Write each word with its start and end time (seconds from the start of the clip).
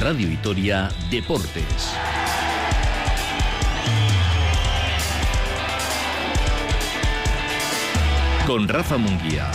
Radio 0.00 0.28
Vitoria 0.28 0.88
Deportes. 1.10 1.92
Con 8.46 8.66
Rafa 8.66 8.96
Munguía. 8.96 9.50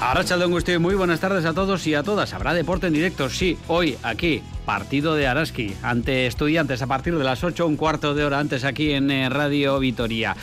Arrachaldeón 0.00 0.50
Gustio, 0.50 0.80
muy 0.80 0.94
buenas 0.94 1.20
tardes 1.20 1.44
a 1.44 1.52
todos 1.52 1.86
y 1.86 1.94
a 1.94 2.02
todas. 2.02 2.32
Habrá 2.32 2.54
deporte 2.54 2.86
en 2.86 2.94
directo, 2.94 3.28
sí, 3.28 3.58
hoy 3.68 3.98
aquí, 4.02 4.42
partido 4.64 5.14
de 5.14 5.26
Araski 5.26 5.74
ante 5.82 6.26
estudiantes 6.26 6.80
a 6.80 6.86
partir 6.86 7.18
de 7.18 7.24
las 7.24 7.44
8, 7.44 7.66
un 7.66 7.76
cuarto 7.76 8.14
de 8.14 8.24
hora 8.24 8.38
antes 8.38 8.64
aquí 8.64 8.92
en 8.92 9.10
eh, 9.10 9.28
Radio 9.28 9.78
Vitoria. 9.78 10.34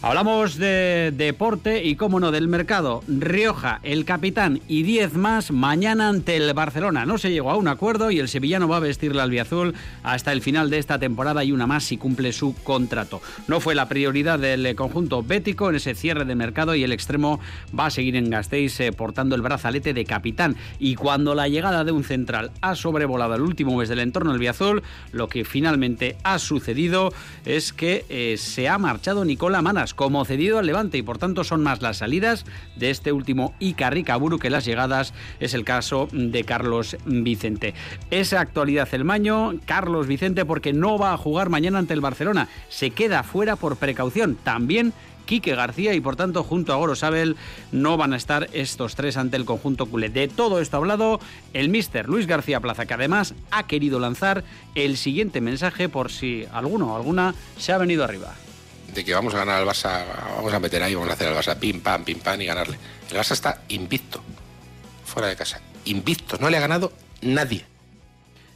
Hablamos 0.00 0.56
de 0.58 1.12
deporte 1.16 1.84
y, 1.84 1.96
cómo 1.96 2.20
no, 2.20 2.30
del 2.30 2.46
mercado. 2.46 3.02
Rioja, 3.08 3.80
el 3.82 4.04
capitán 4.04 4.60
y 4.68 4.84
10 4.84 5.14
más 5.14 5.50
mañana 5.50 6.08
ante 6.08 6.36
el 6.36 6.54
Barcelona. 6.54 7.04
No 7.04 7.18
se 7.18 7.32
llegó 7.32 7.50
a 7.50 7.56
un 7.56 7.66
acuerdo 7.66 8.12
y 8.12 8.20
el 8.20 8.28
sevillano 8.28 8.68
va 8.68 8.76
a 8.76 8.80
vestir 8.80 9.16
la 9.16 9.24
albiazul 9.24 9.74
hasta 10.04 10.30
el 10.30 10.40
final 10.40 10.70
de 10.70 10.78
esta 10.78 11.00
temporada 11.00 11.42
y 11.42 11.50
una 11.50 11.66
más 11.66 11.82
si 11.82 11.96
cumple 11.96 12.32
su 12.32 12.54
contrato. 12.62 13.20
No 13.48 13.58
fue 13.58 13.74
la 13.74 13.88
prioridad 13.88 14.38
del 14.38 14.72
conjunto 14.76 15.24
bético 15.24 15.68
en 15.68 15.74
ese 15.74 15.96
cierre 15.96 16.24
de 16.24 16.36
mercado 16.36 16.76
y 16.76 16.84
el 16.84 16.92
extremo 16.92 17.40
va 17.76 17.86
a 17.86 17.90
seguir 17.90 18.14
en 18.14 18.30
Gasteiz 18.30 18.78
eh, 18.78 18.92
portando 18.92 19.34
el 19.34 19.42
brazalete 19.42 19.94
de 19.94 20.04
capitán. 20.04 20.54
Y 20.78 20.94
cuando 20.94 21.34
la 21.34 21.48
llegada 21.48 21.82
de 21.82 21.90
un 21.90 22.04
central 22.04 22.52
ha 22.60 22.76
sobrevolado 22.76 23.34
el 23.34 23.42
último 23.42 23.76
mes 23.76 23.88
del 23.88 23.98
entorno 23.98 24.30
albiazul, 24.30 24.84
lo 25.10 25.28
que 25.28 25.44
finalmente 25.44 26.16
ha 26.22 26.38
sucedido 26.38 27.12
es 27.44 27.72
que 27.72 28.04
eh, 28.08 28.36
se 28.38 28.68
ha 28.68 28.78
marchado 28.78 29.24
Nicola 29.24 29.60
Manas 29.60 29.87
como 29.94 30.24
cedido 30.24 30.58
al 30.58 30.66
Levante 30.66 30.98
y 30.98 31.02
por 31.02 31.18
tanto 31.18 31.44
son 31.44 31.62
más 31.62 31.82
las 31.82 31.98
salidas 31.98 32.44
de 32.76 32.90
este 32.90 33.12
último 33.12 33.54
Icarricaburu 33.58 34.38
que 34.38 34.50
las 34.50 34.64
llegadas 34.64 35.14
es 35.40 35.54
el 35.54 35.64
caso 35.64 36.08
de 36.12 36.44
Carlos 36.44 36.96
Vicente. 37.04 37.74
Esa 38.10 38.40
actualidad 38.40 38.88
el 38.92 39.04
maño, 39.04 39.54
Carlos 39.66 40.06
Vicente 40.06 40.44
porque 40.44 40.72
no 40.72 40.98
va 40.98 41.12
a 41.12 41.18
jugar 41.18 41.48
mañana 41.48 41.78
ante 41.78 41.94
el 41.94 42.00
Barcelona, 42.00 42.48
se 42.68 42.90
queda 42.90 43.22
fuera 43.22 43.56
por 43.56 43.76
precaución. 43.76 44.36
También 44.36 44.92
Quique 45.28 45.54
García 45.54 45.92
y 45.94 46.00
por 46.00 46.16
tanto 46.16 46.42
junto 46.42 46.72
a 46.72 46.76
Gorosabel 46.76 47.36
no 47.70 47.98
van 47.98 48.14
a 48.14 48.16
estar 48.16 48.48
estos 48.54 48.94
tres 48.94 49.18
ante 49.18 49.36
el 49.36 49.44
conjunto 49.44 49.86
culé. 49.86 50.08
De 50.08 50.26
todo 50.26 50.58
esto 50.58 50.78
hablado 50.78 51.20
el 51.52 51.68
mister 51.68 52.08
Luis 52.08 52.26
García 52.26 52.60
Plaza 52.60 52.86
que 52.86 52.94
además 52.94 53.34
ha 53.50 53.66
querido 53.66 54.00
lanzar 54.00 54.42
el 54.74 54.96
siguiente 54.96 55.42
mensaje 55.42 55.90
por 55.90 56.10
si 56.10 56.46
alguno 56.50 56.94
o 56.94 56.96
alguna 56.96 57.34
se 57.58 57.72
ha 57.72 57.78
venido 57.78 58.04
arriba 58.04 58.34
de 58.98 59.04
que 59.04 59.14
vamos 59.14 59.32
a 59.32 59.38
ganar 59.38 59.60
al 59.60 59.66
Barça, 59.66 60.04
vamos 60.36 60.52
a 60.52 60.58
meter 60.58 60.82
ahí, 60.82 60.94
vamos 60.94 61.08
a 61.10 61.12
hacer 61.12 61.28
al 61.28 61.36
Barça 61.36 61.56
pim, 61.56 61.80
pam, 61.80 62.02
pim, 62.02 62.18
pam 62.18 62.40
y 62.40 62.46
ganarle. 62.46 62.76
El 63.08 63.16
Barça 63.16 63.32
está 63.32 63.62
invicto, 63.68 64.20
fuera 65.04 65.28
de 65.28 65.36
casa. 65.36 65.60
Invicto, 65.84 66.36
no 66.38 66.50
le 66.50 66.56
ha 66.56 66.60
ganado 66.60 66.92
nadie. 67.22 67.64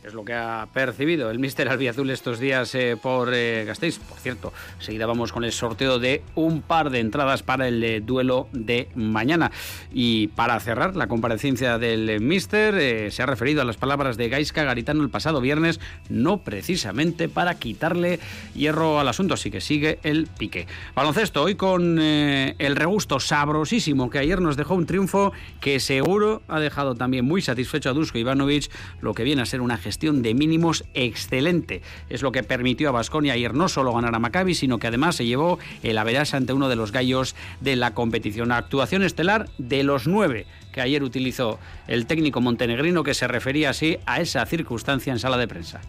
Es 0.03 0.15
lo 0.15 0.25
que 0.25 0.35
ha 0.35 0.67
percibido 0.75 1.31
el 1.31 1.39
míster 1.39 1.69
Albiazul 1.69 2.11
estos 2.11 2.41
días 2.41 2.75
eh, 2.75 2.97
por 3.01 3.33
eh, 3.33 3.65
Gasteiz. 3.65 4.01
Por 4.01 4.19
cierto, 4.19 4.53
seguida 4.81 5.07
vamos 5.07 5.31
con 5.31 5.45
el 5.45 5.53
sorteo 5.53 6.01
de 6.01 6.25
un 6.35 6.61
par 6.61 6.91
de 6.91 6.99
entradas 6.99 7.45
para 7.45 7.69
el 7.69 7.85
eh, 7.85 8.01
duelo 8.01 8.49
de 8.51 8.89
mañana. 8.97 9.53
Y 9.93 10.27
para 10.29 10.59
cerrar 10.59 10.97
la 10.97 11.07
comparecencia 11.07 11.79
del 11.79 12.21
míster, 12.21 13.13
se 13.13 13.23
ha 13.23 13.27
referido 13.27 13.63
a 13.63 13.65
las 13.65 13.77
palabras 13.77 14.17
de 14.17 14.29
Gaisca 14.29 14.65
Garitano 14.65 15.05
el 15.05 15.11
pasado 15.11 15.41
viernes, 15.41 15.79
no 16.09 16.39
precisamente 16.39 17.29
para 17.29 17.55
quitarle 17.55 18.19
hierro 18.55 18.99
al 18.99 19.07
asunto, 19.07 19.35
así 19.35 19.53
que 19.53 19.61
sigue 19.61 20.01
el 20.03 20.27
pique. 20.27 20.67
Baloncesto, 20.97 21.45
hoy 21.45 21.55
con 21.55 22.01
el 22.01 22.77
regusto 22.77 23.21
sabrosísimo 23.21 24.11
que 24.11 24.19
ayer 24.19 24.41
nos 24.41 24.57
dejó 24.57 24.75
un 24.75 24.87
triunfo 24.87 25.33
que 25.61 25.79
seguro 25.79 26.43
ha 26.49 26.59
dejado 26.59 26.97
también 26.97 27.25
muy 27.25 27.41
satisfecho 27.41 27.91
a 27.91 27.93
Dusko 27.93 28.19
Ivanovic, 28.19 28.69
lo 29.01 29.15
que 29.15 29.23
viene 29.23 29.43
a 29.43 29.47
ser 29.47 29.61
una 29.61 29.77
gestión 29.77 29.92
de 30.01 30.35
mínimos 30.35 30.85
excelente. 30.95 31.83
Es 32.09 32.23
lo 32.23 32.33
que 32.33 32.43
permitió 32.43 32.89
a 32.89 32.93
Basconia 32.93 33.35
ayer 33.35 33.55
no 33.55 33.69
solo 33.69 33.93
ganar 33.95 34.15
a 34.15 34.19
Maccabi, 34.19 34.55
sino 34.55 34.79
que 34.79 34.87
además 34.87 35.17
se 35.17 35.27
llevó 35.27 35.59
el 35.83 35.99
Averas 35.99 36.35
ante 36.35 36.53
uno 36.53 36.69
de 36.69 36.77
los 36.77 36.93
gallos 36.93 37.35
de 37.61 37.77
la 37.77 37.95
competición. 37.95 38.53
Actuación 38.53 39.03
estelar 39.03 39.49
de 39.59 39.83
los 39.83 40.07
nueve 40.07 40.47
que 40.73 40.81
ayer 40.81 41.03
utilizó 41.03 41.59
el 41.87 42.07
técnico 42.07 42.41
montenegrino 42.41 43.05
que 43.05 43.15
se 43.15 43.29
refería 43.29 43.71
así 43.71 43.99
a 44.07 44.21
esa 44.21 44.45
circunstancia 44.47 45.13
en 45.13 45.19
sala 45.19 45.37
de 45.37 45.49
prensa. 45.49 45.81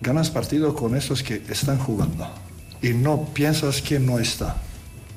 Ganas 0.00 0.30
partido 0.30 0.74
con 0.74 0.96
esos 0.96 1.22
que 1.22 1.42
están 1.48 1.78
jugando 1.78 2.28
y 2.82 2.90
no 2.90 3.26
piensas 3.34 3.82
que 3.82 3.98
no 3.98 4.18
está. 4.18 4.62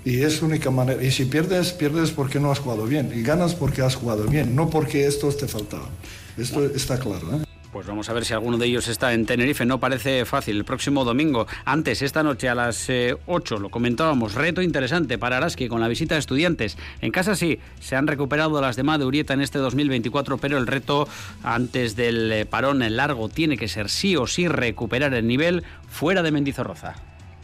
Y 0.04 0.22
es 0.22 0.42
única 0.42 0.72
manera. 0.72 1.04
Y 1.04 1.12
si 1.12 1.26
pierdes, 1.26 1.74
pierdes 1.74 2.12
porque 2.12 2.40
no 2.40 2.52
has 2.52 2.60
jugado 2.60 2.86
bien. 2.86 3.12
Y 3.16 3.22
ganas 3.22 3.54
porque 3.54 3.84
has 3.84 3.96
jugado 3.96 4.26
bien, 4.26 4.56
no 4.56 4.70
porque 4.70 5.06
estos 5.06 5.38
te 5.38 5.48
faltaban. 5.48 5.90
Esto 6.38 6.66
está 6.66 6.98
claro. 7.00 7.36
¿eh? 7.36 7.51
Pues 7.72 7.88
vamos 7.88 8.10
a 8.10 8.14
ver 8.14 8.26
si 8.26 8.34
alguno 8.34 8.58
de 8.58 8.66
ellos 8.66 8.90
está 8.90 9.14
en 9.14 9.26
Tenerife. 9.26 9.66
No 9.66 9.80
parece 9.80 10.26
fácil. 10.26 10.58
El 10.58 10.66
próximo 10.66 11.06
domingo, 11.06 11.48
antes, 11.64 12.02
esta 12.02 12.22
noche 12.22 12.50
a 12.50 12.56
las 12.56 12.90
8, 13.26 13.56
eh, 13.56 13.60
lo 13.60 13.70
comentábamos. 13.70 14.34
Reto 14.36 14.62
interesante 14.62 15.18
para 15.18 15.38
Araski 15.38 15.70
con 15.70 15.80
la 15.80 15.88
visita 15.88 16.16
de 16.16 16.20
estudiantes. 16.20 16.78
En 17.00 17.12
casa 17.12 17.34
sí, 17.34 17.60
se 17.80 17.96
han 17.96 18.08
recuperado 18.08 18.60
las 18.60 18.76
demás 18.76 19.00
de 19.00 19.06
Urieta 19.06 19.34
en 19.34 19.42
este 19.42 19.60
2024, 19.60 20.38
pero 20.38 20.58
el 20.58 20.68
reto 20.68 21.08
antes 21.44 21.96
del 21.96 22.30
eh, 22.34 22.46
parón 22.46 22.82
largo 22.94 23.30
tiene 23.30 23.58
que 23.58 23.70
ser 23.70 23.90
sí 23.90 24.18
o 24.18 24.28
sí 24.28 24.50
recuperar 24.50 25.14
el 25.14 25.26
nivel 25.26 25.64
fuera 25.90 26.24
de 26.24 26.32
Mendizorroza. 26.32 26.96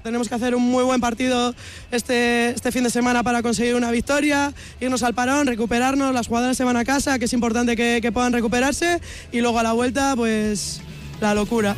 Tenemos 0.08 0.30
que 0.30 0.36
hacer 0.36 0.56
un 0.56 0.64
muy 0.64 0.86
buen 0.86 1.02
partido 1.02 1.54
este, 1.92 2.52
este 2.52 2.72
fin 2.72 2.82
de 2.82 2.90
semana 2.90 3.24
para 3.24 3.42
conseguir 3.42 3.76
una 3.76 3.92
victoria, 3.92 4.54
irnos 4.80 5.04
al 5.04 5.14
parón, 5.14 5.48
recuperarnos, 5.48 6.14
las 6.14 6.28
jugadoras 6.28 6.56
se 6.56 6.64
van 6.64 6.78
a 6.78 6.86
casa, 6.86 7.20
que 7.20 7.26
es 7.26 7.34
importante 7.34 7.76
que, 7.76 8.00
que 8.02 8.14
puedan 8.14 8.32
recuperarse 8.32 9.02
y 9.34 9.42
luego 9.42 9.60
a 9.60 9.64
la 9.64 9.74
vuelta 9.74 10.14
pues 10.16 10.80
la 11.20 11.34
locura. 11.34 11.76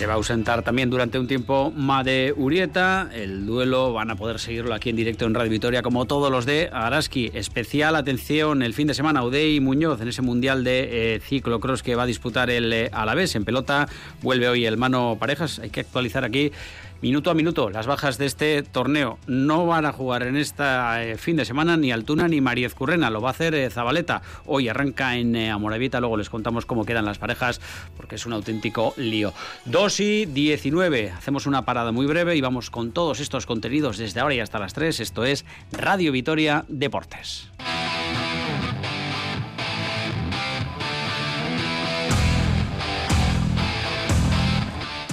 Se 0.00 0.06
va 0.06 0.14
a 0.14 0.16
ausentar 0.16 0.62
también 0.62 0.88
durante 0.88 1.18
un 1.18 1.26
tiempo 1.26 1.74
Made 1.76 2.32
Urieta. 2.32 3.10
El 3.12 3.44
duelo 3.44 3.92
van 3.92 4.10
a 4.10 4.16
poder 4.16 4.38
seguirlo 4.38 4.72
aquí 4.72 4.88
en 4.88 4.96
directo 4.96 5.26
en 5.26 5.34
Radio 5.34 5.50
Vitoria, 5.50 5.82
como 5.82 6.06
todos 6.06 6.32
los 6.32 6.46
de 6.46 6.70
Araski. 6.72 7.30
Especial 7.34 7.94
atención 7.94 8.62
el 8.62 8.72
fin 8.72 8.86
de 8.86 8.94
semana, 8.94 9.22
Udey 9.22 9.60
Muñoz 9.60 10.00
en 10.00 10.08
ese 10.08 10.22
mundial 10.22 10.64
de 10.64 11.16
eh, 11.16 11.20
ciclocross 11.20 11.82
que 11.82 11.96
va 11.96 12.04
a 12.04 12.06
disputar 12.06 12.48
el 12.48 12.72
eh, 12.72 12.88
Alavés 12.94 13.34
en 13.34 13.44
pelota. 13.44 13.90
Vuelve 14.22 14.48
hoy 14.48 14.64
el 14.64 14.78
mano 14.78 15.18
parejas. 15.20 15.58
Hay 15.58 15.68
que 15.68 15.80
actualizar 15.80 16.24
aquí 16.24 16.50
minuto 17.02 17.30
a 17.30 17.34
minuto 17.34 17.70
las 17.70 17.86
bajas 17.86 18.18
de 18.18 18.26
este 18.26 18.62
torneo. 18.62 19.18
No 19.26 19.66
van 19.66 19.86
a 19.86 19.92
jugar 19.92 20.22
en 20.22 20.36
este 20.36 21.16
fin 21.16 21.36
de 21.36 21.44
semana 21.44 21.76
ni 21.76 21.92
Altuna 21.92 22.28
ni 22.28 22.40
Mariez 22.40 22.74
Currena, 22.74 23.10
lo 23.10 23.20
va 23.20 23.28
a 23.28 23.32
hacer 23.32 23.54
eh, 23.54 23.70
Zabaleta. 23.70 24.22
Hoy 24.46 24.68
arranca 24.68 25.16
en 25.16 25.36
eh, 25.36 25.54
luego 26.00 26.16
les 26.16 26.30
contamos 26.30 26.66
cómo 26.66 26.84
quedan 26.84 27.04
las 27.04 27.18
parejas 27.18 27.60
porque 27.96 28.16
es 28.16 28.26
un 28.26 28.32
auténtico 28.32 28.94
lío. 28.96 29.32
2 29.66 30.00
y 30.00 30.26
19, 30.26 31.10
hacemos 31.10 31.46
una 31.46 31.64
parada 31.64 31.92
muy 31.92 32.06
breve 32.06 32.36
y 32.36 32.40
vamos 32.40 32.70
con 32.70 32.92
todos 32.92 33.20
estos 33.20 33.46
contenidos 33.46 33.98
desde 33.98 34.20
ahora 34.20 34.34
y 34.34 34.40
hasta 34.40 34.58
las 34.58 34.74
3. 34.74 35.00
Esto 35.00 35.24
es 35.24 35.44
Radio 35.72 36.12
Vitoria 36.12 36.64
Deportes. 36.68 37.50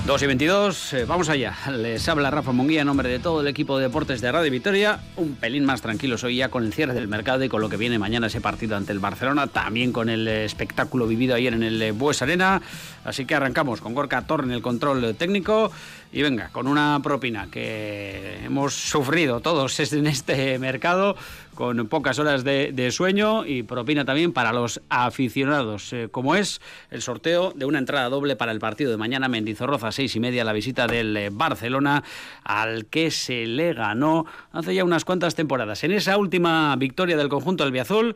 2 0.07 0.21
y 0.21 0.25
22, 0.25 0.93
eh, 0.93 1.05
vamos 1.05 1.27
allá. 1.27 1.53
Les 1.69 2.07
habla 2.07 2.31
Rafa 2.31 2.53
Monguía 2.53 2.79
en 2.79 2.87
nombre 2.87 3.09
de 3.09 3.19
todo 3.19 3.41
el 3.41 3.47
equipo 3.47 3.77
de 3.77 3.87
deportes 3.87 4.21
de 4.21 4.31
Radio 4.31 4.49
Vitoria. 4.49 5.01
Un 5.17 5.35
pelín 5.35 5.65
más 5.65 5.81
tranquilos 5.81 6.23
hoy 6.23 6.37
ya 6.37 6.47
con 6.47 6.63
el 6.63 6.71
cierre 6.71 6.93
del 6.93 7.09
mercado 7.09 7.43
y 7.43 7.49
con 7.49 7.59
lo 7.59 7.67
que 7.67 7.75
viene 7.75 7.99
mañana 7.99 8.27
ese 8.27 8.39
partido 8.39 8.77
ante 8.77 8.93
el 8.93 8.99
Barcelona. 8.99 9.47
También 9.47 9.91
con 9.91 10.07
el 10.07 10.25
espectáculo 10.29 11.07
vivido 11.07 11.35
ayer 11.35 11.53
en 11.53 11.61
el 11.61 11.91
Bues 11.91 12.21
Arena. 12.21 12.61
Así 13.03 13.25
que 13.25 13.35
arrancamos 13.35 13.81
con 13.81 13.93
Gorka 13.93 14.21
Torre 14.21 14.45
en 14.45 14.51
el 14.51 14.61
control 14.61 15.13
técnico. 15.15 15.73
Y 16.13 16.21
venga, 16.21 16.51
con 16.53 16.67
una 16.67 17.01
propina 17.03 17.49
que 17.51 18.39
hemos 18.45 18.73
sufrido 18.75 19.41
todos 19.41 19.77
en 19.91 20.07
este 20.07 20.57
mercado 20.57 21.17
con 21.57 21.87
pocas 21.87 22.19
horas 22.19 22.43
de, 22.43 22.89
sueño 22.91 23.43
y 23.43 23.63
propina 23.63 24.05
también 24.05 24.31
para 24.31 24.53
los 24.53 24.79
aficionados, 24.89 25.91
eh, 25.91 26.07
como 26.11 26.35
es 26.35 26.61
el 26.91 27.01
sorteo 27.01 27.51
de 27.55 27.65
una 27.65 27.79
entrada 27.79 28.09
doble 28.09 28.35
para 28.35 28.51
el 28.51 28.59
partido 28.59 28.91
de 28.91 28.97
mañana 28.97 29.27
Mendizorroza, 29.27 29.91
seis 29.91 30.15
y 30.15 30.19
media, 30.19 30.43
la 30.43 30.53
visita 30.53 30.85
del 30.85 31.17
eh, 31.17 31.29
Barcelona, 31.31 32.03
al 32.43 32.85
que 32.85 33.09
se 33.09 33.47
le 33.47 33.73
ganó 33.73 34.27
hace 34.51 34.75
ya 34.75 34.83
unas 34.83 35.03
cuantas 35.03 35.33
temporadas. 35.33 35.83
En 35.83 35.93
esa 35.93 36.15
última 36.17 36.75
victoria 36.75 37.17
del 37.17 37.27
conjunto 37.27 37.63
albiazul, 37.63 38.15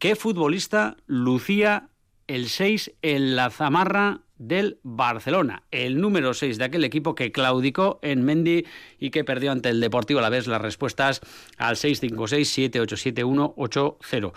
¿qué 0.00 0.16
futbolista 0.16 0.96
lucía 1.06 1.88
el 2.26 2.48
6 2.48 2.94
en 3.02 3.36
la 3.36 3.50
zamarra 3.50 4.22
del 4.38 4.78
Barcelona, 4.82 5.62
el 5.70 6.00
número 6.00 6.32
6 6.34 6.58
de 6.58 6.64
aquel 6.64 6.82
equipo 6.84 7.14
que 7.14 7.30
claudicó 7.32 7.98
en 8.02 8.22
Mendy 8.24 8.66
y 8.98 9.10
que 9.10 9.24
perdió 9.24 9.52
ante 9.52 9.70
el 9.70 9.80
Deportivo 9.80 10.18
a 10.20 10.22
la 10.22 10.28
vez 10.28 10.46
las 10.46 10.60
respuestas 10.60 11.22
al 11.56 11.76
656-787180. 11.76 14.32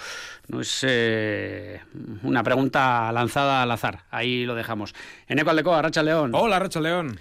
No 0.47 0.61
es 0.61 0.85
eh, 0.87 1.81
una 2.23 2.41
pregunta 2.43 3.11
lanzada 3.11 3.61
al 3.63 3.71
azar, 3.71 4.05
ahí 4.09 4.45
lo 4.45 4.55
dejamos. 4.55 4.95
Eneco 5.27 5.49
Aldecoa, 5.49 5.81
Racha 5.81 6.01
León. 6.03 6.31
Hola, 6.33 6.59
Racha 6.59 6.79
León. 6.79 7.19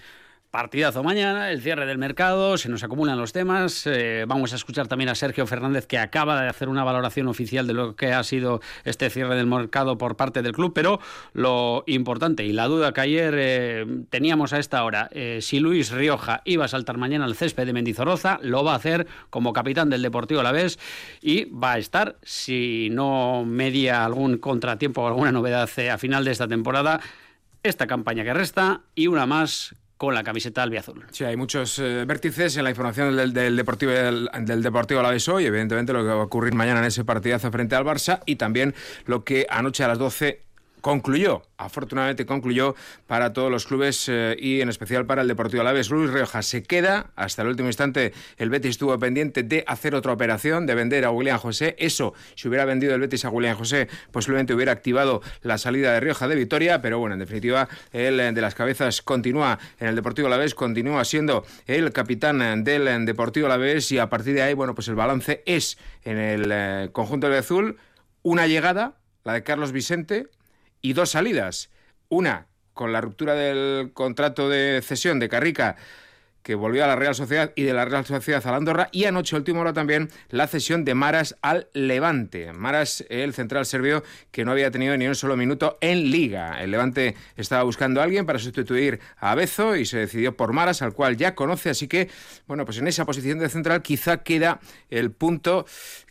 Partidazo 0.50 1.02
mañana, 1.02 1.50
el 1.50 1.60
cierre 1.60 1.84
del 1.84 1.98
mercado, 1.98 2.56
se 2.56 2.70
nos 2.70 2.82
acumulan 2.82 3.18
los 3.18 3.34
temas. 3.34 3.86
Eh, 3.86 4.24
vamos 4.26 4.54
a 4.54 4.56
escuchar 4.56 4.88
también 4.88 5.10
a 5.10 5.14
Sergio 5.14 5.46
Fernández 5.46 5.86
que 5.86 5.98
acaba 5.98 6.40
de 6.40 6.48
hacer 6.48 6.70
una 6.70 6.84
valoración 6.84 7.28
oficial 7.28 7.66
de 7.66 7.74
lo 7.74 7.96
que 7.96 8.14
ha 8.14 8.24
sido 8.24 8.62
este 8.84 9.10
cierre 9.10 9.36
del 9.36 9.46
mercado 9.46 9.98
por 9.98 10.16
parte 10.16 10.40
del 10.40 10.52
club. 10.52 10.72
Pero 10.74 11.00
lo 11.34 11.84
importante 11.86 12.46
y 12.46 12.54
la 12.54 12.64
duda 12.64 12.94
que 12.94 13.00
ayer 13.02 13.34
eh, 13.36 13.86
teníamos 14.08 14.54
a 14.54 14.58
esta 14.58 14.82
hora, 14.84 15.10
eh, 15.12 15.40
si 15.42 15.60
Luis 15.60 15.90
Rioja 15.90 16.40
iba 16.46 16.64
a 16.64 16.68
saltar 16.68 16.96
mañana 16.96 17.26
al 17.26 17.34
césped 17.34 17.66
de 17.66 17.74
Mendizorroza, 17.74 18.38
lo 18.40 18.64
va 18.64 18.72
a 18.72 18.76
hacer 18.76 19.06
como 19.28 19.52
capitán 19.52 19.90
del 19.90 20.00
Deportivo 20.00 20.40
Alavés 20.40 20.78
y 21.20 21.44
va 21.44 21.72
a 21.72 21.78
estar, 21.78 22.16
si 22.22 22.88
no 22.90 23.44
media 23.44 24.02
algún 24.02 24.38
contratiempo 24.38 25.02
o 25.02 25.08
alguna 25.08 25.30
novedad 25.30 25.68
a 25.90 25.98
final 25.98 26.24
de 26.24 26.30
esta 26.30 26.48
temporada, 26.48 27.00
esta 27.62 27.86
campaña 27.86 28.24
que 28.24 28.32
resta 28.32 28.80
y 28.94 29.08
una 29.08 29.26
más 29.26 29.74
con 29.98 30.14
la 30.14 30.22
camiseta 30.22 30.62
albiazul. 30.62 31.04
Sí, 31.10 31.24
hay 31.24 31.36
muchos 31.36 31.78
eh, 31.80 32.04
vértices 32.06 32.56
en 32.56 32.64
la 32.64 32.70
información 32.70 33.14
del, 33.16 33.56
Deportivo 33.56 33.92
del, 33.92 34.30
del 34.42 34.62
Deportivo 34.62 35.02
hoy, 35.28 35.44
evidentemente 35.44 35.92
lo 35.92 36.02
que 36.02 36.08
va 36.08 36.14
a 36.14 36.24
ocurrir 36.24 36.54
mañana 36.54 36.78
en 36.78 36.86
ese 36.86 37.04
partidazo 37.04 37.50
frente 37.50 37.74
al 37.74 37.84
Barça 37.84 38.20
y 38.24 38.36
también 38.36 38.74
lo 39.06 39.24
que 39.24 39.46
anoche 39.50 39.84
a 39.84 39.88
las 39.88 39.98
12 39.98 40.47
concluyó, 40.80 41.42
afortunadamente 41.56 42.26
concluyó 42.26 42.74
para 43.06 43.32
todos 43.32 43.50
los 43.50 43.66
clubes 43.66 44.08
eh, 44.08 44.36
y 44.38 44.60
en 44.60 44.68
especial 44.68 45.06
para 45.06 45.22
el 45.22 45.28
Deportivo 45.28 45.62
Alavés. 45.62 45.90
Luis 45.90 46.10
Rioja 46.10 46.42
se 46.42 46.62
queda, 46.62 47.10
hasta 47.16 47.42
el 47.42 47.48
último 47.48 47.68
instante 47.68 48.12
el 48.36 48.50
Betis 48.50 48.70
estuvo 48.70 48.98
pendiente 48.98 49.42
de 49.42 49.64
hacer 49.66 49.94
otra 49.94 50.12
operación, 50.12 50.66
de 50.66 50.74
vender 50.74 51.04
a 51.04 51.10
William 51.10 51.38
José. 51.38 51.76
Eso, 51.78 52.14
si 52.34 52.48
hubiera 52.48 52.64
vendido 52.64 52.94
el 52.94 53.00
Betis 53.00 53.24
a 53.24 53.30
William 53.30 53.56
José, 53.56 53.88
posiblemente 54.10 54.54
hubiera 54.54 54.72
activado 54.72 55.22
la 55.42 55.58
salida 55.58 55.92
de 55.92 56.00
Rioja 56.00 56.28
de 56.28 56.36
Vitoria, 56.36 56.80
pero 56.80 56.98
bueno, 56.98 57.14
en 57.14 57.20
definitiva, 57.20 57.68
el 57.92 58.20
eh, 58.20 58.32
de 58.32 58.40
las 58.40 58.54
cabezas 58.54 59.02
continúa 59.02 59.58
en 59.78 59.88
el 59.88 59.96
Deportivo 59.96 60.28
Alavés, 60.28 60.54
continúa 60.54 61.04
siendo 61.04 61.44
el 61.66 61.92
capitán 61.92 62.64
del 62.64 62.88
eh, 62.88 62.98
Deportivo 63.00 63.46
Alavés 63.46 63.90
y 63.92 63.98
a 63.98 64.08
partir 64.08 64.34
de 64.34 64.42
ahí, 64.42 64.54
bueno, 64.54 64.74
pues 64.74 64.88
el 64.88 64.94
balance 64.94 65.42
es 65.46 65.78
en 66.04 66.18
el 66.18 66.92
conjunto 66.92 67.28
de 67.28 67.38
azul 67.38 67.76
una 68.22 68.46
llegada, 68.46 68.94
la 69.24 69.32
de 69.34 69.42
Carlos 69.42 69.72
Vicente, 69.72 70.28
y 70.82 70.92
dos 70.92 71.10
salidas. 71.10 71.70
Una 72.08 72.46
con 72.74 72.92
la 72.92 73.00
ruptura 73.00 73.34
del 73.34 73.90
contrato 73.92 74.48
de 74.48 74.80
cesión 74.82 75.18
de 75.18 75.28
Carrica 75.28 75.76
que 76.48 76.54
volvió 76.54 76.82
a 76.82 76.86
la 76.86 76.96
Real 76.96 77.14
Sociedad 77.14 77.52
y 77.56 77.64
de 77.64 77.74
la 77.74 77.84
Real 77.84 78.06
Sociedad 78.06 78.42
a 78.46 78.50
la 78.50 78.56
Andorra 78.56 78.88
y 78.90 79.04
anoche, 79.04 79.36
último 79.36 79.60
hora 79.60 79.74
también, 79.74 80.08
la 80.30 80.46
cesión 80.46 80.82
de 80.82 80.94
Maras 80.94 81.36
al 81.42 81.68
Levante. 81.74 82.54
Maras, 82.54 83.04
el 83.10 83.34
central 83.34 83.66
serbio 83.66 84.02
que 84.30 84.46
no 84.46 84.52
había 84.52 84.70
tenido 84.70 84.96
ni 84.96 85.06
un 85.06 85.14
solo 85.14 85.36
minuto 85.36 85.76
en 85.82 86.10
Liga. 86.10 86.62
El 86.62 86.70
Levante 86.70 87.16
estaba 87.36 87.64
buscando 87.64 88.00
a 88.00 88.04
alguien 88.04 88.24
para 88.24 88.38
sustituir 88.38 88.98
a 89.18 89.34
Bezo 89.34 89.76
y 89.76 89.84
se 89.84 89.98
decidió 89.98 90.38
por 90.38 90.54
Maras, 90.54 90.80
al 90.80 90.94
cual 90.94 91.18
ya 91.18 91.34
conoce, 91.34 91.68
así 91.68 91.86
que, 91.86 92.08
bueno, 92.46 92.64
pues 92.64 92.78
en 92.78 92.88
esa 92.88 93.04
posición 93.04 93.38
de 93.38 93.50
central 93.50 93.82
quizá 93.82 94.22
queda 94.22 94.60
el 94.88 95.10
punto 95.10 95.66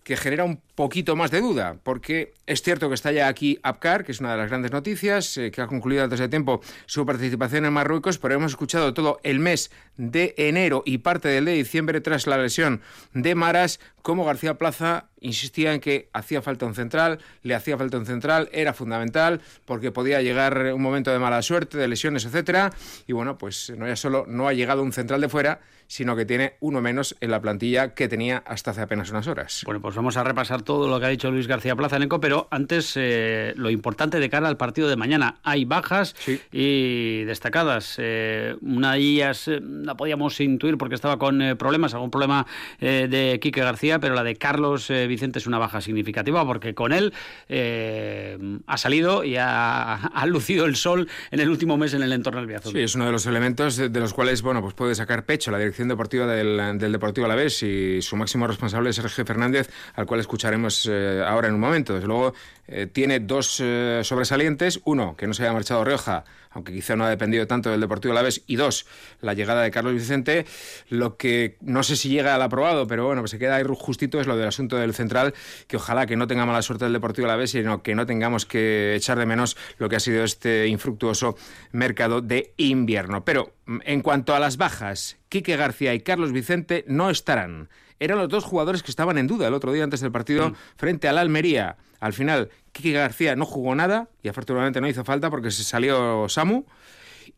que 0.07 0.15
genera 0.15 0.45
un 0.45 0.61
poquito 0.73 1.17
más 1.17 1.31
de 1.31 1.41
duda, 1.41 1.75
porque 1.83 2.33
es 2.45 2.61
cierto 2.61 2.87
que 2.87 2.95
está 2.95 3.11
ya 3.11 3.27
aquí 3.27 3.59
Apcar, 3.61 4.05
que 4.05 4.13
es 4.13 4.21
una 4.21 4.31
de 4.31 4.37
las 4.37 4.47
grandes 4.47 4.71
noticias, 4.71 5.35
eh, 5.35 5.51
que 5.51 5.61
ha 5.61 5.67
concluido 5.67 6.01
antes 6.01 6.17
de 6.17 6.29
tiempo 6.29 6.61
su 6.85 7.05
participación 7.05 7.65
en 7.65 7.73
Marruecos, 7.73 8.17
pero 8.17 8.33
hemos 8.33 8.53
escuchado 8.53 8.93
todo 8.93 9.19
el 9.23 9.39
mes 9.39 9.69
de 9.97 10.33
enero 10.37 10.81
y 10.85 10.99
parte 10.99 11.27
del 11.27 11.43
de 11.43 11.51
diciembre 11.51 11.99
tras 11.99 12.25
la 12.25 12.37
lesión 12.37 12.79
de 13.13 13.35
Maras, 13.35 13.81
como 14.01 14.23
García 14.23 14.53
Plaza 14.53 15.09
insistía 15.19 15.73
en 15.73 15.81
que 15.81 16.09
hacía 16.13 16.41
falta 16.41 16.65
un 16.65 16.73
central, 16.73 17.19
le 17.43 17.53
hacía 17.53 17.77
falta 17.77 17.97
un 17.97 18.05
central, 18.05 18.47
era 18.53 18.71
fundamental 18.71 19.41
porque 19.65 19.91
podía 19.91 20.21
llegar 20.21 20.71
un 20.73 20.81
momento 20.81 21.11
de 21.11 21.19
mala 21.19 21.41
suerte, 21.41 21.77
de 21.77 21.87
lesiones, 21.89 22.23
etcétera, 22.23 22.71
y 23.07 23.11
bueno, 23.11 23.37
pues 23.37 23.73
no 23.77 23.85
ya 23.85 23.97
solo 23.97 24.23
no 24.25 24.47
ha 24.47 24.53
llegado 24.53 24.83
un 24.83 24.93
central 24.93 25.19
de 25.19 25.27
fuera, 25.27 25.59
sino 25.87 26.15
que 26.15 26.25
tiene 26.25 26.55
uno 26.59 26.81
menos 26.81 27.15
en 27.21 27.31
la 27.31 27.41
plantilla 27.41 27.93
que 27.93 28.07
tenía 28.07 28.43
hasta 28.45 28.71
hace 28.71 28.81
apenas 28.81 29.09
unas 29.09 29.27
horas. 29.27 29.61
Bueno, 29.65 29.81
pues 29.81 29.95
vamos 29.95 30.17
a 30.17 30.23
repasar 30.23 30.61
todo 30.61 30.87
lo 30.87 30.99
que 30.99 31.05
ha 31.05 31.09
dicho 31.09 31.31
Luis 31.31 31.47
García 31.47 31.75
Plaza 31.75 31.97
Neco, 31.99 32.19
pero 32.19 32.47
antes 32.51 32.93
eh, 32.95 33.53
lo 33.55 33.69
importante 33.69 34.19
de 34.19 34.29
cara 34.29 34.47
al 34.47 34.57
partido 34.57 34.89
de 34.89 34.95
mañana. 34.95 35.39
Hay 35.43 35.65
bajas 35.65 36.15
y 36.51 37.23
destacadas. 37.23 37.95
Eh, 37.97 38.55
una 38.61 38.93
de 38.93 38.99
ellas 38.99 39.47
eh, 39.47 39.59
la 39.61 39.95
podíamos 39.95 40.39
intuir 40.41 40.77
porque 40.77 40.95
estaba 40.95 41.17
con 41.17 41.55
problemas, 41.57 41.93
algún 41.93 42.11
problema 42.11 42.45
de 42.79 43.39
Quique 43.41 43.61
García, 43.61 43.99
pero 43.99 44.15
la 44.15 44.23
de 44.23 44.35
Carlos 44.35 44.89
Vicente 44.89 45.39
es 45.39 45.47
una 45.47 45.57
baja 45.57 45.81
significativa 45.81 46.45
porque 46.45 46.73
con 46.73 46.91
él 46.91 47.13
ha 47.49 48.77
salido 48.77 49.23
y 49.23 49.37
ha, 49.37 50.25
lucido 50.27 50.65
el 50.65 50.75
sol 50.75 51.07
en 51.31 51.39
el 51.39 51.49
último 51.49 51.77
mes 51.77 51.93
en 51.93 52.03
el 52.03 52.11
entorno 52.11 52.39
del 52.39 52.47
Biazón. 52.47 52.73
Sí, 52.73 52.79
es 52.79 52.95
uno 52.95 53.05
de 53.05 53.11
los 53.11 53.25
elementos 53.25 53.77
de 53.77 53.99
los 53.99 54.13
cuales 54.13 54.41
bueno, 54.41 54.61
pues 54.61 54.73
puede 54.73 54.95
sacar 54.95 55.25
pecho 55.25 55.51
la 55.51 55.57
dirección 55.57 55.76
deportiva 55.85 56.25
del, 56.25 56.77
del 56.79 56.91
Deportivo 56.91 57.25
Alavés 57.25 57.61
y 57.63 58.01
su 58.01 58.15
máximo 58.15 58.47
responsable 58.47 58.89
es 58.89 58.95
Sergio 58.95 59.25
Fernández, 59.25 59.69
al 59.95 60.05
cual 60.05 60.19
escucharemos 60.19 60.87
eh, 60.89 61.23
ahora 61.25 61.47
en 61.47 61.53
un 61.53 61.59
momento. 61.59 61.93
Desde 61.93 62.07
luego, 62.07 62.33
eh, 62.67 62.87
tiene 62.87 63.19
dos 63.19 63.59
eh, 63.63 64.01
sobresalientes. 64.03 64.81
Uno, 64.83 65.15
que 65.15 65.27
no 65.27 65.33
se 65.33 65.43
haya 65.43 65.53
marchado 65.53 65.83
Rioja, 65.83 66.25
aunque 66.51 66.73
quizá 66.73 66.95
no 66.95 67.05
ha 67.05 67.09
dependido 67.09 67.47
tanto 67.47 67.69
del 67.69 67.79
Deportivo 67.79 68.11
Alavés. 68.11 68.43
Y 68.47 68.57
dos, 68.57 68.85
la 69.21 69.33
llegada 69.33 69.61
de 69.61 69.71
Carlos 69.71 69.93
Vicente. 69.93 70.45
Lo 70.89 71.17
que 71.17 71.57
no 71.61 71.83
sé 71.83 71.95
si 71.95 72.09
llega 72.09 72.35
al 72.35 72.41
aprobado, 72.41 72.87
pero 72.87 73.05
bueno, 73.05 73.21
pues 73.21 73.31
se 73.31 73.39
queda 73.39 73.55
ahí 73.55 73.63
justito 73.67 74.19
es 74.19 74.27
lo 74.27 74.35
del 74.37 74.47
asunto 74.47 74.77
del 74.77 74.93
central, 74.93 75.33
que 75.67 75.77
ojalá 75.77 76.05
que 76.05 76.15
no 76.15 76.27
tenga 76.27 76.45
mala 76.45 76.61
suerte 76.61 76.85
el 76.85 76.93
Deportivo 76.93 77.25
Alavés, 77.25 77.51
sino 77.51 77.81
que 77.83 77.95
no 77.95 78.05
tengamos 78.05 78.45
que 78.45 78.95
echar 78.95 79.17
de 79.17 79.25
menos 79.25 79.55
lo 79.77 79.87
que 79.87 79.95
ha 79.95 79.99
sido 79.99 80.23
este 80.23 80.67
infructuoso 80.67 81.37
mercado 81.71 82.21
de 82.21 82.53
invierno. 82.57 83.23
Pero 83.23 83.53
mm, 83.65 83.79
en 83.85 84.01
cuanto 84.01 84.35
a 84.35 84.39
las 84.39 84.57
bajas, 84.57 85.17
Quique 85.29 85.55
García 85.55 85.93
y 85.93 86.01
Carlos 86.01 86.31
Vicente 86.31 86.83
no 86.87 87.09
estarán. 87.09 87.69
Eran 87.99 88.19
los 88.19 88.29
dos 88.29 88.43
jugadores 88.43 88.83
que 88.83 88.91
estaban 88.91 89.17
en 89.17 89.27
duda 89.27 89.47
el 89.47 89.53
otro 89.53 89.71
día 89.71 89.83
antes 89.83 90.01
del 90.01 90.11
partido 90.11 90.53
frente 90.75 91.07
al 91.07 91.17
Almería. 91.17 91.77
Al 91.99 92.13
final, 92.13 92.49
Quique 92.71 92.91
García 92.91 93.35
no 93.35 93.45
jugó 93.45 93.75
nada 93.75 94.09
y 94.21 94.29
afortunadamente 94.29 94.81
no 94.81 94.87
hizo 94.87 95.03
falta 95.03 95.29
porque 95.29 95.51
se 95.51 95.63
salió 95.63 96.27
Samu. 96.29 96.65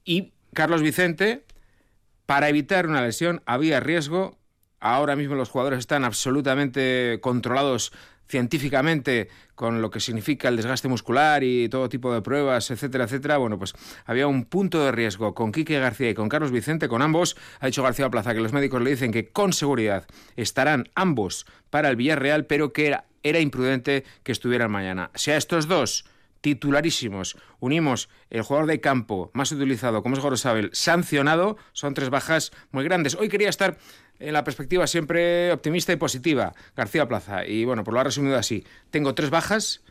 Y 0.04 0.34
Carlos 0.54 0.82
Vicente, 0.82 1.46
para 2.26 2.50
evitar 2.50 2.88
una 2.88 3.02
lesión, 3.02 3.42
había 3.46 3.80
riesgo. 3.80 4.38
Ahora 4.80 5.16
mismo 5.16 5.36
los 5.36 5.50
jugadores 5.50 5.80
están 5.80 6.06
absolutamente 6.06 7.20
controlados 7.22 7.92
científicamente 8.30 9.28
con 9.56 9.82
lo 9.82 9.90
que 9.90 10.00
significa 10.00 10.48
el 10.48 10.56
desgaste 10.56 10.88
muscular 10.88 11.44
y 11.44 11.68
todo 11.68 11.90
tipo 11.90 12.14
de 12.14 12.22
pruebas, 12.22 12.72
etcétera, 12.72 13.06
etcétera, 13.06 13.38
bueno, 13.38 13.58
pues 13.58 13.74
había 14.06 14.28
un 14.28 14.46
punto 14.46 14.86
de 14.86 14.92
riesgo 14.92 15.34
con 15.34 15.52
Quique 15.52 15.80
García 15.80 16.12
y 16.12 16.14
con 16.14 16.30
Carlos 16.30 16.52
Vicente, 16.52 16.88
con 16.88 17.02
ambos. 17.02 17.36
Ha 17.60 17.66
dicho 17.66 17.84
García 17.84 18.10
Plaza 18.10 18.34
que 18.34 18.40
los 18.40 18.54
médicos 18.54 18.82
le 18.82 18.92
dicen 18.92 19.12
que 19.12 19.30
con 19.30 19.52
seguridad 19.52 20.06
estarán 20.38 20.86
ambos 20.96 21.46
para 21.70 21.90
el 21.90 21.96
Villarreal, 21.96 22.46
pero 22.46 22.72
que 22.72 22.88
era, 22.88 23.06
era 23.24 23.40
imprudente 23.40 24.06
que 24.24 24.32
estuvieran 24.32 24.72
mañana. 24.72 25.12
Si 25.16 25.32
a 25.32 25.38
estos 25.38 25.68
dos 25.68 26.06
titularísimos. 26.42 27.36
Unimos 27.60 28.10
el 28.30 28.44
jugador 28.44 28.68
de 28.68 28.80
campo 28.80 29.30
más 29.34 29.52
utilizado, 29.52 30.02
como 30.02 30.16
es 30.16 30.22
Gorosabel, 30.22 30.70
sancionado, 30.74 31.58
son 31.74 31.94
tres 31.94 32.10
bajas 32.10 32.52
muy 32.72 32.84
grandes. 32.84 33.16
Hoy 33.16 33.28
quería 33.30 33.50
estar 33.50 33.78
en 34.20 34.34
la 34.34 34.44
perspectiva 34.44 34.86
siempre 34.88 35.52
optimista 35.52 35.94
y 35.94 35.96
positiva, 35.96 36.54
García 36.76 37.08
Plaza. 37.08 37.46
Y 37.46 37.66
bueno, 37.66 37.84
pues 37.84 37.94
lo 37.94 38.00
ha 38.00 38.04
resumido 38.04 38.38
así. 38.38 38.66
Tengo 38.92 39.16
tres 39.16 39.30
bajas, 39.30 39.82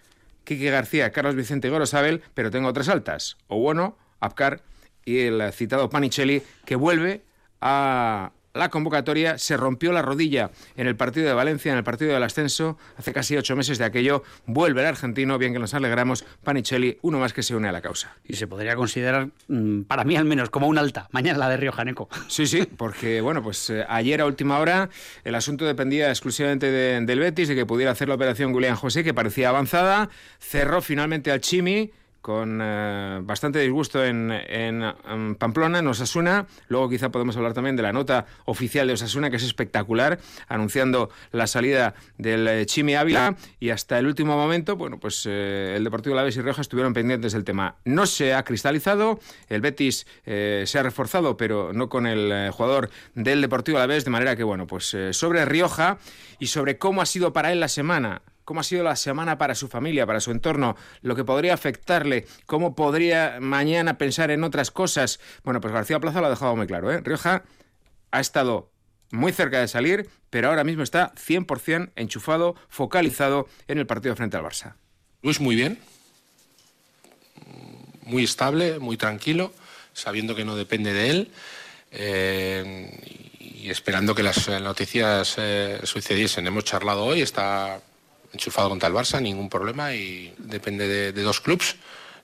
Quique 0.45 0.71
García, 0.71 1.11
Carlos 1.11 1.35
Vicente 1.35 1.69
y 1.69 1.71
Gorosabel, 1.71 2.23
pero 2.35 2.51
tengo 2.51 2.73
tres 2.73 2.89
altas. 2.89 3.37
O 3.49 3.59
bueno, 3.59 3.97
Apcar 4.21 4.63
y 5.05 5.21
el 5.21 5.53
citado 5.53 5.91
Panichelli, 5.91 6.43
que 6.65 6.77
vuelve 6.77 7.23
a 7.61 8.33
la 8.59 8.69
convocatoria, 8.69 9.39
se 9.39 9.57
rompió 9.57 9.93
la 9.93 10.03
rodilla 10.03 10.51
en 10.77 10.87
el 10.87 10.97
partido 10.97 11.27
de 11.27 11.35
Valencia, 11.35 11.73
en 11.73 11.79
el 11.79 11.85
partido 11.85 12.13
del 12.13 12.23
ascenso, 12.23 12.77
hace 12.97 13.13
casi 13.13 13.37
ocho 13.37 13.57
meses 13.57 13.79
de 13.79 13.85
aquello, 13.85 14.23
vuelve 14.47 14.81
el 14.81 14.87
argentino, 14.87 15.39
bien 15.39 15.53
que 15.53 15.59
nos 15.59 15.75
alegramos, 15.75 16.25
Panichelli, 16.45 16.99
uno 17.03 17.19
más 17.19 17.33
que 17.33 17.43
se 17.43 17.55
une 17.55 17.69
a 17.69 17.73
la 17.73 17.81
causa. 17.81 18.17
Y 18.25 18.35
se 18.35 18.47
podría 18.47 18.77
considerar, 18.77 19.29
mm, 19.49 19.83
para 19.83 20.05
mí 20.05 20.17
al 20.17 20.25
menos, 20.25 20.51
como 20.51 20.67
un 20.67 20.79
alta, 20.79 21.09
mañana 21.13 21.39
la 21.39 21.49
de 21.49 21.57
Río 21.57 21.73
Janeco. 21.73 22.09
Sí, 22.29 22.47
sí, 22.47 22.67
porque 22.77 23.21
bueno, 23.21 23.43
pues 23.43 23.71
eh, 23.71 23.85
ayer 23.89 24.21
a 24.21 24.27
última 24.27 24.59
hora 24.59 24.91
el 25.25 25.35
asunto 25.35 25.65
dependía 25.65 26.09
exclusivamente 26.09 26.71
del 26.71 27.19
Betis, 27.19 27.49
de 27.49 27.55
que 27.55 27.67
pudiera 27.67 27.93
hacer 27.93 28.09
la 28.09 28.15
operación 28.15 28.53
Julián 28.53 28.77
José, 28.77 29.05
que 29.05 29.15
parecía 29.15 29.49
avanzada, 29.49 30.11
cerró 30.39 30.83
finalmente 30.83 31.31
al 31.31 31.41
Chimi, 31.41 31.93
con 32.21 32.61
eh, 32.63 33.21
bastante 33.23 33.59
disgusto 33.61 34.05
en, 34.05 34.33
Pamplona, 35.39 35.79
en 35.79 35.87
Osasuna. 35.87 36.47
Luego 36.69 36.89
quizá 36.89 37.11
podemos 37.11 37.37
hablar 37.37 37.55
también 37.55 37.77
de 37.77 37.83
la 37.83 37.93
nota 37.93 38.27
oficial 38.45 38.87
de 38.87 38.95
Osasuna, 38.95 39.31
que 39.31 39.37
es 39.37 39.45
espectacular, 39.45 40.19
anunciando 40.49 41.11
la 41.33 41.47
salida 41.47 41.95
del 42.19 42.47
eh, 42.49 42.67
Chimi 42.67 42.95
Ávila. 42.95 43.37
Y 43.61 43.71
hasta 43.71 43.99
el 43.99 44.07
último 44.07 44.37
momento, 44.37 44.77
bueno, 44.77 44.99
pues 44.99 45.25
eh, 45.27 45.75
el 45.77 45.85
Deportivo 45.85 46.15
Laves 46.15 46.37
y 46.37 46.43
Rioja 46.43 46.61
estuvieron 46.61 46.93
pendientes 46.93 47.33
del 47.33 47.45
tema. 47.45 47.77
No 47.85 48.07
se 48.07 48.35
ha 48.35 48.45
cristalizado, 48.45 49.21
el 49.49 49.61
Betis 49.61 50.07
se 50.25 50.79
ha 50.79 50.83
reforzado, 50.83 51.37
pero 51.37 51.73
no 51.73 51.89
con 51.89 52.07
el 52.07 52.51
jugador 52.51 52.91
del 53.15 53.41
Deportivo 53.41 53.79
Alavés, 53.79 54.05
de 54.05 54.11
manera 54.11 54.37
que, 54.37 54.45
bueno, 54.45 54.67
pues 54.67 54.97
sobre 55.13 55.45
Rioja 55.45 55.99
y 56.39 56.49
sobre 56.49 56.79
cómo 56.79 57.03
ha 57.03 57.07
sido 57.07 57.33
para 57.33 57.53
él 57.53 57.61
la 57.61 57.69
semana 57.69 58.23
cómo 58.49 58.61
ha 58.61 58.65
sido 58.65 58.83
la 58.83 58.97
semana 58.97 59.37
para 59.37 59.55
su 59.55 59.69
familia, 59.69 60.07
para 60.07 60.21
su 60.21 60.31
entorno, 60.31 60.75
lo 61.03 61.15
que 61.15 61.23
podría 61.23 61.53
afectarle, 61.53 62.27
cómo 62.47 62.75
podría 62.75 63.41
mañana 63.41 63.99
pensar 63.99 64.31
en 64.31 64.43
otras 64.43 64.71
cosas. 64.71 65.21
Bueno, 65.45 65.61
pues 65.61 65.75
García 65.75 66.01
Plaza 66.01 66.23
lo 66.23 66.29
ha 66.29 66.31
dejado 66.31 66.57
muy 66.57 66.67
claro. 66.67 66.91
¿eh? 66.91 67.03
Rioja 67.05 67.45
ha 68.11 68.21
estado 68.21 68.71
muy 69.11 69.33
cerca 69.33 69.61
de 69.61 69.69
salir, 69.69 70.09
pero 70.31 70.49
ahora 70.49 70.65
mismo 70.65 70.83
está 70.83 71.13
100% 71.17 71.91
enchufado, 71.95 72.55
focalizado 72.71 73.51
en 73.67 73.77
el 73.77 73.87
partido 73.87 74.17
frente 74.17 74.39
al 74.39 74.45
Barça. 74.45 74.77
Luis 75.21 75.41
muy 75.41 75.55
bien, 75.55 75.79
muy 78.05 78.25
estable, 78.25 78.79
muy 78.79 78.97
tranquilo, 78.97 79.53
sabiendo 79.93 80.35
que 80.35 80.47
no 80.47 80.57
depende 80.57 80.95
de 80.95 81.11
él 81.11 81.31
eh, 81.91 83.29
y 83.39 83.69
esperando 83.69 84.15
que 84.15 84.23
las 84.23 84.49
noticias 84.49 85.35
eh, 85.37 85.81
sucediesen. 85.83 86.47
Hemos 86.47 86.65
charlado 86.65 87.05
hoy, 87.05 87.21
está 87.21 87.83
enchufado 88.33 88.69
contra 88.69 88.89
el 88.89 88.95
Barça, 88.95 89.21
ningún 89.21 89.49
problema 89.49 89.95
y 89.95 90.35
depende 90.39 91.13
de, 91.13 91.23
dos 91.23 91.41
clubes. 91.41 91.77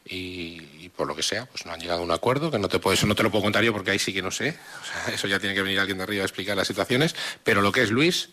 Y, 0.06 0.90
por 0.96 1.08
lo 1.08 1.16
que 1.16 1.24
sea, 1.24 1.46
pues 1.46 1.66
no 1.66 1.72
han 1.72 1.80
llegado 1.80 2.02
a 2.02 2.04
un 2.04 2.12
acuerdo, 2.12 2.52
que 2.52 2.58
no 2.58 2.68
te, 2.68 2.78
puedo, 2.78 2.94
eso 2.94 3.06
no 3.06 3.16
te 3.16 3.24
lo 3.24 3.30
puedo 3.32 3.42
contar 3.42 3.64
yo 3.64 3.72
porque 3.72 3.90
ahí 3.90 3.98
sí 3.98 4.12
que 4.12 4.22
no 4.22 4.30
sé. 4.30 4.56
eso 5.12 5.26
ya 5.26 5.40
tiene 5.40 5.54
que 5.56 5.62
venir 5.62 5.80
alguien 5.80 5.98
de 5.98 6.04
arriba 6.04 6.22
a 6.22 6.26
explicar 6.26 6.56
las 6.56 6.68
situaciones. 6.68 7.16
Pero 7.42 7.62
lo 7.62 7.72
que 7.72 7.82
es 7.82 7.90
Luis, 7.90 8.28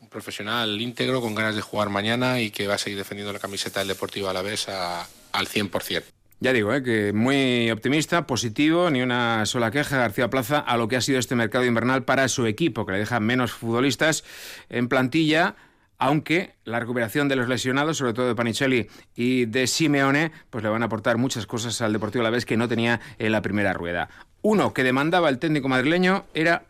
un 0.00 0.08
profesional 0.08 0.80
íntegro 0.80 1.20
con 1.20 1.34
ganas 1.34 1.56
de 1.56 1.60
jugar 1.60 1.90
mañana 1.90 2.40
y 2.40 2.50
que 2.50 2.66
va 2.66 2.74
a 2.74 2.78
seguir 2.78 2.96
defendiendo 2.96 3.34
la 3.34 3.38
camiseta 3.38 3.80
del 3.80 3.88
Deportivo 3.88 4.30
Alavés 4.30 4.68
a, 4.70 5.06
al 5.32 5.46
100%. 5.46 6.04
Ya 6.40 6.52
digo, 6.52 6.74
¿eh? 6.74 6.82
que 6.82 7.12
muy 7.12 7.70
optimista, 7.70 8.26
positivo, 8.26 8.90
ni 8.90 9.00
una 9.00 9.46
sola 9.46 9.70
queja 9.70 9.96
García 9.96 10.28
Plaza 10.28 10.58
a 10.58 10.76
lo 10.76 10.88
que 10.88 10.96
ha 10.96 11.00
sido 11.00 11.18
este 11.18 11.34
mercado 11.34 11.64
invernal 11.64 12.04
para 12.04 12.28
su 12.28 12.46
equipo, 12.46 12.84
que 12.84 12.92
le 12.92 12.98
deja 12.98 13.20
menos 13.20 13.52
futbolistas 13.52 14.24
en 14.68 14.88
plantilla 14.88 15.56
aunque 15.98 16.54
la 16.64 16.80
recuperación 16.80 17.28
de 17.28 17.36
los 17.36 17.48
lesionados, 17.48 17.96
sobre 17.96 18.12
todo 18.12 18.28
de 18.28 18.34
Panicelli 18.34 18.88
y 19.14 19.46
de 19.46 19.66
Simeone, 19.66 20.32
pues 20.50 20.64
le 20.64 20.70
van 20.70 20.82
a 20.82 20.86
aportar 20.86 21.18
muchas 21.18 21.46
cosas 21.46 21.80
al 21.80 21.92
Deportivo 21.92 22.22
a 22.22 22.24
la 22.24 22.30
vez 22.30 22.44
que 22.44 22.56
no 22.56 22.68
tenía 22.68 23.00
en 23.18 23.32
la 23.32 23.42
primera 23.42 23.72
rueda. 23.72 24.08
Uno 24.42 24.74
que 24.74 24.82
demandaba 24.82 25.28
el 25.28 25.38
técnico 25.38 25.68
madrileño 25.68 26.26
era 26.34 26.66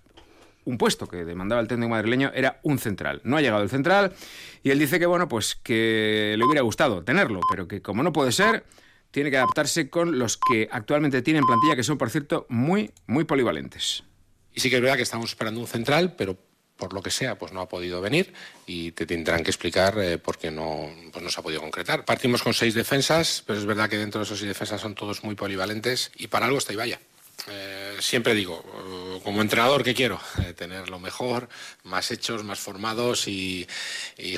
un 0.65 0.79
puesto 0.79 1.07
que 1.07 1.25
demandaba 1.25 1.61
el 1.61 1.69
técnico 1.69 1.91
madrileño 1.91 2.31
era 2.35 2.61
un 2.63 2.79
central. 2.79 3.21
No 3.25 3.37
ha 3.37 3.41
llegado 3.41 3.63
el 3.63 3.69
central 3.69 4.13
y 4.63 4.71
él 4.71 4.79
dice 4.79 4.99
que 4.99 5.07
bueno, 5.07 5.29
pues 5.29 5.57
que 5.57 6.35
le 6.39 6.45
hubiera 6.45 6.63
gustado 6.63 7.03
tenerlo, 7.03 7.41
pero 7.51 7.69
que 7.69 7.83
como 7.83 8.03
no 8.03 8.13
puede 8.13 8.33
ser, 8.33 8.65
tiene 9.11 9.31
que 9.31 9.37
adaptarse 9.37 9.91
con 9.91 10.19
los 10.19 10.39
que 10.39 10.69
actualmente 10.71 11.23
tienen 11.23 11.45
plantilla, 11.45 11.77
que 11.77 11.83
son 11.83 11.99
por 11.99 12.11
cierto 12.11 12.47
muy 12.49 12.93
muy 13.07 13.25
polivalentes. 13.25 14.05
Y 14.53 14.61
sí 14.61 14.71
que 14.71 14.77
es 14.77 14.83
verdad 14.83 14.97
que 14.97 15.03
estamos 15.03 15.31
esperando 15.31 15.61
un 15.61 15.67
central, 15.67 16.15
pero 16.17 16.39
por 16.85 16.93
lo 16.93 17.01
que 17.01 17.11
sea, 17.11 17.39
pues 17.39 17.51
no 17.51 17.63
ha 17.63 17.69
podido 17.69 18.03
venir 18.03 18.35
y 18.67 18.93
te 18.93 19.07
tendrán 19.07 19.43
que 19.43 19.51
explicar 19.51 19.99
eh, 19.99 20.19
por 20.19 20.37
qué 20.37 20.51
no, 20.51 20.91
pues 21.11 21.25
no 21.25 21.31
se 21.31 21.41
ha 21.41 21.43
podido 21.43 21.63
concretar. 21.63 22.05
Partimos 22.05 22.43
con 22.43 22.53
seis 22.53 22.75
defensas, 22.75 23.43
pero 23.47 23.59
es 23.59 23.65
verdad 23.65 23.89
que 23.89 23.97
dentro 23.97 24.19
de 24.19 24.27
esos 24.27 24.39
seis 24.39 24.49
defensas 24.49 24.83
son 24.83 24.95
todos 24.95 25.25
muy 25.25 25.35
polivalentes 25.35 26.13
y 26.17 26.27
para 26.27 26.45
algo 26.45 26.59
está 26.59 26.75
y 26.75 26.77
vaya. 26.77 27.01
Eh, 27.49 27.97
siempre 28.01 28.35
digo, 28.35 28.63
eh, 29.17 29.21
como 29.25 29.41
entrenador, 29.41 29.83
¿qué 29.83 29.95
quiero? 29.95 30.21
tener 30.57 30.91
lo 30.91 30.99
mejor, 30.99 31.49
más 31.85 32.11
hechos, 32.11 32.45
más 32.45 32.61
formados 32.61 33.29
y, 33.29 33.67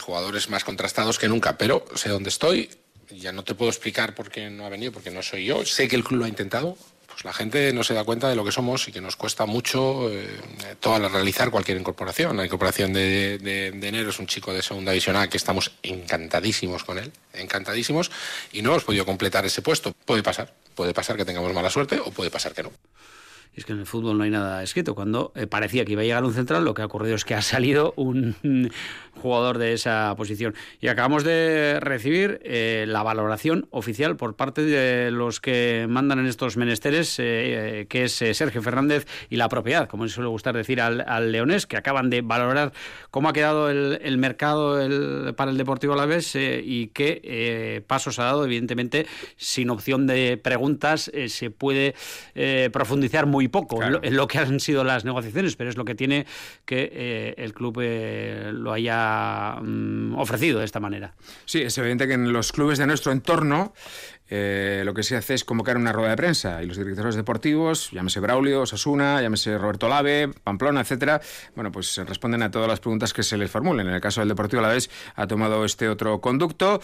jugadores 0.00 0.48
más 0.48 0.62
contrastados 0.62 1.18
que 1.18 1.26
nunca. 1.26 1.58
Pero 1.58 1.84
sé 1.96 2.10
dónde 2.10 2.28
estoy, 2.28 2.70
ya 3.10 3.32
no 3.32 3.42
te 3.42 3.56
puedo 3.56 3.72
explicar 3.72 4.14
por 4.14 4.30
qué 4.30 4.50
no 4.50 4.66
ha 4.66 4.68
venido, 4.68 4.92
porque 4.92 5.10
no 5.10 5.20
soy 5.20 5.46
yo. 5.46 5.64
Sé 5.64 5.88
que 5.88 5.96
el 5.96 6.04
club 6.04 6.20
lo 6.20 6.24
ha 6.26 6.28
intentado, 6.28 6.78
pues 7.16 7.24
la 7.24 7.32
gente 7.32 7.72
no 7.72 7.82
se 7.82 7.94
da 7.94 8.04
cuenta 8.04 8.28
de 8.28 8.36
lo 8.36 8.44
que 8.44 8.52
somos 8.52 8.88
y 8.88 8.92
que 8.92 9.00
nos 9.00 9.16
cuesta 9.16 9.46
mucho 9.46 10.10
eh, 10.12 10.38
realizar 10.82 11.50
cualquier 11.50 11.78
incorporación. 11.78 12.36
La 12.36 12.44
incorporación 12.44 12.92
de, 12.92 13.36
enero 13.68 14.10
es 14.10 14.18
un 14.18 14.26
chico 14.26 14.52
de 14.52 14.60
segunda 14.60 14.92
división 14.92 15.16
A 15.16 15.26
que 15.26 15.38
estamos 15.38 15.72
encantadísimos 15.82 16.84
con 16.84 16.98
él, 16.98 17.10
encantadísimos, 17.32 18.10
y 18.52 18.60
no 18.60 18.72
hemos 18.72 18.84
podido 18.84 19.06
completar 19.06 19.46
ese 19.46 19.62
puesto. 19.62 19.94
Puede 20.04 20.22
pasar, 20.22 20.52
puede 20.74 20.92
pasar 20.92 21.16
que 21.16 21.24
tengamos 21.24 21.54
mala 21.54 21.70
suerte 21.70 21.98
o 22.04 22.10
puede 22.10 22.30
pasar 22.30 22.52
que 22.52 22.64
no. 22.64 22.72
Es 23.56 23.64
que 23.64 23.72
en 23.72 23.78
el 23.78 23.86
fútbol 23.86 24.18
no 24.18 24.24
hay 24.24 24.30
nada 24.30 24.62
escrito. 24.62 24.94
Cuando 24.94 25.32
eh, 25.34 25.46
parecía 25.46 25.86
que 25.86 25.92
iba 25.92 26.02
a 26.02 26.04
llegar 26.04 26.24
un 26.24 26.34
central, 26.34 26.64
lo 26.64 26.74
que 26.74 26.82
ha 26.82 26.84
ocurrido 26.84 27.16
es 27.16 27.24
que 27.24 27.34
ha 27.34 27.42
salido 27.56 27.94
un 27.96 28.36
jugador 29.14 29.56
de 29.56 29.72
esa 29.72 30.14
posición. 30.14 30.54
Y 30.78 30.88
acabamos 30.88 31.24
de 31.24 31.78
recibir 31.80 32.38
eh, 32.44 32.84
la 32.86 33.02
valoración 33.02 33.66
oficial 33.70 34.16
por 34.16 34.36
parte 34.36 34.60
de 34.62 35.10
los 35.10 35.40
que 35.40 35.86
mandan 35.88 36.18
en 36.18 36.26
estos 36.26 36.58
menesteres, 36.58 37.16
eh, 37.18 37.86
que 37.88 38.04
es 38.04 38.12
Sergio 38.12 38.60
Fernández 38.60 39.06
y 39.30 39.36
la 39.36 39.48
propiedad, 39.48 39.88
como 39.88 40.06
suele 40.06 40.28
gustar 40.28 40.54
decir 40.54 40.82
al, 40.82 41.02
al 41.08 41.32
Leonés, 41.32 41.66
que 41.66 41.78
acaban 41.78 42.10
de 42.10 42.20
valorar 42.20 42.72
cómo 43.10 43.30
ha 43.30 43.32
quedado 43.32 43.70
el, 43.70 44.18
mercado 44.18 45.34
para 45.34 45.50
el 45.50 45.56
Deportivo 45.56 45.94
Alavés 45.94 46.34
y 46.36 46.88
qué 46.88 47.82
pasos 47.86 48.18
ha 48.18 48.24
dado. 48.24 48.44
Evidentemente, 48.44 49.06
sin 49.36 49.70
opción 49.70 50.06
de 50.06 50.36
preguntas, 50.36 51.10
se 51.28 51.50
puede 51.50 51.94
profundizar 52.70 53.24
muy 53.24 53.45
poco 53.48 53.82
en, 53.82 54.16
lo, 54.16 54.26
que 54.26 54.38
han 54.38 54.60
sido 54.60 54.84
las 54.84 55.04
negociaciones, 55.04 55.56
pero 55.56 55.70
es 55.70 55.76
lo 55.76 55.84
que 55.84 55.94
tiene 55.94 56.26
que 56.64 56.90
eh, 56.92 57.34
el 57.38 57.54
club 57.54 57.80
eh, 57.82 58.50
lo 58.52 58.72
haya 58.72 59.56
mm, 59.60 60.18
ofrecido 60.18 60.58
de 60.58 60.64
esta 60.64 60.80
manera. 60.80 61.14
Sí, 61.44 61.62
es 61.62 61.76
evidente 61.78 62.06
que 62.06 62.14
en 62.14 62.32
los 62.32 62.52
clubes 62.52 62.78
de 62.78 62.86
nuestro 62.86 63.12
entorno 63.12 63.72
eh, 64.28 64.82
lo 64.84 64.94
que 64.94 65.02
se 65.02 65.16
hace 65.16 65.34
es 65.34 65.44
convocar 65.44 65.76
una 65.76 65.92
rueda 65.92 66.10
de 66.10 66.16
prensa 66.16 66.62
y 66.62 66.66
los 66.66 66.76
directores 66.76 67.14
deportivos, 67.14 67.90
llámese 67.92 68.20
Braulio, 68.20 68.66
Sasuna, 68.66 69.22
llámese 69.22 69.56
Roberto 69.58 69.88
Lave, 69.88 70.30
Pamplona, 70.42 70.80
etcétera, 70.80 71.20
bueno, 71.54 71.70
pues 71.70 71.96
responden 71.98 72.42
a 72.42 72.50
todas 72.50 72.68
las 72.68 72.80
preguntas 72.80 73.12
que 73.12 73.22
se 73.22 73.36
les 73.36 73.50
formulen. 73.50 73.86
En 73.88 73.94
el 73.94 74.00
caso 74.00 74.20
del 74.20 74.28
Deportivo 74.28 74.60
Alavés 74.60 74.90
ha 75.14 75.26
tomado 75.26 75.64
este 75.64 75.88
otro 75.88 76.20
conducto 76.20 76.80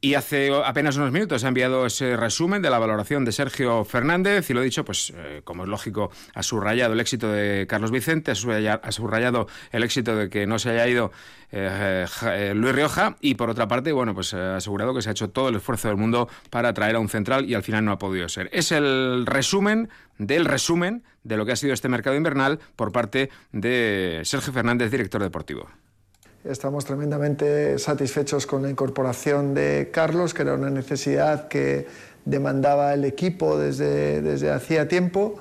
y 0.00 0.14
hace 0.14 0.52
apenas 0.64 0.96
unos 0.96 1.12
minutos 1.12 1.44
ha 1.44 1.48
enviado 1.48 1.86
ese 1.86 2.16
resumen 2.16 2.62
de 2.62 2.70
la 2.70 2.78
valoración 2.78 3.24
de 3.24 3.32
Sergio 3.32 3.84
Fernández 3.84 4.48
y 4.50 4.54
lo 4.54 4.60
dicho, 4.60 4.84
pues 4.84 5.12
eh, 5.16 5.40
como 5.44 5.64
es 5.64 5.68
lógico, 5.68 6.10
ha 6.34 6.42
subrayado 6.42 6.92
el 6.92 7.00
éxito 7.00 7.30
de 7.30 7.66
Carlos 7.68 7.90
Vicente, 7.90 8.32
ha 8.32 8.34
subrayado 8.92 9.48
el 9.72 9.82
éxito 9.82 10.14
de 10.16 10.28
que 10.28 10.46
no 10.46 10.58
se 10.58 10.70
haya 10.70 10.86
ido 10.86 11.10
eh, 11.50 12.52
Luis 12.54 12.74
Rioja 12.74 13.16
y 13.20 13.34
por 13.34 13.50
otra 13.50 13.68
parte, 13.68 13.92
bueno, 13.92 14.14
pues 14.14 14.34
ha 14.34 14.56
asegurado 14.56 14.94
que 14.94 15.02
se 15.02 15.08
ha 15.08 15.12
hecho 15.12 15.30
todo 15.30 15.48
el 15.48 15.56
esfuerzo 15.56 15.88
del 15.88 15.96
mundo 15.96 16.28
para 16.50 16.72
traer 16.72 16.83
era 16.88 16.98
un 16.98 17.08
central 17.08 17.48
y 17.48 17.54
al 17.54 17.62
final 17.62 17.84
no 17.84 17.92
ha 17.92 17.98
podido 17.98 18.28
ser. 18.28 18.48
Es 18.52 18.72
el 18.72 19.26
resumen 19.26 19.88
del 20.18 20.44
resumen 20.44 21.02
de 21.22 21.36
lo 21.36 21.46
que 21.46 21.52
ha 21.52 21.56
sido 21.56 21.72
este 21.72 21.88
mercado 21.88 22.16
invernal 22.16 22.60
por 22.76 22.92
parte 22.92 23.30
de 23.52 24.20
Sergio 24.24 24.52
Fernández, 24.52 24.90
director 24.90 25.22
deportivo. 25.22 25.68
Estamos 26.44 26.84
tremendamente 26.84 27.78
satisfechos 27.78 28.46
con 28.46 28.62
la 28.62 28.70
incorporación 28.70 29.54
de 29.54 29.90
Carlos, 29.92 30.34
que 30.34 30.42
era 30.42 30.54
una 30.54 30.68
necesidad 30.68 31.48
que 31.48 31.86
demandaba 32.26 32.92
el 32.92 33.04
equipo 33.04 33.58
desde, 33.58 34.20
desde 34.20 34.50
hacía 34.50 34.86
tiempo. 34.86 35.38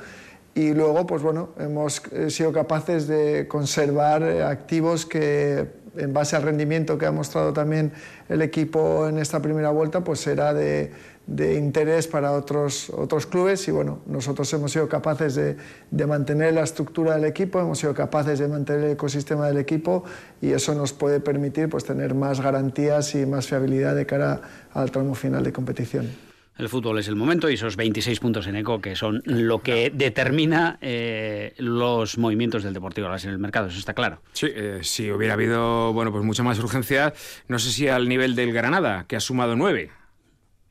Y 0.56 0.74
luego, 0.74 1.06
pues 1.06 1.22
bueno, 1.22 1.50
hemos 1.60 2.02
sido 2.30 2.54
capaces 2.54 3.08
de 3.08 3.48
conservar 3.50 4.24
activos 4.24 5.06
que 5.06 5.68
en 5.98 6.14
base 6.14 6.36
al 6.36 6.44
rendimiento 6.44 6.98
que 6.98 7.06
ha 7.06 7.12
mostrado 7.12 7.54
también 7.54 7.92
el 8.30 8.42
equipo 8.42 9.08
en 9.08 9.20
esta 9.20 9.42
primera 9.42 9.72
vuelta, 9.72 10.04
pues 10.04 10.20
será 10.20 10.54
de, 10.54 10.92
de 11.28 11.56
interés 11.56 12.08
para 12.08 12.34
otros, 12.34 12.90
otros 12.90 13.26
clubes 13.26 13.68
y 13.68 13.72
bueno, 13.72 14.00
nosotros 14.06 14.52
hemos 14.54 14.72
sido 14.72 14.90
capaces 14.90 15.36
de, 15.36 15.56
de, 15.90 16.08
mantener 16.08 16.54
la 16.54 16.64
estructura 16.64 17.16
del 17.16 17.26
equipo, 17.26 17.60
hemos 17.60 17.80
sido 17.80 17.94
capaces 17.94 18.40
de 18.40 18.48
mantener 18.48 18.86
el 18.86 18.92
ecosistema 18.92 19.48
del 19.48 19.58
equipo 19.58 20.04
y 20.42 20.52
eso 20.52 20.76
nos 20.76 20.92
puede 20.92 21.22
permitir 21.22 21.70
pues, 21.70 21.86
tener 21.86 22.14
más 22.14 22.42
garantías 22.42 23.16
y 23.16 23.26
más 23.26 23.48
fiabilidad 23.48 23.96
de 23.96 24.06
cara 24.06 24.42
al 24.74 24.92
tramo 24.92 25.16
final 25.16 25.44
de 25.44 25.54
competición. 25.54 26.10
El 26.58 26.70
fútbol 26.70 27.00
es 27.00 27.08
el 27.08 27.16
momento 27.16 27.50
y 27.50 27.56
esos 27.56 27.76
26 27.76 28.20
puntos 28.20 28.46
en 28.46 28.56
eco 28.56 28.80
que 28.80 28.96
son 28.96 29.24
lo 29.26 29.64
que 29.64 29.90
determina 29.92 30.78
eh, 30.82 31.54
los 31.58 32.20
movimientos 32.20 32.64
del 32.64 32.76
Deportivo 32.76 33.08
en 33.08 33.30
el 33.30 33.40
mercado, 33.40 33.68
eso 33.68 33.80
está 33.80 33.96
claro. 33.96 34.22
Sí, 34.34 34.48
eh, 34.54 34.80
si 34.84 35.10
hubiera 35.10 35.34
habido 35.34 35.94
bueno, 35.94 36.12
pues 36.12 36.24
mucha 36.24 36.44
más 36.44 36.60
urgencia, 36.60 37.14
no 37.48 37.58
sé 37.58 37.72
si 37.72 37.88
al 37.88 38.08
nivel 38.08 38.36
del 38.36 38.54
Granada, 38.54 39.06
que 39.08 39.16
ha 39.16 39.20
sumado 39.20 39.56
9 39.56 40.03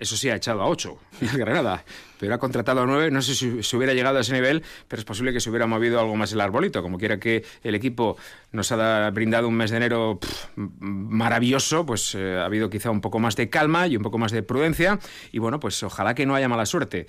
eso 0.03 0.17
sí, 0.17 0.29
ha 0.29 0.35
echado 0.35 0.63
a 0.63 0.67
8 0.67 0.99
Granada, 1.35 1.85
pero 2.19 2.35
ha 2.35 2.39
contratado 2.39 2.83
a 2.83 2.87
9. 2.87 3.11
No 3.13 3.23
sé 3.23 3.37
si 3.37 3.63
se 3.63 3.77
hubiera 3.77 3.95
llegado 3.95 4.19
a 4.19 4.23
ese 4.23 4.33
nivel, 4.33 4.63
pero 4.89 4.99
es 4.99 5.05
posible 5.05 5.33
que 5.33 5.39
se 5.39 5.49
hubiera 5.49 5.67
movido 5.67 6.01
algo 6.01 6.17
más 6.17 6.33
el 6.33 6.41
arbolito. 6.41 6.83
Como 6.83 6.99
quiera 6.99 7.21
que 7.21 7.45
el 7.63 7.77
equipo 7.77 8.17
nos 8.51 8.73
ha 8.73 9.11
brindado 9.11 9.47
un 9.47 9.55
mes 9.55 9.71
de 9.71 9.77
enero 9.77 10.19
maravilloso, 10.57 11.87
pues 11.87 12.17
eh, 12.17 12.39
ha 12.39 12.45
habido 12.45 12.69
quizá 12.69 12.91
un 12.91 13.01
poco 13.01 13.21
más 13.21 13.37
de 13.37 13.49
calma 13.49 13.87
y 13.87 13.97
un 13.97 14.03
poco 14.03 14.19
más 14.19 14.33
de 14.33 14.43
prudencia. 14.43 14.99
Y 15.31 15.39
bueno, 15.39 15.61
pues 15.61 15.81
ojalá 15.85 16.15
que 16.15 16.27
no 16.27 16.35
haya 16.35 16.49
mala 16.49 16.67
suerte, 16.67 17.07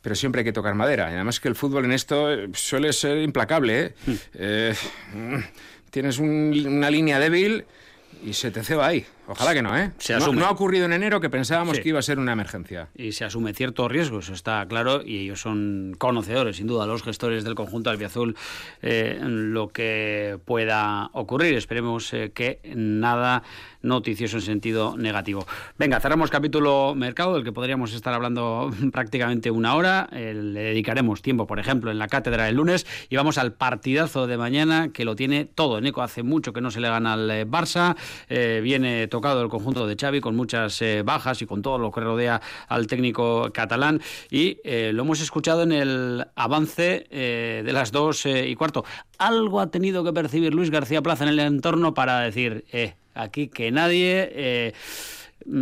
pero 0.00 0.14
siempre 0.14 0.40
hay 0.40 0.44
que 0.44 0.52
tocar 0.52 0.74
madera. 0.76 1.10
Y 1.10 1.14
además 1.14 1.40
que 1.40 1.48
el 1.48 1.56
fútbol 1.56 1.84
en 1.84 1.92
esto 1.92 2.32
eh, 2.32 2.48
suele 2.54 2.92
ser 2.92 3.18
implacable. 3.18 3.94
¿eh? 4.38 4.74
Hmm. 5.12 5.40
tienes 5.90 6.18
una 6.20 6.90
línea 6.90 7.18
débil 7.18 7.64
y 8.24 8.34
se 8.34 8.52
te 8.52 8.62
ceba 8.62 8.86
ahí. 8.86 9.04
Ojalá 9.28 9.54
que 9.54 9.62
no, 9.62 9.76
¿eh? 9.76 9.90
Se 9.98 10.12
no, 10.12 10.18
asume. 10.18 10.38
no 10.40 10.46
ha 10.46 10.50
ocurrido 10.50 10.84
en 10.86 10.92
enero 10.92 11.20
que 11.20 11.28
pensábamos 11.30 11.76
Sí. 11.76 11.82
que 11.82 11.88
iba 11.90 11.98
a 11.98 12.02
ser 12.02 12.18
una 12.18 12.32
emergencia. 12.32 12.88
y 12.94 13.12
se 13.12 13.24
asume 13.24 13.52
ciertos 13.54 13.90
riesgos, 13.90 14.28
está 14.28 14.64
claro, 14.68 15.02
y 15.04 15.18
ellos 15.18 15.40
son 15.40 15.94
conocedores, 15.98 16.56
sin 16.56 16.66
duda, 16.66 16.86
los 16.86 17.02
gestores 17.02 17.44
del 17.44 17.54
conjunto 17.54 17.90
albiazul, 17.90 18.36
eh, 18.82 19.18
lo 19.22 19.68
que 19.68 20.38
pueda 20.44 21.10
ocurrir. 21.12 21.54
Esperemos 21.54 22.12
eh, 22.14 22.30
que 22.34 22.60
nada 22.74 23.42
noticioso 23.82 24.36
en 24.38 24.42
sentido 24.42 24.96
negativo. 24.96 25.46
Venga, 25.78 26.00
cerramos 26.00 26.30
capítulo 26.30 26.94
mercado, 26.96 27.34
del 27.34 27.44
que 27.44 27.52
podríamos 27.52 27.92
estar 27.94 28.14
hablando 28.14 28.70
prácticamente 28.92 29.50
una 29.50 29.74
hora. 29.74 30.08
Eh, 30.12 30.34
le 30.34 30.60
dedicaremos 30.60 31.22
tiempo, 31.22 31.46
por 31.46 31.58
ejemplo, 31.60 31.90
en 31.90 31.98
la 31.98 32.08
cátedra 32.08 32.48
el 32.48 32.56
lunes, 32.56 32.86
y 33.08 33.16
vamos 33.16 33.38
al 33.38 33.52
partidazo 33.52 34.26
de 34.26 34.36
mañana, 34.38 34.90
que 34.92 35.04
lo 35.04 35.14
tiene 35.16 35.44
todo. 35.44 35.80
Neco 35.80 36.02
hace 36.02 36.22
mucho 36.22 36.52
que 36.52 36.60
no 36.60 36.70
se 36.70 36.80
le 36.80 36.88
gana 36.88 37.12
al 37.14 37.30
eh, 37.30 37.46
Barça, 37.46 37.96
viene 38.62 39.06
tocado 39.16 39.40
el 39.40 39.48
conjunto 39.48 39.86
de 39.86 39.96
Xavi 39.96 40.20
con 40.20 40.36
muchas 40.36 40.82
eh, 40.82 41.00
bajas 41.02 41.40
y 41.40 41.46
con 41.46 41.62
todo 41.62 41.78
lo 41.78 41.90
que 41.90 42.02
rodea 42.02 42.42
al 42.68 42.86
técnico 42.86 43.48
catalán 43.50 44.02
y 44.30 44.58
eh, 44.62 44.90
lo 44.92 45.04
hemos 45.04 45.22
escuchado 45.22 45.62
en 45.62 45.72
el 45.72 46.26
avance 46.34 47.06
eh, 47.10 47.62
de 47.64 47.72
las 47.72 47.92
dos 47.92 48.26
y 48.26 48.54
cuarto. 48.56 48.84
Algo 49.16 49.60
ha 49.60 49.70
tenido 49.70 50.04
que 50.04 50.12
percibir 50.12 50.52
Luis 50.52 50.68
García 50.68 51.00
Plaza 51.00 51.24
en 51.24 51.30
el 51.30 51.38
entorno 51.38 51.94
para 51.94 52.20
decir, 52.20 52.66
aquí 53.14 53.48
que 53.48 53.70
nadie... 53.70 54.74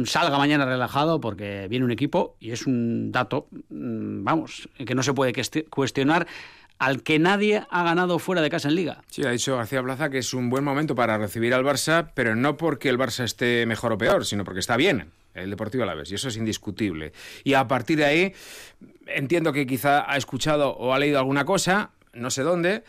salga 0.06 0.38
mañana 0.38 0.64
relajado 0.64 1.20
porque 1.20 1.68
viene 1.68 1.84
un 1.84 1.92
equipo 1.92 2.36
y 2.40 2.50
es 2.52 2.66
un 2.66 3.12
dato, 3.12 3.46
mm, 3.68 4.24
vamos, 4.24 4.68
que 4.84 4.94
no 4.94 5.02
se 5.02 5.12
puede 5.12 5.32
cuesti- 5.32 5.68
cuestionar 5.68 6.26
al 6.78 7.02
que 7.02 7.18
nadie 7.18 7.64
ha 7.70 7.82
ganado 7.82 8.18
fuera 8.18 8.42
de 8.42 8.50
casa 8.50 8.68
en 8.68 8.74
liga. 8.74 9.02
Sí, 9.10 9.24
ha 9.24 9.30
dicho 9.30 9.56
García 9.56 9.82
Plaza 9.82 10.10
que 10.10 10.18
es 10.18 10.34
un 10.34 10.50
buen 10.50 10.64
momento 10.64 10.94
para 10.94 11.18
recibir 11.18 11.54
al 11.54 11.64
Barça, 11.64 12.10
pero 12.14 12.36
no 12.36 12.56
porque 12.56 12.88
el 12.88 12.98
Barça 12.98 13.24
esté 13.24 13.64
mejor 13.66 13.92
o 13.92 13.98
peor, 13.98 14.24
sino 14.24 14.44
porque 14.44 14.60
está 14.60 14.76
bien 14.76 15.10
el 15.34 15.50
Deportivo 15.50 15.82
Alavés, 15.82 16.10
y 16.12 16.14
eso 16.14 16.28
es 16.28 16.36
indiscutible. 16.36 17.12
Y 17.42 17.54
a 17.54 17.66
partir 17.66 17.98
de 17.98 18.04
ahí, 18.04 18.32
entiendo 19.06 19.52
que 19.52 19.66
quizá 19.66 20.10
ha 20.10 20.16
escuchado 20.16 20.70
o 20.76 20.94
ha 20.94 20.98
leído 20.98 21.18
alguna 21.18 21.44
cosa, 21.44 21.90
no 22.12 22.30
sé 22.30 22.42
dónde, 22.42 22.84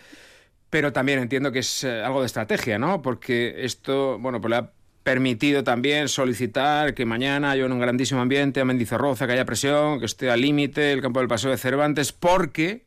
pero 0.70 0.94
también 0.94 1.20
entiendo 1.20 1.52
que 1.52 1.60
es 1.60 1.84
eh, 1.84 2.04
algo 2.04 2.20
de 2.20 2.28
estrategia, 2.28 2.78
¿no? 2.78 3.02
Porque 3.02 3.66
esto, 3.66 4.20
bueno, 4.20 4.40
pues 4.42 4.50
le 4.52 4.58
ha 4.58 4.72
permitido 5.04 5.64
también 5.64 6.08
solicitar 6.08 6.94
que 6.94 7.06
mañana 7.06 7.52
haya 7.52 7.66
un 7.66 7.80
grandísimo 7.80 8.22
ambiente 8.22 8.60
a 8.60 8.66
Mendizorroza, 8.66 9.28
que 9.28 9.34
haya 9.34 9.46
presión, 9.46 10.00
que 10.00 10.06
esté 10.06 10.32
al 10.32 10.42
límite 10.42 10.92
el 10.92 11.02
campo 11.02 11.20
del 11.20 11.28
Paseo 11.28 11.52
de 11.52 11.58
Cervantes, 11.58 12.12
porque 12.12 12.85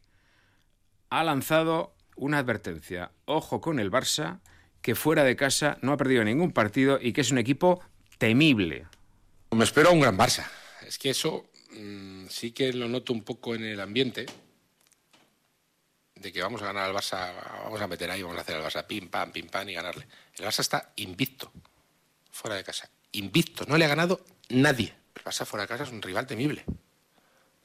ha 1.11 1.25
lanzado 1.25 1.95
una 2.17 2.39
advertencia. 2.39 3.13
Ojo 3.25 3.61
con 3.61 3.79
el 3.79 3.91
Barça, 3.91 4.41
que 4.83 4.95
fuera 4.95 5.25
de 5.25 5.37
casa 5.37 5.79
no 5.83 5.93
ha 5.93 5.97
perdido 5.97 6.25
ningún 6.25 6.53
partido 6.53 6.99
y 7.01 7.13
que 7.13 7.21
es 7.21 7.31
un 7.31 7.39
equipo 7.39 7.81
temible. 8.19 8.87
Me 9.51 9.65
espero 9.65 9.91
a 9.91 9.93
un 9.93 10.01
gran 10.01 10.19
Barça. 10.19 10.47
Es 10.87 10.99
que 10.99 11.11
eso 11.11 11.51
mm, 11.73 12.27
sí 12.29 12.53
que 12.53 12.73
lo 12.73 12.89
noto 12.89 13.13
un 13.13 13.23
poco 13.23 13.55
en 13.55 13.65
el 13.65 13.81
ambiente 13.81 14.27
de 16.15 16.33
que 16.33 16.43
vamos 16.43 16.63
a 16.63 16.67
ganar 16.67 16.85
al 16.85 16.95
Barça, 16.95 17.33
vamos 17.65 17.81
a 17.81 17.87
meter 17.87 18.11
ahí, 18.11 18.23
vamos 18.23 18.39
a 18.39 18.41
hacer 18.41 18.57
al 18.57 18.65
Barça 18.65 18.87
pim, 18.87 19.09
pam, 19.09 19.33
pim, 19.33 19.49
pam 19.49 19.69
y 19.69 19.75
ganarle. 19.75 20.07
El 20.37 20.45
Barça 20.45 20.61
está 20.61 20.93
invicto, 20.97 21.53
fuera 22.31 22.57
de 22.57 22.65
casa. 22.65 22.91
Invicto, 23.13 23.65
no 23.67 23.79
le 23.79 23.85
ha 23.85 23.89
ganado 23.89 24.25
nadie. 24.49 24.95
El 25.15 25.23
Barça 25.23 25.45
fuera 25.47 25.63
de 25.63 25.69
casa 25.69 25.85
es 25.85 25.91
un 25.91 26.03
rival 26.03 26.27
temible. 26.27 26.65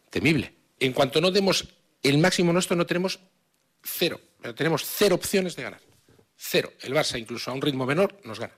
Temible. 0.09 0.53
En 0.79 0.93
cuanto 0.93 1.21
no 1.21 1.31
demos 1.31 1.67
el 2.03 2.17
máximo 2.17 2.53
nuestro, 2.53 2.75
no 2.75 2.85
tenemos 2.85 3.19
cero. 3.83 4.19
Pero 4.41 4.55
tenemos 4.55 4.83
cero 4.85 5.15
opciones 5.15 5.55
de 5.55 5.63
ganar. 5.63 5.81
Cero. 6.35 6.73
El 6.81 6.93
Barça, 6.93 7.19
incluso 7.19 7.51
a 7.51 7.53
un 7.53 7.61
ritmo 7.61 7.85
menor, 7.85 8.19
nos 8.23 8.39
gana. 8.39 8.53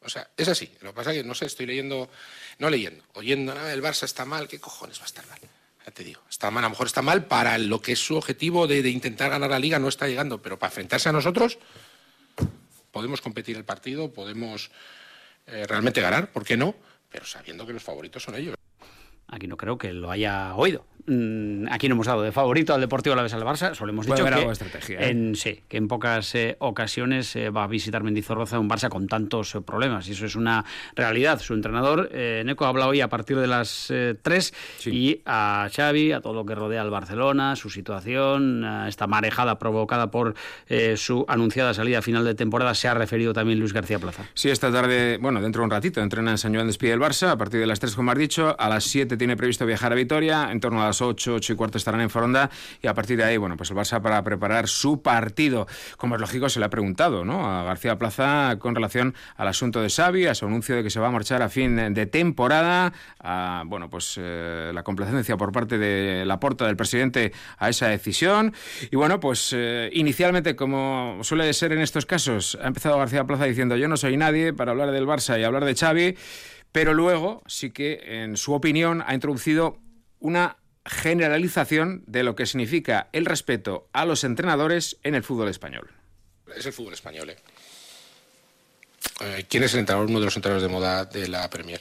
O 0.00 0.08
sea, 0.08 0.28
es 0.36 0.48
así. 0.48 0.70
Lo 0.82 0.90
que 0.90 0.96
pasa 0.96 1.12
es 1.12 1.18
que, 1.18 1.24
no 1.24 1.34
sé, 1.34 1.46
estoy 1.46 1.64
leyendo, 1.66 2.10
no 2.58 2.68
leyendo, 2.68 3.02
oyendo, 3.14 3.54
"Ah, 3.56 3.72
el 3.72 3.82
Barça 3.82 4.04
está 4.04 4.26
mal, 4.26 4.48
¿qué 4.48 4.60
cojones 4.60 4.98
va 4.98 5.04
a 5.04 5.06
estar 5.06 5.26
mal? 5.26 5.38
Ya 5.86 5.92
te 5.92 6.04
digo, 6.04 6.22
está 6.28 6.50
mal, 6.50 6.64
a 6.64 6.66
lo 6.66 6.70
mejor 6.70 6.86
está 6.86 7.02
mal 7.02 7.26
para 7.26 7.56
lo 7.58 7.80
que 7.80 7.92
es 7.92 7.98
su 7.98 8.16
objetivo 8.16 8.66
de, 8.66 8.82
de 8.82 8.90
intentar 8.90 9.30
ganar 9.30 9.50
la 9.50 9.58
liga, 9.58 9.78
no 9.78 9.88
está 9.88 10.06
llegando, 10.06 10.40
pero 10.40 10.58
para 10.58 10.70
enfrentarse 10.70 11.08
a 11.08 11.12
nosotros, 11.12 11.58
podemos 12.90 13.20
competir 13.20 13.56
el 13.56 13.64
partido, 13.64 14.12
podemos 14.12 14.70
eh, 15.46 15.66
realmente 15.66 16.00
ganar, 16.00 16.32
¿por 16.32 16.44
qué 16.44 16.56
no? 16.56 16.74
Pero 17.10 17.26
sabiendo 17.26 17.66
que 17.66 17.72
los 17.72 17.82
favoritos 17.82 18.22
son 18.22 18.34
ellos. 18.34 18.56
Aquí 19.28 19.46
no 19.46 19.56
creo 19.56 19.78
que 19.78 19.92
lo 19.92 20.10
haya 20.10 20.54
oído. 20.54 20.84
Mm, 21.06 21.66
Aquí 21.70 21.88
no 21.88 21.96
hemos 21.96 22.06
dado 22.06 22.22
de 22.22 22.32
favorito 22.32 22.72
al 22.72 22.80
Deportivo 22.80 23.12
Alavés 23.12 23.34
al 23.34 23.42
Barça, 23.42 23.74
solo 23.74 23.92
hemos 23.92 24.06
Puede 24.06 24.22
dicho 24.22 24.36
que, 24.36 24.52
estrategia, 24.52 25.00
¿eh? 25.00 25.10
en, 25.10 25.36
sí, 25.36 25.60
que 25.68 25.76
en 25.76 25.86
pocas 25.86 26.34
eh, 26.34 26.56
ocasiones 26.60 27.36
eh, 27.36 27.50
va 27.50 27.64
a 27.64 27.66
visitar 27.66 28.02
Mendizorroza 28.02 28.58
un 28.58 28.70
Barça 28.70 28.88
con 28.88 29.06
tantos 29.06 29.58
problemas 29.66 30.08
y 30.08 30.12
eso 30.12 30.24
es 30.24 30.34
una 30.34 30.64
realidad. 30.96 31.40
Su 31.40 31.52
entrenador, 31.52 32.10
Neco, 32.12 32.64
habla 32.64 32.86
hoy 32.86 33.00
a 33.02 33.08
partir 33.08 33.38
de 33.38 33.46
las 33.46 33.92
3 34.22 34.54
y 34.86 35.20
a 35.26 35.68
Xavi, 35.74 36.12
a 36.12 36.20
todo 36.20 36.32
lo 36.32 36.46
que 36.46 36.54
rodea 36.54 36.80
al 36.80 36.90
Barcelona, 36.90 37.56
su 37.56 37.68
situación, 37.68 38.64
a 38.64 38.88
esta 38.88 39.06
marejada 39.06 39.58
provocada 39.58 40.10
por 40.10 40.34
su 40.96 41.24
anunciada 41.28 41.74
salida 41.74 41.98
a 41.98 42.02
final 42.02 42.24
de 42.24 42.34
temporada, 42.34 42.74
se 42.74 42.88
ha 42.88 42.94
referido 42.94 43.32
también 43.32 43.58
Luis 43.58 43.72
García 43.72 43.98
Plaza. 43.98 44.24
Sí, 44.34 44.48
esta 44.48 44.72
tarde, 44.72 45.18
bueno, 45.18 45.40
dentro 45.40 45.60
de 45.60 45.64
un 45.64 45.70
ratito, 45.70 46.00
entrena 46.00 46.30
en 46.30 46.38
San 46.38 46.54
Joan 46.54 46.66
despide 46.66 46.92
el 46.92 47.00
Barça, 47.00 47.28
a 47.28 47.36
partir 47.36 47.60
de 47.60 47.66
las 47.66 47.80
3, 47.80 47.94
como 47.94 48.10
has 48.10 48.18
dicho, 48.18 48.56
a 48.58 48.68
las 48.68 48.84
7 48.84 49.13
tiene 49.16 49.36
previsto 49.36 49.66
viajar 49.66 49.92
a 49.92 49.94
Vitoria, 49.94 50.48
en 50.50 50.60
torno 50.60 50.82
a 50.82 50.86
las 50.86 51.00
8, 51.00 51.34
8 51.34 51.52
y 51.52 51.56
cuarto 51.56 51.78
estarán 51.78 52.00
en 52.00 52.10
Foronda, 52.10 52.50
y 52.82 52.86
a 52.86 52.94
partir 52.94 53.16
de 53.16 53.24
ahí, 53.24 53.36
bueno, 53.36 53.56
pues 53.56 53.70
el 53.70 53.76
Barça 53.76 54.00
para 54.00 54.22
preparar 54.22 54.68
su 54.68 55.02
partido. 55.02 55.66
Como 55.96 56.14
es 56.14 56.20
lógico, 56.20 56.48
se 56.48 56.60
le 56.60 56.66
ha 56.66 56.70
preguntado, 56.70 57.24
¿no?, 57.24 57.46
a 57.46 57.62
García 57.64 57.98
Plaza 57.98 58.56
con 58.58 58.74
relación 58.74 59.14
al 59.36 59.48
asunto 59.48 59.80
de 59.80 59.90
Xavi, 59.90 60.26
a 60.26 60.34
su 60.34 60.46
anuncio 60.46 60.76
de 60.76 60.82
que 60.82 60.90
se 60.90 61.00
va 61.00 61.08
a 61.08 61.10
marchar 61.10 61.42
a 61.42 61.48
fin 61.48 61.94
de 61.94 62.06
temporada, 62.06 62.92
a, 63.20 63.62
bueno, 63.66 63.88
pues 63.90 64.18
eh, 64.20 64.70
la 64.74 64.82
complacencia 64.82 65.36
por 65.36 65.52
parte 65.52 65.78
de 65.78 66.24
la 66.24 66.40
porta 66.40 66.66
del 66.66 66.76
presidente 66.76 67.32
a 67.58 67.68
esa 67.68 67.88
decisión, 67.88 68.54
y 68.90 68.96
bueno, 68.96 69.20
pues 69.20 69.52
eh, 69.54 69.90
inicialmente, 69.92 70.56
como 70.56 71.18
suele 71.22 71.52
ser 71.52 71.72
en 71.72 71.80
estos 71.80 72.06
casos, 72.06 72.58
ha 72.62 72.66
empezado 72.66 72.98
García 72.98 73.24
Plaza 73.24 73.44
diciendo 73.44 73.76
yo 73.76 73.88
no 73.88 73.96
soy 73.96 74.16
nadie 74.16 74.52
para 74.52 74.72
hablar 74.72 74.90
del 74.90 75.06
Barça 75.06 75.38
y 75.38 75.44
hablar 75.44 75.64
de 75.64 75.74
Xavi, 75.74 76.16
pero 76.74 76.92
luego 76.92 77.40
sí 77.46 77.70
que, 77.70 78.24
en 78.24 78.36
su 78.36 78.52
opinión, 78.52 79.04
ha 79.06 79.14
introducido 79.14 79.78
una 80.18 80.56
generalización 80.84 82.02
de 82.08 82.24
lo 82.24 82.34
que 82.34 82.46
significa 82.46 83.06
el 83.12 83.26
respeto 83.26 83.88
a 83.92 84.04
los 84.04 84.24
entrenadores 84.24 84.96
en 85.04 85.14
el 85.14 85.22
fútbol 85.22 85.48
español. 85.48 85.92
Es 86.52 86.66
el 86.66 86.72
fútbol 86.72 86.94
español, 86.94 87.30
¿eh? 87.30 87.36
Eh, 89.20 89.46
¿Quién 89.48 89.62
es 89.62 89.72
el 89.74 89.80
entrenador, 89.80 90.10
uno 90.10 90.18
de 90.18 90.24
los 90.24 90.34
entrenadores 90.34 90.68
de 90.68 90.74
moda 90.74 91.04
de 91.04 91.28
la 91.28 91.48
Premier? 91.48 91.80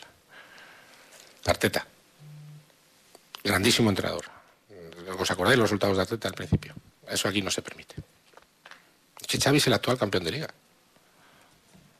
Arteta. 1.45 1.87
Grandísimo 3.43 3.89
entrenador. 3.89 4.25
¿Os 5.17 5.31
acordáis 5.31 5.57
los 5.57 5.71
resultados 5.71 5.97
de 5.97 6.03
Arteta 6.03 6.27
al 6.27 6.35
principio? 6.35 6.75
Eso 7.09 7.27
aquí 7.27 7.41
no 7.41 7.49
se 7.49 7.63
permite. 7.63 7.95
Es 9.19 9.25
que 9.25 9.57
es 9.57 9.67
el 9.67 9.73
actual 9.73 9.97
campeón 9.97 10.23
de 10.23 10.31
liga. 10.33 10.53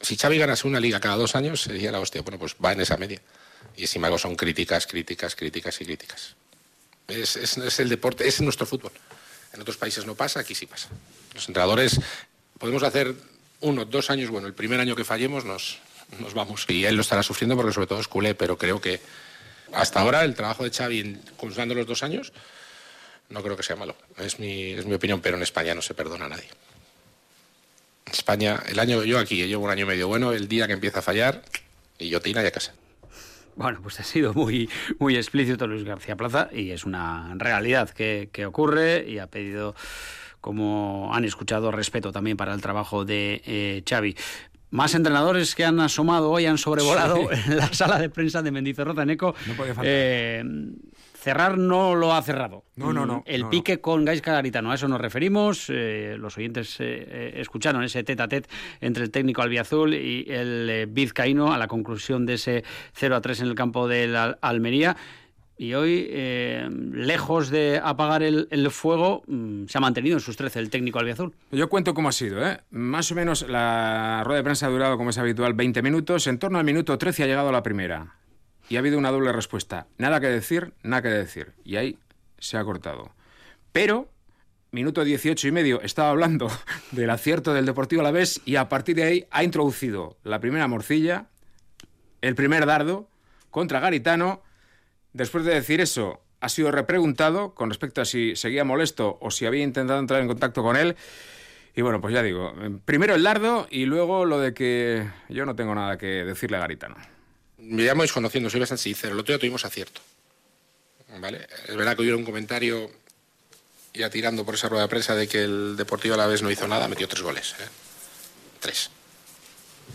Si 0.04 0.18
Xavi 0.18 0.38
ganase 0.38 0.68
una 0.68 0.82
liga 0.82 1.00
cada 1.00 1.16
dos 1.16 1.34
años, 1.36 1.62
sería 1.62 1.92
la 1.92 2.02
hostia. 2.02 2.22
Bueno, 2.22 2.38
pues 2.38 2.56
va 2.64 2.74
en 2.74 2.82
esa 2.82 2.98
media. 2.98 3.22
Y 3.78 3.88
sin 3.88 4.00
embargo 4.00 4.18
son 4.18 4.36
críticas, 4.36 4.86
críticas, 4.86 5.34
críticas 5.36 5.80
y 5.80 5.86
críticas. 5.86 6.36
Es, 7.08 7.80
el 7.80 7.88
deporte, 7.90 8.28
es 8.28 8.42
nuestro 8.42 8.66
fútbol. 8.66 8.92
En 9.54 9.62
otros 9.62 9.78
países 9.78 10.06
no 10.06 10.14
pasa, 10.14 10.42
aquí 10.42 10.56
sí 10.56 10.66
pasa. 10.66 10.90
Los 11.34 11.48
entrenadores 11.48 12.00
podemos 12.58 12.84
hacer 12.84 13.16
uno, 13.62 13.86
dos 13.86 14.10
años, 14.10 14.30
bueno, 14.30 14.48
el 14.48 14.54
primer 14.54 14.82
año 14.82 14.94
que 14.96 15.06
fallemos 15.06 15.46
nos, 15.46 15.80
nos 16.20 16.34
vamos. 16.34 16.66
Y 16.68 16.84
él 16.84 16.96
lo 16.96 17.02
estará 17.02 17.24
sufriendo 17.24 17.56
porque 17.56 17.72
sobre 17.72 17.88
todo 17.88 18.02
es 18.02 18.10
culé, 18.10 18.36
pero 18.36 18.58
creo 18.58 18.82
que 18.82 19.00
hasta 19.72 20.02
ahora 20.02 20.26
el 20.26 20.36
trabajo 20.36 20.66
de 20.66 20.72
Xavi, 20.72 21.18
conjugando 21.38 21.76
los 21.76 21.88
dos 21.88 22.04
años, 22.04 22.34
no 23.30 23.42
creo 23.42 23.56
que 23.56 23.64
sea 23.64 23.78
malo. 23.78 23.96
Es 24.18 24.38
mi, 24.38 24.74
es 24.74 24.86
mi 24.86 24.96
opinión, 24.96 25.22
pero 25.22 25.38
en 25.38 25.44
España 25.44 25.74
no 25.74 25.82
se 25.82 25.94
perdona 25.94 26.26
a 26.26 26.30
nadie. 26.30 26.50
España, 28.12 28.62
el 28.68 28.80
año, 28.80 29.04
yo 29.04 29.20
aquí 29.20 29.48
llevo 29.48 29.66
un 29.66 29.72
año 29.72 29.86
medio 29.86 30.08
bueno, 30.08 30.32
el 30.32 30.48
día 30.48 30.68
que 30.68 30.74
empieza 30.74 31.00
a 31.00 31.02
fallar, 31.02 31.42
y 31.98 32.10
yo 32.10 32.20
y 32.24 32.38
a 32.38 32.52
casa. 32.52 32.74
Bueno, 33.56 33.80
pues 33.82 34.00
ha 34.00 34.04
sido 34.04 34.34
muy, 34.34 34.70
muy 35.00 35.16
explícito 35.16 35.68
Luis 35.68 35.84
García 35.84 36.16
Plaza 36.16 36.50
y 36.52 36.72
es 36.72 36.86
una 36.86 37.34
realidad 37.36 37.90
que, 37.90 38.30
que 38.32 38.46
ocurre 38.46 39.06
y 39.08 39.20
ha 39.20 39.28
pedido, 39.28 39.76
como 40.42 41.14
han 41.14 41.24
escuchado, 41.26 41.72
respeto 41.72 42.12
también 42.12 42.36
para 42.36 42.54
el 42.54 42.62
trabajo 42.62 43.06
de 43.06 43.42
eh, 43.46 43.84
Xavi. 43.88 44.16
Más 44.72 44.96
entrenadores 44.96 45.54
que 45.54 45.66
han 45.66 45.80
asomado 45.80 46.32
hoy, 46.32 46.48
han 46.48 46.58
sobrevolado 46.58 47.32
en 47.32 47.58
la 47.58 47.72
sala 47.74 48.00
de 48.00 48.10
prensa 48.10 48.42
de 48.42 48.50
Mendizorroza 48.50 49.06
Neco. 49.06 49.36
No 49.46 49.54
podía 49.54 49.76
faltar. 49.76 49.94
Eh, 49.94 50.44
cerrar 51.24 51.58
no 51.58 51.96
lo 51.96 52.14
ha 52.14 52.22
cerrado. 52.22 52.66
No, 52.76 52.92
no, 52.92 53.06
no, 53.06 53.24
El 53.26 53.44
no, 53.44 53.50
pique 53.50 53.80
con 53.80 54.04
Gaisca 54.04 54.34
Garitano, 54.34 54.72
a 54.72 54.76
eso 54.76 54.88
nos 54.88 55.00
referimos. 55.00 55.68
Eh, 55.70 56.18
los 56.20 56.38
oyentes 56.38 56.80
eh, 56.80 56.84
eh, 57.08 57.34
escucharon 57.38 57.84
ese 57.84 58.04
tete 58.04 58.22
a 58.22 58.28
tete 58.28 58.50
entre 58.82 59.04
el 59.04 59.12
técnico 59.12 59.42
albiazul 59.42 59.94
y 59.94 60.26
el 60.30 60.70
eh, 60.70 60.86
vizcaíno 60.90 61.54
a 61.54 61.58
la 61.58 61.68
conclusión 61.68 62.26
de 62.26 62.34
ese 62.34 62.64
0 62.94 63.16
a 63.16 63.22
3 63.22 63.42
en 63.42 63.48
el 63.48 63.56
campo 63.56 63.88
del 63.88 64.16
Al- 64.16 64.38
Almería. 64.42 64.98
y 65.56 65.76
hoy, 65.76 66.08
eh, 66.10 66.68
lejos 66.92 67.50
de 67.52 67.80
apagar 67.82 68.22
el, 68.24 68.48
fuego, 68.72 69.24
mm, 69.28 69.68
se 69.68 69.78
ha 69.78 69.82
mantenido 69.82 70.18
en 70.18 70.20
sus 70.20 70.36
13 70.36 70.60
el 70.60 70.70
técnico 70.70 71.00
albiazul. 71.00 71.32
Yo 71.52 71.70
cuento 71.70 71.94
cómo 71.94 72.10
ha 72.10 72.12
sido. 72.12 72.46
¿eh? 72.46 72.60
Más 72.72 73.12
o 73.12 73.16
menos 73.16 73.48
la 73.48 74.24
rueda 74.26 74.38
de 74.40 74.44
prensa 74.44 74.66
ha 74.66 74.70
durado, 74.70 74.98
como 74.98 75.12
es 75.12 75.18
habitual, 75.18 75.54
20 75.54 75.82
minutos. 75.84 76.28
En 76.28 76.38
torno 76.40 76.58
al 76.60 76.66
minuto 76.66 76.98
13 76.98 77.24
ha 77.24 77.28
llegado 77.28 77.52
la 77.52 77.64
primera. 77.64 78.16
Y 78.70 78.76
ha 78.76 78.80
habido 78.80 78.98
una 78.98 79.12
doble 79.12 79.32
respuesta. 79.32 79.88
Nada 79.98 80.20
que 80.20 80.28
decir, 80.28 80.74
nada 80.84 81.02
que 81.02 81.10
decir. 81.10 81.54
Y 81.64 81.76
ahí 81.76 82.00
se 82.40 82.58
ha 82.58 82.64
cortado. 82.64 83.12
Pero, 83.72 84.10
minuto 84.72 85.04
18 85.04 85.48
y 85.48 85.52
medio, 85.52 85.82
estaba 85.82 86.10
hablando 86.10 86.50
del 86.92 87.10
acierto 87.10 87.54
del 87.54 87.66
Deportivo 87.66 88.02
a 88.02 88.06
la 88.06 88.12
vez 88.12 88.42
y 88.46 88.56
a 88.56 88.70
partir 88.70 88.96
de 88.96 89.04
ahí 89.04 89.28
ha 89.32 89.44
introducido 89.44 90.18
la 90.24 90.40
primera 90.40 90.68
morcilla, 90.68 91.28
el 92.22 92.36
primer 92.36 92.66
dardo 92.66 93.10
contra 93.52 93.80
Garitano 93.80 94.42
Después 95.14 95.46
de 95.46 95.54
decir 95.54 95.80
eso, 95.80 96.22
ha 96.40 96.50
sido 96.50 96.72
repreguntado 96.72 97.54
con 97.54 97.70
respecto 97.70 98.02
a 98.02 98.06
si 98.06 98.36
seguía 98.36 98.64
molesto 98.64 99.20
o 99.22 99.30
si 99.30 99.46
había 99.46 99.64
intentado 99.64 100.00
entrar 100.00 100.22
en 100.22 100.28
contacto 100.28 100.64
con 100.64 100.76
él. 100.76 100.96
Y 101.76 101.84
bueno, 101.84 102.02
pues 102.02 102.14
ya 102.16 102.24
digo, 102.24 102.54
primero 102.84 103.14
el 103.14 103.24
lardo 103.24 103.68
y 103.70 103.86
luego 103.86 104.26
lo 104.26 104.40
de 104.40 104.54
que 104.56 105.08
yo 105.30 105.46
no 105.46 105.56
tengo 105.56 105.76
nada 105.76 105.98
que 105.98 106.26
decirle 106.26 106.58
a 106.58 106.62
Garitano. 106.62 106.96
Me 107.64 107.84
llamo 107.84 108.02
desconociendo, 108.02 108.50
soy 108.50 108.60
bastante 108.60 108.84
sincero. 108.84 109.14
El 109.14 109.20
otro 109.20 109.34
día 109.34 109.40
tuvimos 109.40 109.64
acierto. 109.64 110.02
¿Vale? 111.20 111.48
Es 111.68 111.76
verdad 111.76 111.96
que 111.96 112.02
hubiera 112.02 112.18
un 112.18 112.26
comentario 112.26 112.92
ya 113.94 114.10
tirando 114.10 114.44
por 114.44 114.56
esa 114.56 114.68
rueda 114.68 114.84
de 114.84 114.90
prensa 114.90 115.16
de 115.16 115.28
que 115.28 115.44
el 115.44 115.78
Deportivo 115.78 116.16
a 116.16 116.18
la 116.18 116.28
vez 116.28 116.42
no 116.42 116.52
hizo 116.52 116.68
nada, 116.68 116.88
metió 116.88 117.08
tres 117.08 117.22
goles. 117.22 117.56
¿eh? 117.60 117.68
Tres. 118.60 118.90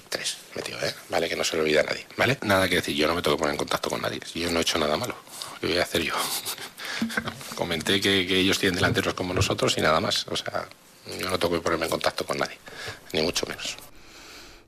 Tres 0.08 0.36
metió, 0.54 0.80
¿eh? 0.80 0.94
Vale, 1.08 1.28
que 1.28 1.36
no 1.36 1.44
se 1.44 1.56
lo 1.56 1.62
olvida 1.62 1.82
nadie, 1.82 2.06
¿vale? 2.16 2.38
Nada 2.42 2.68
que 2.68 2.76
decir, 2.76 2.94
yo 2.96 3.06
no 3.06 3.14
me 3.14 3.22
tengo 3.22 3.36
que 3.36 3.40
poner 3.40 3.54
en 3.54 3.58
contacto 3.58 3.90
con 3.90 4.00
nadie. 4.00 4.20
Yo 4.34 4.50
no 4.50 4.58
he 4.58 4.62
hecho 4.62 4.78
nada 4.78 4.96
malo. 4.96 5.16
¿Qué 5.60 5.66
voy 5.66 5.78
a 5.78 5.82
hacer 5.82 6.02
yo? 6.02 6.14
Comenté 7.54 8.00
que, 8.00 8.20
ellos 8.20 8.58
tienen 8.58 8.76
delanteros 8.76 9.14
como 9.14 9.34
nosotros 9.34 9.76
y 9.76 9.80
nada 9.80 10.00
más. 10.00 10.26
O 10.28 10.36
sea, 10.36 10.68
yo 11.18 11.28
no 11.28 11.38
tengo 11.38 11.54
que 11.54 11.60
ponerme 11.60 11.86
en 11.86 11.90
contacto 11.90 12.24
con 12.24 12.38
nadie, 12.38 12.58
ni 13.12 13.22
mucho 13.22 13.46
menos. 13.46 13.76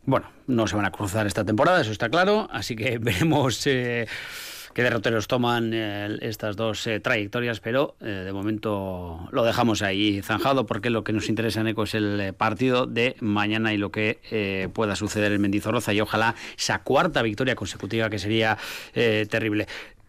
Bueno, 0.05 0.31
no 0.47 0.67
se 0.67 0.77
van 0.77 0.87
a 0.87 0.91
cruzar 0.91 1.27
esta 1.27 1.45
temporada, 1.45 1.81
eso 1.81 1.93
está 1.93 2.09
claro, 2.09 2.49
así 2.51 2.75
que 2.75 2.99
veremos 3.01 3.67
eh, 3.67 4.07
qué 4.75 4.83
derroteros 4.83 5.29
toman 5.29 5.73
eh, 5.75 6.19
estas 6.23 6.57
dos 6.57 6.87
eh, 6.87 7.01
trayectorias, 7.01 7.61
pero 7.61 7.97
de 8.01 8.33
momento 8.33 9.29
lo 9.31 9.45
dejamos 9.45 9.83
ahí 9.83 10.23
zanjado 10.23 10.65
porque 10.67 10.91
lo 10.91 11.05
que 11.05 11.13
nos 11.13 11.29
interesa, 11.29 11.69
Eco, 11.69 11.85
es 11.85 11.95
el 11.95 12.35
partido 12.37 12.87
de 12.87 13.17
mañana 13.21 13.75
y 13.75 13.77
lo 13.77 13.91
que 13.91 14.71
pueda 14.73 14.97
suceder 14.97 15.33
en 15.33 15.41
Mendizorroza 15.43 15.93
y 15.93 16.01
ojalá 16.01 16.35
esa 16.57 16.83
cuarta 16.83 17.23
victoria 17.23 17.55
consecutiva 17.55 18.09
que 18.09 18.19
sería 18.19 18.57
terrible. 18.95 19.67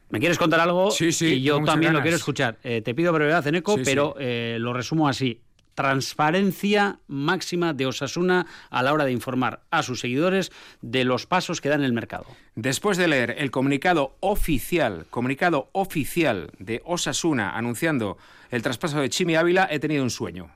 ¿Me 0.10 0.20
quieres 0.20 0.38
contar 0.38 0.60
algo? 0.60 0.92
Sí, 0.92 1.12
sí. 1.12 1.36
Y 1.36 1.42
yo 1.42 1.64
también 1.64 1.94
lo 1.94 2.02
quiero 2.02 2.18
escuchar. 2.18 2.56
te 2.62 2.96
pido 2.96 3.12
brevedad, 3.14 3.46
Eneco, 3.46 3.78
pero 3.84 4.16
lo 4.18 4.74
resumo 4.74 5.08
así 5.08 5.42
transparencia 5.76 7.00
máxima 7.08 7.74
de 7.74 7.86
Osasuna 7.86 8.48
a 8.70 8.84
la 8.84 8.94
hora 8.94 9.06
de 9.06 9.12
informar 9.12 9.64
a 9.72 9.84
sus 9.84 10.00
seguidores 10.00 10.52
de 10.82 11.04
los 11.04 11.26
pasos 11.26 11.62
que 11.62 11.70
dan 11.70 11.82
en 11.82 11.86
el 11.86 11.94
mercado. 11.94 12.26
Después 12.56 12.98
de 12.98 13.08
leer 13.08 13.36
el 13.38 13.52
comunicado 13.52 14.16
oficial, 14.20 15.06
comunicado 15.10 15.70
oficial 15.72 16.52
de 16.60 16.82
Osasuna 16.86 17.58
anunciando 17.58 18.18
el 18.50 18.62
traspaso 18.62 19.00
de 19.00 19.10
Chimi 19.10 19.36
Ávila, 19.36 19.68
he 19.72 19.80
tenido 19.80 20.04
un 20.04 20.10
sueño. 20.10 20.52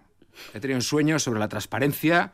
He 0.54 0.60
tenido 0.60 0.78
un 0.78 0.84
sueño 0.84 1.19
sobre 1.19 1.39
la 1.39 1.47
transparencia 1.47 2.34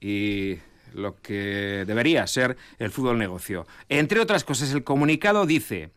y 0.00 0.56
lo 0.94 1.20
que 1.20 1.84
debería 1.86 2.26
ser 2.26 2.56
el 2.78 2.90
fútbol 2.90 3.18
negocio. 3.18 3.66
Entre 3.88 4.20
otras 4.20 4.44
cosas, 4.44 4.72
el 4.72 4.84
comunicado 4.84 5.44
dice 5.44 5.90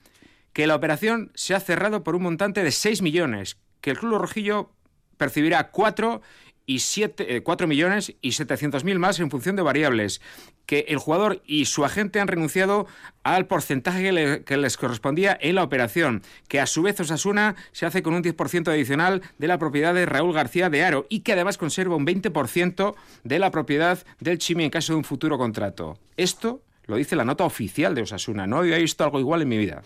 que 0.53 0.67
la 0.67 0.75
operación 0.75 1.31
se 1.35 1.53
ha 1.53 1.59
cerrado 1.59 2.03
por 2.03 2.15
un 2.15 2.23
montante 2.23 2.63
de 2.63 2.71
6 2.71 3.01
millones, 3.01 3.57
que 3.79 3.91
el 3.91 3.99
Club 3.99 4.17
Rojillo 4.17 4.71
percibirá 5.17 5.69
4 5.71 6.21
y 6.69 6.79
siete, 6.79 7.41
4 7.41 7.65
eh, 7.65 7.67
millones 7.67 8.13
y 8.21 8.33
700 8.33 8.83
mil 8.83 8.99
más 8.99 9.19
en 9.19 9.31
función 9.31 9.55
de 9.55 9.61
variables, 9.61 10.21
que 10.65 10.85
el 10.89 10.97
jugador 10.97 11.41
y 11.45 11.65
su 11.65 11.85
agente 11.85 12.19
han 12.19 12.27
renunciado 12.27 12.87
al 13.23 13.47
porcentaje 13.47 14.43
que, 14.43 14.57
les 14.57 14.77
correspondía 14.77 15.37
en 15.39 15.55
la 15.55 15.63
operación, 15.63 16.23
que 16.49 16.59
a 16.59 16.67
su 16.67 16.81
vez 16.81 16.99
Osasuna 16.99 17.55
se 17.71 17.85
hace 17.85 18.03
con 18.03 18.13
un 18.13 18.21
10% 18.21 18.67
adicional 18.67 19.21
de 19.37 19.47
la 19.47 19.57
propiedad 19.57 19.93
de 19.93 20.05
Raúl 20.05 20.33
García 20.33 20.69
de 20.69 20.83
Aro 20.83 21.07
y 21.09 21.21
que 21.21 21.33
además 21.33 21.57
conserva 21.57 21.95
un 21.95 22.05
20% 22.05 22.95
de 23.23 23.39
la 23.39 23.49
propiedad 23.49 24.05
del 24.19 24.37
Chimi 24.37 24.65
en 24.65 24.69
caso 24.69 24.91
de 24.91 24.97
un 24.97 25.05
futuro 25.05 25.37
contrato. 25.37 25.97
Esto 26.17 26.61
lo 26.85 26.97
dice 26.97 27.15
la 27.15 27.25
nota 27.25 27.45
oficial 27.45 27.95
de 27.95 28.01
Osasuna. 28.01 28.45
No 28.45 28.57
había 28.57 28.77
visto 28.77 29.05
algo 29.05 29.19
igual 29.19 29.41
en 29.41 29.49
mi 29.49 29.57
vida 29.57 29.83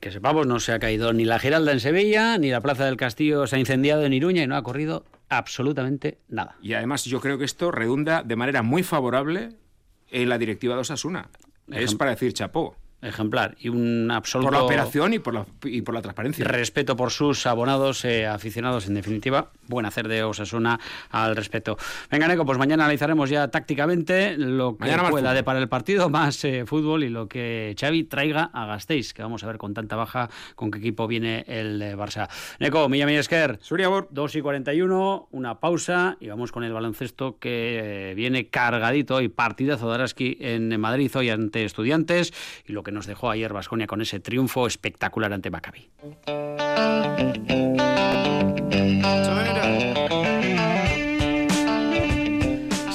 que 0.00 0.10
sepamos, 0.10 0.46
no 0.46 0.60
se 0.60 0.72
ha 0.72 0.78
caído 0.78 1.12
ni 1.12 1.24
la 1.24 1.38
Giralda 1.38 1.72
en 1.72 1.80
Sevilla, 1.80 2.38
ni 2.38 2.50
la 2.50 2.60
Plaza 2.60 2.84
del 2.84 2.96
Castillo 2.96 3.46
se 3.46 3.56
ha 3.56 3.58
incendiado 3.58 4.04
en 4.04 4.12
Iruña 4.12 4.42
y 4.42 4.46
no 4.46 4.56
ha 4.56 4.62
corrido 4.62 5.04
absolutamente 5.28 6.18
nada. 6.28 6.56
Y 6.62 6.74
además 6.74 7.04
yo 7.04 7.20
creo 7.20 7.38
que 7.38 7.44
esto 7.44 7.70
redunda 7.70 8.22
de 8.22 8.36
manera 8.36 8.62
muy 8.62 8.82
favorable 8.82 9.50
en 10.10 10.28
la 10.28 10.38
directiva 10.38 10.74
de 10.74 10.80
Osasuna. 10.80 11.28
Es 11.68 11.94
para 11.94 12.12
decir 12.12 12.32
chapó 12.32 12.76
ejemplar 13.00 13.56
y 13.60 13.68
un 13.68 14.10
absoluto... 14.10 14.50
Por 14.50 14.58
la 14.58 14.64
operación 14.64 15.14
y 15.14 15.18
por 15.18 15.34
la, 15.34 15.46
y 15.64 15.82
por 15.82 15.94
la 15.94 16.02
transparencia. 16.02 16.44
Respeto 16.44 16.96
por 16.96 17.10
sus 17.10 17.46
abonados, 17.46 18.04
eh, 18.04 18.26
aficionados, 18.26 18.86
en 18.86 18.94
definitiva. 18.94 19.50
Buen 19.68 19.86
hacer 19.86 20.08
de 20.08 20.24
Osasuna 20.24 20.80
al 21.10 21.36
respecto. 21.36 21.76
Venga, 22.10 22.26
Neco, 22.26 22.44
pues 22.44 22.58
mañana 22.58 22.84
analizaremos 22.84 23.30
ya 23.30 23.48
tácticamente 23.48 24.36
lo 24.36 24.76
que 24.76 24.90
pueda 25.10 25.32
de 25.32 25.42
para 25.42 25.58
el 25.58 25.68
partido, 25.68 26.08
más 26.10 26.44
eh, 26.44 26.64
fútbol 26.66 27.04
y 27.04 27.08
lo 27.08 27.28
que 27.28 27.74
Xavi 27.78 28.04
traiga 28.04 28.50
a 28.52 28.66
Gasteiz, 28.66 29.12
que 29.12 29.22
vamos 29.22 29.44
a 29.44 29.46
ver 29.46 29.58
con 29.58 29.74
tanta 29.74 29.96
baja 29.96 30.28
con 30.54 30.70
qué 30.70 30.78
equipo 30.78 31.06
viene 31.06 31.44
el 31.46 31.80
eh, 31.80 31.96
Barça. 31.96 32.28
Neco, 32.58 32.88
Milla 32.88 33.08
Esker. 33.08 33.58
2 34.10 34.34
y 34.34 34.40
41, 34.40 35.28
una 35.30 35.60
pausa 35.60 36.16
y 36.20 36.28
vamos 36.28 36.52
con 36.52 36.64
el 36.64 36.72
baloncesto 36.72 37.38
que 37.38 38.12
viene 38.16 38.48
cargadito 38.48 39.20
y 39.20 39.28
partidazo 39.28 39.88
de 39.88 39.94
Araski 39.94 40.36
en 40.40 40.80
Madrid 40.80 41.10
hoy 41.14 41.30
ante 41.30 41.64
estudiantes 41.64 42.32
y 42.66 42.72
lo 42.72 42.82
que 42.82 42.87
nos 42.92 43.06
dejó 43.06 43.30
ayer 43.30 43.52
Vasconia 43.52 43.86
con 43.86 44.00
ese 44.00 44.20
triunfo 44.20 44.66
espectacular 44.66 45.32
ante 45.32 45.50
Maccabi. 45.50 45.88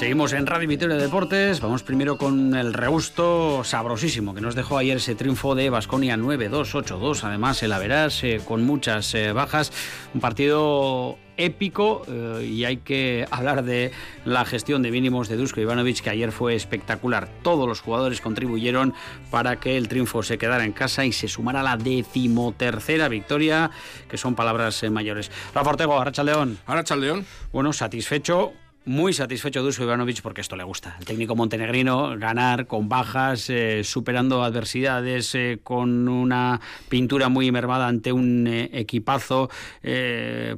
Seguimos 0.04 0.34
en 0.34 0.46
Radio 0.46 0.68
Vitoria 0.68 0.98
Deportes. 0.98 1.62
Vamos 1.62 1.82
primero 1.82 2.18
con 2.18 2.56
el 2.56 2.74
regusto 2.74 3.64
sabrosísimo 3.64 4.36
que 4.36 4.42
nos 4.42 4.54
dejó 4.54 4.78
ayer 4.78 4.98
ese 4.98 5.16
triunfo 5.16 5.56
de 5.56 5.70
Basconia 5.70 6.18
9-2-8-2. 6.18 7.24
Además, 7.24 7.64
el 7.64 7.72
Averas 7.72 8.22
eh, 8.26 8.42
con 8.46 8.66
muchas 8.66 9.16
eh, 9.16 9.32
bajas. 9.32 9.72
Un 10.14 10.20
partido 10.20 11.18
épico 11.38 12.04
eh, 12.08 12.46
y 12.46 12.66
hay 12.66 12.78
que 12.78 13.26
hablar 13.32 13.64
de 13.64 13.92
la 14.26 14.46
gestión 14.46 14.82
de 14.82 14.92
mínimos 14.92 15.30
de 15.30 15.38
Dusko 15.38 15.62
Ivanovic 15.62 16.02
que 16.02 16.10
ayer 16.10 16.32
fue 16.32 16.56
espectacular. 16.56 17.30
Todos 17.44 17.68
los 17.68 17.82
jugadores 17.82 18.22
contribuyeron 18.22 18.94
para 19.32 19.60
que 19.60 19.78
el 19.78 19.88
triunfo 19.88 20.24
se 20.24 20.38
quedara 20.38 20.66
en 20.66 20.74
casa 20.74 21.06
y 21.06 21.12
se 21.12 21.28
sumara 21.28 21.64
la 21.64 21.78
decimotercera 21.78 23.08
victoria, 23.08 23.72
que 24.10 24.18
son 24.18 24.36
palabras 24.36 24.84
mayores. 24.90 25.32
Rafa 25.54 25.72
Ortego, 25.72 26.04
León. 26.24 26.58
Aracha 26.66 26.96
León. 26.96 27.26
Bueno, 27.52 27.74
satisfecho 27.74 28.54
muy 28.86 29.14
satisfecho 29.14 29.64
Dusko 29.64 29.84
Ivanovic 29.84 30.22
porque 30.22 30.42
esto 30.42 30.56
le 30.56 30.64
gusta. 30.64 30.96
El 31.00 31.06
técnico 31.06 31.36
montenegrino, 31.36 32.18
ganar 32.18 32.68
con 32.68 32.90
bajas, 32.90 33.50
eh, 33.50 33.84
superando 33.84 34.44
adversidades, 34.44 35.34
eh, 35.36 35.60
con 35.64 36.08
una 36.08 36.60
pintura 36.90 37.30
muy 37.30 37.52
mermada 37.52 37.88
ante 37.88 38.12
un 38.12 38.48
eh, 38.48 38.70
equipazo. 38.74 39.50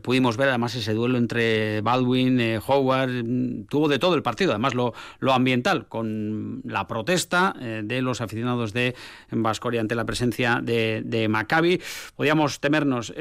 pudimos 0.01 0.37
ver 0.37 0.49
además 0.49 0.75
ese 0.75 0.93
duelo 0.93 1.17
entre 1.17 1.81
Baldwin, 1.81 2.59
Howard, 2.65 3.23
mm, 3.23 3.65
tuvo 3.65 3.87
de 3.87 3.99
todo 3.99 4.15
el 4.15 4.23
partido, 4.23 4.51
además 4.51 4.73
lo, 4.73 4.93
lo 5.19 5.33
ambiental, 5.33 5.87
con 5.87 6.61
la 6.65 6.87
protesta 6.87 7.53
de 7.83 8.01
los 8.01 8.21
aficionados 8.21 8.73
de 8.73 8.95
Vascoria 9.31 9.81
ante 9.81 9.95
la 9.95 10.05
presencia 10.05 10.59
de, 10.61 11.01
de 11.05 11.27
Maccabi. 11.27 11.81
Podíamos 12.15 12.59
temernos 12.59 13.13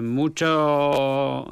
mucho 0.00 1.46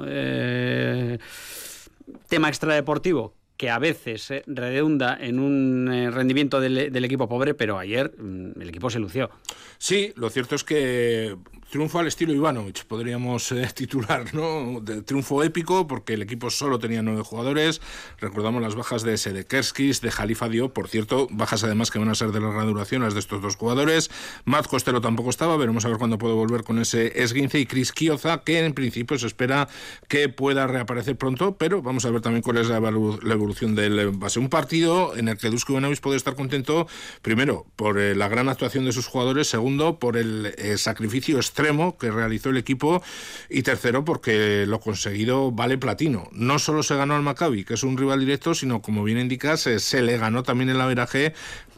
tema 2.28 2.48
extradeportivo 2.48 3.34
que 3.56 3.70
a 3.70 3.78
veces 3.78 4.30
eh, 4.30 4.42
redunda 4.46 5.16
en 5.18 5.38
un 5.38 5.90
eh, 5.92 6.10
rendimiento 6.10 6.60
del, 6.60 7.04
equipo 7.04 7.28
pobre, 7.28 7.54
pero 7.54 7.78
ayer 7.78 8.12
mm, 8.18 8.60
el 8.60 8.68
equipo 8.68 8.90
se 8.90 8.98
lució. 8.98 9.30
Sí, 9.78 10.12
lo 10.16 10.30
cierto 10.30 10.54
es 10.54 10.64
que 10.64 11.36
triunfo 11.70 11.98
al 11.98 12.06
estilo 12.06 12.32
Ivanovic, 12.32 12.84
podríamos 12.84 13.52
eh, 13.52 13.68
titular, 13.74 14.34
¿no? 14.34 14.80
De 14.80 15.02
triunfo 15.02 15.42
épico, 15.42 15.86
porque 15.86 16.14
el 16.14 16.22
equipo 16.22 16.50
solo 16.50 16.78
tenía 16.78 17.02
nueve 17.02 17.22
jugadores. 17.22 17.80
Recordamos 18.20 18.62
las 18.62 18.74
bajas 18.74 19.02
de 19.02 19.16
Sedekerskis, 19.16 20.00
de 20.00 20.10
Jalifa 20.10 20.48
Dio, 20.48 20.72
por 20.72 20.88
cierto, 20.88 21.28
bajas 21.30 21.64
además 21.64 21.90
que 21.90 21.98
van 21.98 22.08
a 22.08 22.14
ser 22.14 22.32
de 22.32 22.40
larga 22.40 22.64
duración 22.64 23.02
las 23.02 23.14
de 23.14 23.20
estos 23.20 23.42
dos 23.42 23.56
jugadores. 23.56 24.10
Matt 24.44 24.66
Costello 24.66 25.00
tampoco 25.00 25.30
estaba, 25.30 25.56
veremos 25.56 25.84
a 25.84 25.88
ver 25.88 25.98
cuándo 25.98 26.18
puede 26.18 26.34
volver 26.34 26.62
con 26.62 26.78
ese 26.78 27.22
esguince. 27.22 27.58
Y 27.58 27.66
Chris 27.66 27.92
Kioza, 27.92 28.42
que 28.42 28.64
en 28.64 28.74
principio 28.74 29.18
se 29.18 29.26
espera 29.26 29.68
que 30.08 30.28
pueda 30.28 30.66
reaparecer 30.66 31.16
pronto, 31.16 31.56
pero 31.56 31.82
vamos 31.82 32.04
a 32.04 32.10
ver 32.10 32.20
también 32.20 32.42
cuál 32.42 32.58
es 32.58 32.68
la 32.68 32.78
evolución 32.78 33.74
del 33.74 34.10
base. 34.10 34.38
Un 34.38 34.48
partido 34.48 35.16
en 35.16 35.28
el 35.28 35.38
que 35.38 35.50
Dusko 35.50 35.72
Ivanovic 35.72 36.00
puede 36.00 36.16
estar 36.16 36.34
contento, 36.34 36.86
primero, 37.22 37.66
por 37.76 37.98
eh, 37.98 38.14
la 38.14 38.28
gran 38.28 38.48
actuación 38.48 38.84
de 38.84 38.92
sus 38.92 39.06
jugadores, 39.06 39.48
segundo, 39.48 39.98
por 39.98 40.16
el 40.16 40.54
eh, 40.58 40.78
sacrificio 40.78 41.38
extremo 41.56 41.96
que 41.96 42.10
realizó 42.10 42.50
el 42.50 42.58
equipo 42.58 43.02
y 43.48 43.62
tercero, 43.62 44.04
porque 44.04 44.66
lo 44.66 44.78
conseguido 44.78 45.52
vale 45.52 45.78
platino. 45.78 46.28
No 46.32 46.58
solo 46.58 46.82
se 46.82 46.96
ganó 46.96 47.16
al 47.16 47.22
Maccabi, 47.22 47.64
que 47.64 47.74
es 47.74 47.82
un 47.82 47.96
rival 47.96 48.20
directo, 48.20 48.54
sino, 48.54 48.82
como 48.82 49.02
bien 49.04 49.18
indicas, 49.18 49.60
se 49.60 50.02
le 50.02 50.18
ganó 50.18 50.42
también 50.42 50.68
el 50.68 50.78
averaje 50.78 51.32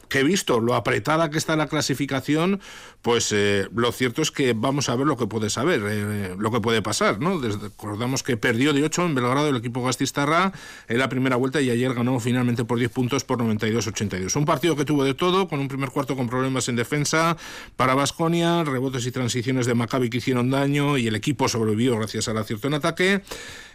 que 0.08 0.22
visto 0.22 0.60
lo 0.60 0.74
apretada 0.74 1.30
que 1.30 1.38
está 1.38 1.56
la 1.56 1.68
clasificación, 1.68 2.60
pues 3.02 3.32
eh, 3.32 3.68
lo 3.74 3.92
cierto 3.92 4.22
es 4.22 4.30
que 4.30 4.52
vamos 4.52 4.88
a 4.88 4.96
ver 4.96 5.06
lo 5.06 5.16
que 5.16 5.26
puede 5.26 5.50
saber, 5.50 5.82
eh, 5.86 6.34
lo 6.38 6.50
que 6.50 6.60
puede 6.60 6.82
pasar, 6.82 7.20
¿no? 7.20 7.40
recordamos 7.40 8.22
que 8.22 8.36
perdió 8.36 8.72
de 8.72 8.84
8 8.84 9.06
en 9.06 9.14
Belgrado 9.14 9.48
el 9.48 9.56
equipo 9.56 9.82
Gastistarra 9.82 10.52
en 10.88 10.98
la 10.98 11.08
primera 11.08 11.36
vuelta 11.36 11.60
y 11.60 11.70
ayer 11.70 11.94
ganó 11.94 12.18
finalmente 12.20 12.64
por 12.64 12.78
10 12.78 12.90
puntos 12.90 13.24
por 13.24 13.38
92-82. 13.38 14.34
Un 14.36 14.44
partido 14.44 14.76
que 14.76 14.84
tuvo 14.84 15.04
de 15.04 15.14
todo, 15.14 15.48
con 15.48 15.60
un 15.60 15.68
primer 15.68 15.90
cuarto 15.90 16.16
con 16.16 16.28
problemas 16.28 16.68
en 16.68 16.76
defensa 16.76 17.36
para 17.76 17.94
Vasconia, 17.94 18.64
rebotes 18.64 19.06
y 19.06 19.12
transiciones 19.12 19.66
de 19.66 19.74
Maccabi 19.74 20.10
que 20.10 20.18
hicieron 20.18 20.50
daño 20.50 20.98
y 20.98 21.06
el 21.06 21.14
equipo 21.14 21.48
sobrevivió 21.48 21.96
gracias 21.96 22.28
al 22.28 22.38
acierto 22.38 22.68
en 22.68 22.74
ataque. 22.74 23.22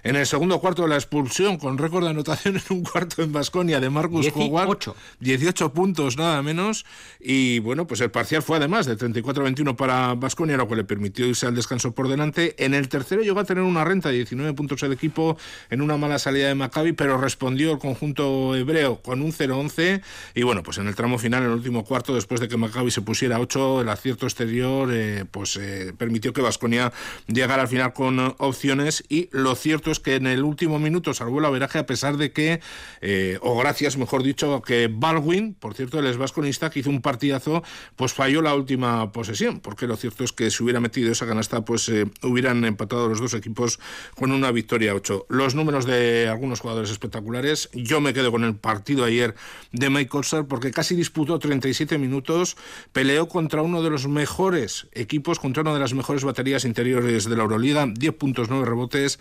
En 0.04 0.18
el 0.18 0.26
segundo 0.26 0.60
cuarto 0.60 0.86
la 0.86 0.96
expulsión 0.96 1.58
con 1.58 1.78
récord 1.78 2.04
de 2.04 2.10
anotación 2.10 2.58
en 2.70 2.78
un 2.78 2.84
cuarto 2.84 3.24
en 3.24 3.32
Vasconia 3.32 3.80
de 3.80 3.90
Marcus 3.90 4.28
Howard. 4.36 4.94
18 5.22 5.74
puntos 5.74 6.18
nada 6.18 6.42
menos. 6.42 6.86
Y 7.22 7.60
bueno, 7.60 7.88
pues 7.88 8.02
el 8.02 8.12
parcial 8.12 8.42
fue 8.42 8.58
además 8.58 8.86
de 8.86 8.98
34-21 8.98 9.78
para 9.78 10.14
Vasconia, 10.16 10.58
lo 10.58 10.68
que 10.68 10.76
le 10.76 10.84
permitió 10.84 11.26
irse 11.26 11.48
al 11.48 11.56
descanso 11.56 11.94
por 11.94 12.10
delante. 12.10 12.54
En 12.58 12.74
el 12.74 12.90
tercero 12.90 13.22
llegó 13.22 13.40
a 13.40 13.46
tener 13.46 13.64
una 13.64 13.86
renta 13.86 14.10
de 14.10 14.16
19 14.16 14.54
puntos 14.54 14.84
el 14.84 14.92
equipo 14.92 15.38
en 15.70 15.82
una 15.82 15.96
mala 15.96 16.20
salida 16.20 16.50
de 16.50 16.56
Maccabi, 16.56 16.92
pero 16.92 17.18
respondió 17.18 17.72
el 17.72 17.80
conjunto 17.80 18.56
hebreo 18.56 19.02
con 19.02 19.22
un 19.22 19.32
0-11. 19.32 20.02
Y 20.36 20.44
bueno, 20.44 20.64
pues 20.64 20.80
en 20.80 20.88
el 20.88 20.96
tramo 20.96 21.18
final, 21.18 21.44
en 21.44 21.50
el 21.50 21.56
último 21.56 21.86
cuarto, 21.86 22.14
después 22.14 22.42
de 22.42 22.50
que 22.50 22.58
Maccabi 22.58 22.92
se 22.92 23.02
pusiera 23.02 23.40
8, 23.40 23.82
el 23.82 23.90
acierto 23.90 24.26
exterior 24.26 24.90
eh, 24.92 25.24
pues 25.32 25.56
eh, 25.56 25.94
permitió 25.98 26.34
que 26.34 26.42
Vasconia 26.42 26.92
llegara 27.28 27.62
al 27.62 27.70
final 27.70 27.94
con 27.94 28.20
opciones. 28.40 29.06
Y 29.08 29.30
lo 29.32 29.56
cierto 29.56 29.93
es 29.94 30.00
que 30.00 30.16
en 30.16 30.28
el 30.28 30.44
último 30.44 30.78
minuto 30.80 31.14
salvó 31.14 31.40
el 31.40 31.46
averaje 31.46 31.80
a 31.80 31.86
pesar 31.86 32.18
de 32.18 32.34
que, 32.34 32.60
eh, 33.02 33.38
o 33.42 33.58
gracias 33.58 33.98
mejor 33.98 34.24
dicho, 34.24 34.62
que 34.62 34.90
Baldwin, 34.92 35.54
por 35.54 35.74
cierto, 35.74 36.00
el 36.00 36.18
vasconista, 36.18 36.70
que 36.70 36.80
hizo 36.80 36.90
un 36.90 37.02
partidazo, 37.02 37.64
pues 37.96 38.14
falló 38.14 38.42
la 38.42 38.56
última 38.56 39.12
posesión, 39.12 39.60
porque 39.62 39.88
lo 39.88 39.96
cierto 39.96 40.24
es 40.24 40.34
que 40.34 40.52
si 40.52 40.64
hubiera 40.64 40.80
metido 40.80 41.12
esa 41.12 41.26
canasta, 41.26 41.64
pues 41.64 41.88
eh, 41.90 42.06
hubieran 42.22 42.66
empatado 42.66 43.08
los 43.08 43.22
dos 43.22 43.34
equipos 43.34 43.80
con 44.16 44.32
una 44.32 44.52
victoria 44.52 44.94
8. 44.94 45.28
Los 45.30 45.56
números 45.56 45.86
de 45.86 46.28
algunos 46.30 46.60
jugadores 46.60 46.92
espectaculares, 46.92 47.70
yo 47.74 48.02
me 48.02 48.14
quedo 48.14 48.32
con 48.32 48.44
el 48.44 48.56
partido 48.56 49.06
ayer 49.06 49.36
de 49.72 49.90
Mike 49.90 50.10
Colsar, 50.10 50.46
porque 50.46 50.72
casi 50.72 50.96
disputó 50.96 51.40
37 51.40 51.98
minutos, 51.98 52.58
peleó 52.92 53.28
contra 53.28 53.62
uno 53.62 53.82
de 53.82 53.90
los 53.90 54.08
mejores 54.08 54.88
equipos, 54.94 55.40
contra 55.40 55.62
una 55.62 55.74
de 55.74 55.80
las 55.80 55.94
mejores 55.94 56.24
baterías 56.24 56.66
interiores 56.66 57.26
de 57.26 57.36
la 57.36 57.44
Euroliga, 57.44 57.88
10 57.88 58.16
puntos, 58.16 58.50
9 58.50 58.66
rebotes, 58.66 59.20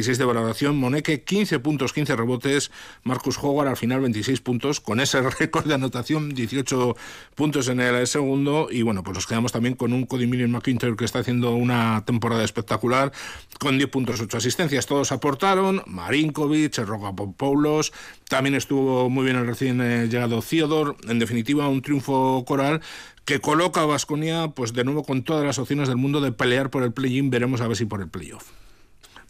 26 0.00 0.16
de 0.16 0.24
valoración, 0.24 0.78
Moneke 0.78 1.24
15 1.24 1.58
puntos, 1.58 1.92
15 1.92 2.16
rebotes, 2.16 2.70
Marcus 3.02 3.36
Howard 3.36 3.68
al 3.68 3.76
final 3.76 4.00
26 4.00 4.40
puntos, 4.40 4.80
con 4.80 4.98
ese 4.98 5.20
récord 5.38 5.66
de 5.66 5.74
anotación, 5.74 6.30
18 6.30 6.96
puntos 7.34 7.68
en 7.68 7.80
el 7.80 8.06
segundo, 8.06 8.68
y 8.70 8.80
bueno, 8.80 9.02
pues 9.02 9.16
nos 9.16 9.26
quedamos 9.26 9.52
también 9.52 9.74
con 9.74 9.92
un 9.92 10.06
Cody 10.06 10.26
Million 10.26 10.50
McIntyre 10.52 10.96
que 10.96 11.04
está 11.04 11.18
haciendo 11.18 11.54
una 11.54 12.02
temporada 12.06 12.42
espectacular, 12.44 13.12
con 13.58 13.76
10 13.76 13.90
puntos, 13.90 14.20
8 14.22 14.38
asistencias, 14.38 14.86
todos 14.86 15.12
aportaron, 15.12 15.82
Marinkovic, 15.84 16.78
Rogapopoulos, 16.78 17.92
también 18.30 18.54
estuvo 18.54 19.10
muy 19.10 19.24
bien 19.24 19.36
el 19.36 19.46
recién 19.46 19.82
eh, 19.82 20.08
llegado 20.08 20.40
Theodore, 20.40 20.96
en 21.08 21.18
definitiva 21.18 21.68
un 21.68 21.82
triunfo 21.82 22.42
coral 22.46 22.80
que 23.26 23.38
coloca 23.38 23.82
a 23.82 23.84
Vasconia 23.84 24.48
pues 24.48 24.72
de 24.72 24.82
nuevo 24.82 25.04
con 25.04 25.24
todas 25.24 25.44
las 25.44 25.58
opciones 25.58 25.88
del 25.88 25.98
mundo 25.98 26.22
de 26.22 26.32
pelear 26.32 26.70
por 26.70 26.84
el 26.84 26.92
play-in, 26.94 27.28
veremos 27.28 27.60
a 27.60 27.68
ver 27.68 27.76
si 27.76 27.84
por 27.84 28.00
el 28.00 28.08
playoff. 28.08 28.59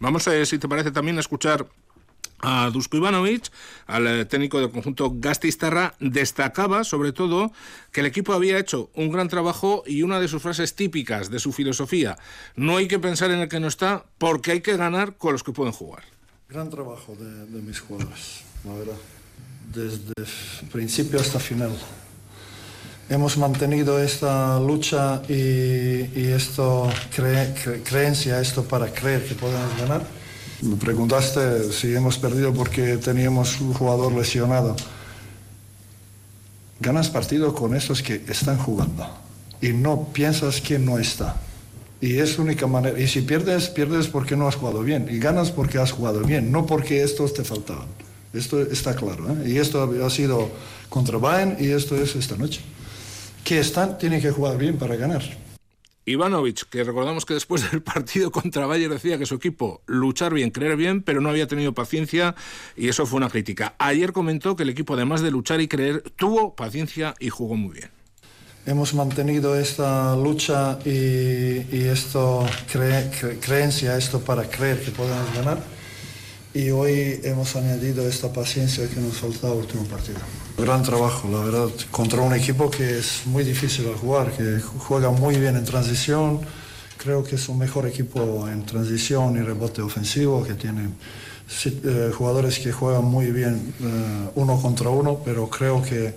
Vamos, 0.01 0.27
a, 0.29 0.45
si 0.47 0.59
te 0.59 0.67
parece, 0.67 0.91
también 0.91 1.19
a 1.19 1.21
escuchar 1.21 1.67
a 2.41 2.71
Dusko 2.71 2.97
Ivanovic, 2.97 3.51
al 3.87 4.07
eh, 4.07 4.25
técnico 4.25 4.59
del 4.59 4.71
conjunto 4.71 5.13
Gastistarra, 5.15 5.95
destacaba 6.01 6.85
sobre 6.85 7.13
todo 7.13 7.53
que 7.93 8.01
el 8.01 8.07
equipo 8.07 8.33
había 8.33 8.59
hecho 8.59 8.91
un 8.95 9.13
gran 9.13 9.29
trabajo 9.29 9.83
y 9.87 10.03
una 10.03 10.19
de 10.19 10.29
sus 10.29 10.41
frases 10.41 10.75
típicas 10.75 11.31
de 11.31 11.39
su 11.39 11.53
filosofía, 11.53 12.17
no 12.57 12.79
hay 12.79 12.89
que 12.89 12.99
pensar 12.99 13.31
en 13.31 13.41
el 13.41 13.49
que 13.49 13.61
no 13.61 13.69
está 13.69 14.07
porque 14.17 14.53
hay 14.53 14.61
que 14.63 14.77
ganar 14.79 15.17
con 15.17 15.33
los 15.33 15.43
que 15.43 15.53
pueden 15.53 15.73
jugar. 15.73 16.05
Gran 16.49 16.71
trabajo 16.71 17.15
de, 17.17 17.61
mis 17.61 17.79
jugadores, 17.81 18.41
la 18.65 18.73
verdad, 18.73 18.97
desde 19.73 20.15
principio 20.73 21.21
hasta 21.21 21.39
final. 21.39 21.77
Hemos 23.11 23.37
mantenido 23.37 24.01
esta 24.01 24.59
lucha 24.59 25.21
y, 25.29 25.33
y 26.15 26.33
esto 26.35 26.89
creencia, 27.85 28.41
esto 28.41 28.65
para 28.65 28.87
creer 28.87 29.27
que 29.27 29.35
podemos 29.35 29.77
ganar 29.79 30.21
me 30.63 30.77
preguntaste 30.77 31.73
si 31.73 31.95
hemos 31.95 32.19
perdido 32.19 32.53
porque 32.53 32.99
teníamos 32.99 33.61
un 33.63 33.73
jugador 33.73 34.13
lesionado. 34.13 34.77
Ganas 36.81 37.09
partido 37.09 37.55
con 37.55 37.75
esos 37.75 38.03
que 38.03 38.23
están 38.29 38.59
jugando 38.59 39.07
y 39.63 39.69
no 39.69 40.09
piensas 40.13 40.61
que 40.61 40.79
no 40.79 40.99
está. 40.99 41.37
Y 42.03 42.19
es 42.19 42.39
única 42.39 42.67
manera. 42.67 42.99
Y 42.99 43.09
si 43.09 43.23
pierdes, 43.23 43.69
pierdes 43.69 44.09
porque 44.09 44.37
no 44.37 44.49
has 44.49 44.57
jugado 44.57 44.83
bien. 44.83 45.09
Y 45.11 45.19
ganas 45.19 45.51
porque 45.51 45.79
has 45.79 45.93
jugado 45.93 46.21
bien, 46.21 46.53
no 46.53 46.67
porque 46.67 47.03
estos 47.03 47.33
te 47.33 47.43
faltaban. 47.43 47.89
Esto 48.35 48.61
está 48.61 48.95
claro. 48.95 49.29
¿eh? 49.31 49.51
Y 49.51 49.59
esto 49.59 49.91
ha 50.05 50.11
sido 50.11 50.51
contra 50.91 51.17
Bayern 51.17 51.57
y 51.59 51.69
esto 51.69 51.97
es 51.97 52.17
esta 52.17 52.37
noche. 52.37 52.61
Que 53.45 53.59
están, 53.59 53.99
tienen 53.99 54.21
que 54.21 54.31
jugar 54.31 54.59
bien 54.59 54.77
para 54.77 54.97
ganar. 54.97 55.23
Ivanovic, 56.07 56.69
que 56.69 56.83
recordamos 56.83 57.25
que 57.25 57.35
después 57.35 57.71
del 57.71 57.83
partido 57.83 58.31
contra 58.31 58.67
Bayern 58.67 58.93
decía 58.93 59.19
que 59.19 59.27
su 59.27 59.35
equipo 59.35 59.83
luchar 59.87 60.33
bien, 60.33 60.51
creer 60.51 60.77
bien, 60.77 61.03
pero 61.03 61.21
no 61.21 61.29
había 61.29 61.47
tenido 61.47 61.73
paciencia 61.75 62.35
y 62.77 62.89
eso 62.89 63.07
fue 63.07 63.19
una 63.19 63.29
crítica. 63.29 63.75
Ayer 63.79 64.13
comentó 64.13 64.57
que 64.57 64.65
el 64.65 64.71
equipo, 64.71 64.95
además 64.95 65.21
de 65.21 65.31
luchar 65.31 65.61
y 65.61 65.69
creer, 65.69 66.03
tuvo 66.17 66.55
paciencia 66.55 67.15
y 67.21 67.29
jugó 67.29 67.57
muy 67.57 67.75
bien. 67.75 67.91
Hemos 68.67 68.93
mantenido 68.95 69.57
esta 69.59 70.15
lucha 70.17 70.79
y, 70.85 71.85
esto 71.87 72.47
creencia, 73.41 73.97
esto 73.97 74.21
para 74.21 74.45
creer 74.45 74.83
que 74.85 74.91
podemos 74.91 75.35
ganar 75.35 75.80
y 76.53 76.71
hoy 76.71 77.21
hemos 77.23 77.55
añadido 77.57 78.07
esta 78.09 78.33
paciencia 78.33 78.89
que 78.89 79.01
nos 79.01 79.19
faltaba 79.19 79.55
el 79.55 79.61
último 79.61 79.85
partido. 79.85 80.19
Gran 80.59 80.83
trabajo, 80.83 81.29
la 81.31 81.41
verdad, 81.45 81.69
contra 81.91 82.21
un 82.21 82.35
equipo 82.35 82.71
que 82.71 82.99
es 82.99 83.23
muy 83.27 83.45
difícil 83.45 83.85
de 83.85 83.95
jugar, 83.95 84.33
que 84.33 84.61
juega 84.61 85.11
muy 85.11 85.37
bien 85.37 85.57
en 85.57 85.65
transición. 85.65 86.41
Creo 86.99 87.25
que 87.25 87.37
es 87.37 87.49
un 87.49 87.59
mejor 87.59 87.87
equipo 87.87 88.49
en 88.49 88.67
transición 88.67 89.37
y 89.37 89.41
rebote 89.41 89.81
ofensivo, 89.81 90.45
que 90.45 90.55
tiene 90.55 90.91
eh, 91.65 92.11
jugadores 92.13 92.59
que 92.59 92.73
juegan 92.73 93.05
muy 93.05 93.31
bien 93.31 93.75
eh, 93.81 94.31
uno 94.35 94.61
contra 94.61 94.91
uno, 94.91 95.21
pero 95.25 95.49
creo 95.49 95.83
que 95.83 96.15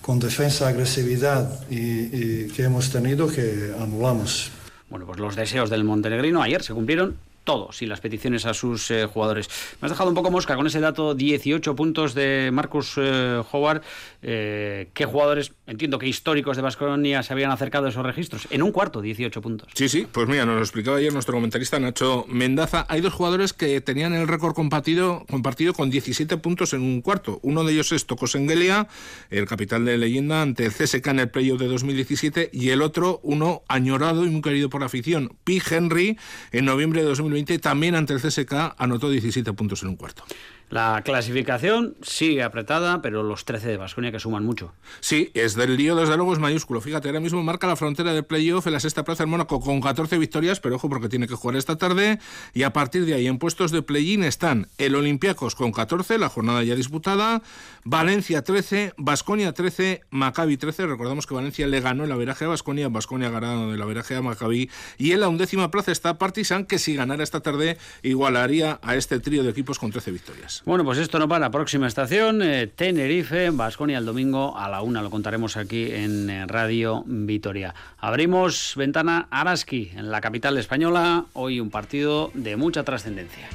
con 0.00 0.18
defensa, 0.18 0.68
agresividad 0.68 1.68
y, 1.68 2.46
que 2.48 2.62
hemos 2.62 2.90
tenido, 2.90 3.26
que 3.26 3.74
anulamos. 3.78 4.50
Bueno, 4.88 5.04
pues 5.04 5.18
los 5.18 5.36
deseos 5.36 5.68
del 5.68 5.84
montenegrino 5.84 6.42
ayer 6.42 6.62
se 6.62 6.72
cumplieron 6.72 7.16
todos 7.46 7.80
y 7.80 7.86
las 7.86 8.00
peticiones 8.00 8.44
a 8.44 8.52
sus 8.52 8.90
eh, 8.90 9.06
jugadores. 9.06 9.48
Me 9.80 9.86
has 9.86 9.92
dejado 9.92 10.10
un 10.10 10.14
poco 10.14 10.30
mosca 10.30 10.54
con 10.56 10.66
ese 10.66 10.80
dato 10.80 11.14
18 11.14 11.74
puntos 11.74 12.12
de 12.12 12.50
Marcus 12.52 12.94
eh, 12.98 13.42
Howard. 13.50 13.80
Eh, 14.20 14.90
¿Qué 14.92 15.06
jugadores, 15.06 15.52
entiendo 15.66 15.98
que 15.98 16.08
históricos 16.08 16.56
de 16.56 16.62
Vasconia 16.62 17.22
se 17.22 17.32
habían 17.32 17.50
acercado 17.50 17.86
a 17.86 17.88
esos 17.90 18.04
registros? 18.04 18.46
En 18.50 18.62
un 18.62 18.72
cuarto, 18.72 19.00
18 19.00 19.42
puntos. 19.42 19.68
Sí, 19.74 19.88
sí, 19.88 20.06
pues 20.10 20.28
mira, 20.28 20.44
nos 20.46 20.56
lo 20.56 20.62
explicaba 20.62 20.98
ayer 20.98 21.12
nuestro 21.12 21.34
comentarista 21.34 21.78
Nacho 21.78 22.24
Mendaza. 22.28 22.86
Hay 22.88 23.00
dos 23.00 23.12
jugadores 23.12 23.52
que 23.52 23.80
tenían 23.80 24.14
el 24.14 24.28
récord 24.28 24.54
compartido, 24.54 25.24
compartido 25.30 25.74
con 25.74 25.90
17 25.90 26.36
puntos 26.38 26.72
en 26.72 26.82
un 26.82 27.02
cuarto. 27.02 27.40
Uno 27.42 27.64
de 27.64 27.72
ellos 27.72 27.92
es 27.92 28.06
Tocos 28.06 28.34
Engelia, 28.34 28.88
el 29.30 29.46
capital 29.46 29.84
de 29.84 29.98
leyenda 29.98 30.42
ante 30.42 30.66
el 30.66 30.72
CSK 30.72 31.06
en 31.08 31.20
el 31.20 31.30
playoff 31.30 31.60
de 31.60 31.68
2017, 31.68 32.50
y 32.52 32.70
el 32.70 32.82
otro, 32.82 33.20
uno 33.22 33.62
añorado 33.68 34.24
y 34.24 34.30
muy 34.30 34.42
querido 34.42 34.70
por 34.70 34.80
la 34.80 34.86
afición, 34.86 35.36
P. 35.44 35.60
Henry, 35.70 36.18
en 36.52 36.64
noviembre 36.64 37.02
de 37.02 37.08
2020 37.08 37.58
también 37.58 37.94
ante 37.94 38.14
el 38.14 38.20
CSK 38.20 38.74
anotó 38.78 39.10
17 39.10 39.52
puntos 39.52 39.82
en 39.82 39.90
un 39.90 39.96
cuarto. 39.96 40.24
La 40.68 41.02
clasificación 41.04 41.94
sigue 42.02 42.42
apretada, 42.42 43.00
pero 43.00 43.22
los 43.22 43.44
13 43.44 43.68
de 43.68 43.76
Vasconia 43.76 44.10
que 44.10 44.18
suman 44.18 44.44
mucho. 44.44 44.72
Sí, 44.98 45.30
es 45.34 45.54
del 45.54 45.76
lío, 45.76 45.94
desde 45.94 46.16
luego 46.16 46.32
es 46.32 46.40
mayúsculo. 46.40 46.80
Fíjate, 46.80 47.08
ahora 47.08 47.20
mismo 47.20 47.40
marca 47.44 47.68
la 47.68 47.76
frontera 47.76 48.12
del 48.12 48.24
playoff 48.24 48.66
en 48.66 48.72
la 48.72 48.80
sexta 48.80 49.04
plaza 49.04 49.22
el 49.22 49.28
Mónaco 49.28 49.60
con 49.60 49.80
14 49.80 50.18
victorias, 50.18 50.58
pero 50.58 50.74
ojo 50.74 50.88
porque 50.88 51.08
tiene 51.08 51.28
que 51.28 51.36
jugar 51.36 51.56
esta 51.56 51.76
tarde. 51.76 52.18
Y 52.52 52.64
a 52.64 52.72
partir 52.72 53.06
de 53.06 53.14
ahí, 53.14 53.28
en 53.28 53.38
puestos 53.38 53.70
de 53.70 53.82
play-in 53.82 54.24
están 54.24 54.66
el 54.78 54.96
Olympiacos 54.96 55.54
con 55.54 55.70
14, 55.70 56.18
la 56.18 56.28
jornada 56.28 56.64
ya 56.64 56.74
disputada, 56.74 57.42
Valencia 57.84 58.42
13, 58.42 58.94
Vasconia 58.96 59.52
13, 59.52 60.02
Maccabi 60.10 60.56
13. 60.56 60.86
Recordamos 60.86 61.28
que 61.28 61.34
Valencia 61.34 61.68
le 61.68 61.80
ganó 61.80 62.04
el 62.04 62.10
averaje 62.12 62.44
a 62.44 62.48
Vasconia, 62.48 62.88
Vasconia 62.88 63.30
ganado 63.30 63.72
el 63.72 63.80
averaje 63.80 64.16
a 64.16 64.22
Maccabi. 64.22 64.68
Y 64.98 65.12
en 65.12 65.20
la 65.20 65.28
undécima 65.28 65.70
plaza 65.70 65.92
está 65.92 66.18
Partizan, 66.18 66.66
que 66.66 66.80
si 66.80 66.96
ganara 66.96 67.22
esta 67.22 67.40
tarde 67.40 67.78
igualaría 68.02 68.80
a 68.82 68.96
este 68.96 69.20
trío 69.20 69.44
de 69.44 69.50
equipos 69.50 69.78
con 69.78 69.92
13 69.92 70.10
victorias. 70.10 70.55
Bueno, 70.64 70.84
pues 70.84 70.98
esto 70.98 71.18
no 71.18 71.28
para. 71.28 71.50
Próxima 71.50 71.86
estación, 71.86 72.42
eh, 72.42 72.66
Tenerife, 72.66 73.50
Basconia 73.50 73.98
el 73.98 74.04
domingo 74.04 74.56
a 74.56 74.68
la 74.68 74.82
una. 74.82 75.02
Lo 75.02 75.10
contaremos 75.10 75.56
aquí 75.56 75.92
en 75.92 76.30
eh, 76.30 76.46
Radio 76.46 77.04
Vitoria. 77.06 77.74
Abrimos 77.98 78.74
ventana 78.76 79.28
Araski 79.30 79.92
en 79.94 80.10
la 80.10 80.20
capital 80.20 80.56
española. 80.58 81.26
Hoy 81.32 81.60
un 81.60 81.70
partido 81.70 82.30
de 82.34 82.56
mucha 82.56 82.84
trascendencia. 82.84 83.48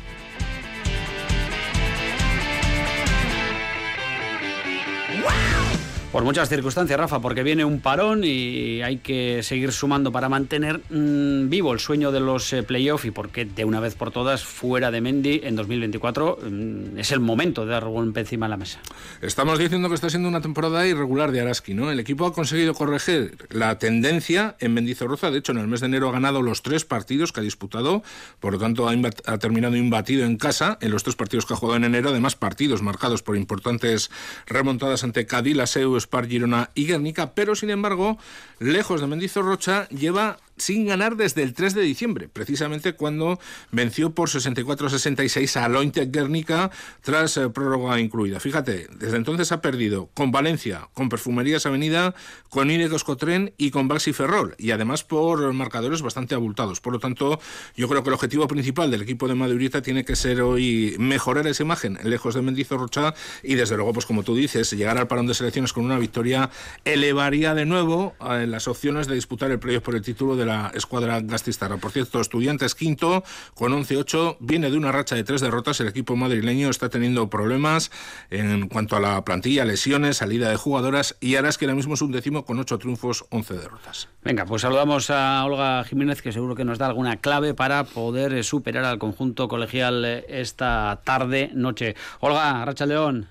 Por 6.12 6.26
muchas 6.26 6.50
circunstancias, 6.50 7.00
Rafa, 7.00 7.22
porque 7.22 7.42
viene 7.42 7.64
un 7.64 7.80
parón 7.80 8.26
y 8.26 8.82
hay 8.82 8.98
que 8.98 9.44
seguir 9.44 9.72
sumando 9.72 10.12
para 10.12 10.28
mantener 10.28 10.82
mmm, 10.90 11.48
vivo 11.48 11.72
el 11.72 11.80
sueño 11.80 12.12
de 12.12 12.20
los 12.20 12.52
eh, 12.52 12.64
playoffs 12.64 13.06
y 13.06 13.12
porque 13.12 13.46
de 13.46 13.64
una 13.64 13.80
vez 13.80 13.96
por 13.96 14.12
todas, 14.12 14.44
fuera 14.44 14.92
de 14.92 15.00
Mendy 15.00 15.40
en 15.46 15.56
2024, 15.56 16.40
mmm, 16.44 16.98
es 16.98 17.14
el 17.14 17.22
momento 17.22 17.66
de 17.66 17.72
dar 17.72 17.86
golpe 17.86 18.20
encima 18.20 18.48
de 18.48 18.50
la 18.50 18.58
mesa. 18.58 18.80
Estamos 19.22 19.58
diciendo 19.58 19.88
que 19.88 19.96
está 19.96 20.10
siendo 20.10 20.28
una 20.28 20.42
temporada 20.42 20.86
irregular 20.86 21.32
de 21.32 21.40
Araski, 21.40 21.74
¿no? 21.74 21.90
El 21.90 22.00
equipo 22.02 22.26
ha 22.26 22.34
conseguido 22.34 22.74
corregir 22.74 23.38
la 23.50 23.80
tendencia 23.80 24.58
en 24.60 24.74
Mendizorroza. 24.74 25.32
De 25.32 25.38
hecho, 25.38 25.54
en 25.54 25.60
el 25.60 25.70
mes 25.70 25.80
de 25.80 25.86
enero 25.86 26.10
ha 26.10 26.12
ganado 26.12 26.42
los 26.42 26.62
tres 26.62 26.84
partidos 26.84 27.32
que 27.32 27.40
ha 27.40 27.44
disputado, 27.44 28.04
por 28.42 28.52
lo 28.52 28.60
tanto, 28.60 28.90
ha, 28.90 29.38
terminado 29.38 29.78
imbatido 29.78 30.26
en 30.26 30.36
casa 30.36 30.78
en 30.82 30.92
los 30.92 31.04
tres 31.04 31.16
partidos 31.16 31.46
que 31.46 31.54
ha 31.54 31.58
jugado 31.58 31.78
en 31.78 31.86
enero. 31.86 32.10
Además, 32.10 32.36
partidos 32.36 32.82
marcados 32.82 33.24
por 33.24 33.38
importantes 33.38 34.12
remontadas 34.46 35.06
ante 35.06 35.26
Cádiz, 35.26 35.56
la 35.56 35.68
Spar, 36.02 36.28
Girona 36.28 36.70
y 36.76 36.86
Guernica, 36.86 37.34
pero 37.34 37.56
sin 37.56 37.70
embargo, 37.70 38.18
lejos 38.60 39.02
de 39.02 39.08
Mendizorrocha, 39.08 39.88
lleva 39.90 40.38
sin 40.62 40.86
ganar 40.86 41.18
desde 41.18 41.44
el 41.44 41.54
3 41.54 41.74
de 41.74 41.82
diciembre, 41.82 42.30
precisamente 42.30 42.94
cuando 42.94 43.40
venció 43.72 44.14
por 44.14 44.30
64-66 44.30 45.60
a 45.60 45.68
Lointe 45.68 46.06
Guernica 46.06 46.72
tras 47.02 47.38
eh, 47.38 47.50
prórroga 47.50 48.00
incluida. 48.00 48.40
Fíjate, 48.40 48.88
desde 48.98 49.18
entonces 49.18 49.52
ha 49.52 49.62
perdido 49.62 50.10
con 50.14 50.32
Valencia, 50.32 50.90
con 50.94 51.10
Perfumerías 51.10 51.66
Avenida, 51.66 52.14
con 52.50 52.70
Ineos 52.70 53.04
Cotren 53.04 53.54
y 53.58 53.72
con 53.72 53.88
Baxi 53.88 54.14
Ferrol, 54.14 54.56
y 54.58 54.72
además 54.72 55.04
por 55.04 55.52
marcadores 55.54 56.02
bastante 56.02 56.36
abultados. 56.36 56.80
Por 56.80 56.94
lo 56.94 57.00
tanto, 57.00 57.40
yo 57.76 57.88
creo 57.88 58.04
que 58.04 58.10
el 58.10 58.14
objetivo 58.14 58.48
principal 58.48 58.92
del 58.92 59.02
equipo 59.02 59.28
de 59.28 59.36
Madurita 59.36 59.82
tiene 59.82 60.06
que 60.06 60.16
ser 60.16 60.42
hoy 60.42 60.96
mejorar 61.00 61.48
esa 61.48 61.64
imagen 61.64 61.98
lejos 62.04 62.36
de 62.36 62.42
Mendizorrocha 62.42 63.14
y 63.42 63.56
desde 63.56 63.76
luego, 63.76 63.94
pues 63.94 64.06
como 64.06 64.24
tú 64.24 64.36
dices, 64.36 64.72
llegar 64.72 64.98
al 64.98 65.08
parón 65.08 65.28
de 65.28 65.34
selecciones 65.34 65.74
con 65.74 65.86
una 65.86 65.98
victoria 65.98 66.50
elevaría 66.86 67.56
de 67.56 67.66
nuevo 67.66 68.14
eh, 68.30 68.46
las 68.48 68.68
opciones 68.68 69.08
de 69.08 69.16
disputar 69.16 69.52
el 69.52 69.60
playoff 69.60 69.84
por 69.84 69.96
el 69.96 70.02
título 70.02 70.36
de 70.36 70.46
la 70.46 70.51
escuadra 70.74 71.22
gastistarra. 71.22 71.78
Por 71.78 71.92
cierto, 71.92 72.22
Estudiantes 72.22 72.76
quinto 72.76 73.24
con 73.54 73.74
11-8, 73.74 74.38
viene 74.40 74.70
de 74.70 74.78
una 74.78 74.92
racha 74.92 75.16
de 75.16 75.24
tres 75.24 75.42
derrotas. 75.42 75.80
El 75.80 75.88
equipo 75.88 76.16
madrileño 76.16 76.70
está 76.70 76.90
teniendo 76.90 77.30
problemas 77.30 77.92
en 78.30 78.68
cuanto 78.68 78.96
a 78.96 79.00
la 79.00 79.24
plantilla, 79.24 79.66
lesiones, 79.66 80.18
salida 80.18 80.50
de 80.50 80.56
jugadoras 80.56 81.16
y 81.20 81.36
ahora 81.36 81.50
es 81.50 81.58
que 81.58 81.66
ahora 81.66 81.76
mismo 81.76 81.94
es 81.94 82.02
un 82.02 82.12
décimo 82.12 82.46
con 82.46 82.60
ocho 82.60 82.78
triunfos, 82.78 83.26
11 83.30 83.54
derrotas. 83.56 84.10
Venga, 84.24 84.46
pues 84.46 84.62
saludamos 84.62 85.10
a 85.10 85.44
Olga 85.46 85.84
Jiménez 85.84 86.22
que 86.22 86.32
seguro 86.32 86.56
que 86.56 86.66
nos 86.66 86.78
da 86.78 86.88
alguna 86.88 87.18
clave 87.18 87.54
para 87.54 87.84
poder 87.84 88.44
superar 88.44 88.86
al 88.86 89.00
conjunto 89.00 89.48
colegial 89.48 90.06
esta 90.28 91.02
tarde, 91.04 91.52
noche. 91.54 91.96
Olga, 92.20 92.64
Racha 92.66 92.86
León. 92.86 93.30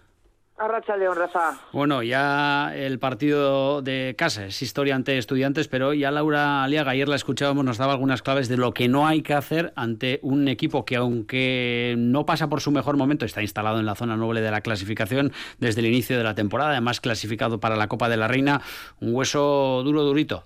Arracha 0.60 0.94
León, 0.94 1.16
Rafa. 1.16 1.58
Bueno, 1.72 2.02
ya 2.02 2.76
el 2.76 2.98
partido 2.98 3.80
de 3.80 4.14
casa 4.18 4.44
es 4.44 4.60
historia 4.60 4.94
ante 4.94 5.16
estudiantes, 5.16 5.68
pero 5.68 5.94
ya 5.94 6.10
Laura 6.10 6.62
Aliaga, 6.62 6.90
ayer 6.90 7.08
la 7.08 7.16
escuchábamos, 7.16 7.64
nos 7.64 7.78
daba 7.78 7.92
algunas 7.92 8.20
claves 8.20 8.50
de 8.50 8.58
lo 8.58 8.74
que 8.74 8.86
no 8.86 9.06
hay 9.06 9.22
que 9.22 9.32
hacer 9.32 9.72
ante 9.74 10.20
un 10.22 10.48
equipo 10.48 10.84
que, 10.84 10.96
aunque 10.96 11.94
no 11.96 12.26
pasa 12.26 12.50
por 12.50 12.60
su 12.60 12.72
mejor 12.72 12.98
momento, 12.98 13.24
está 13.24 13.40
instalado 13.40 13.80
en 13.80 13.86
la 13.86 13.94
zona 13.94 14.18
noble 14.18 14.42
de 14.42 14.50
la 14.50 14.60
clasificación 14.60 15.32
desde 15.60 15.80
el 15.80 15.86
inicio 15.86 16.18
de 16.18 16.24
la 16.24 16.34
temporada, 16.34 16.72
además 16.72 17.00
clasificado 17.00 17.58
para 17.58 17.76
la 17.76 17.88
Copa 17.88 18.10
de 18.10 18.18
la 18.18 18.28
Reina, 18.28 18.60
un 19.00 19.14
hueso 19.14 19.82
duro, 19.82 20.02
durito. 20.02 20.44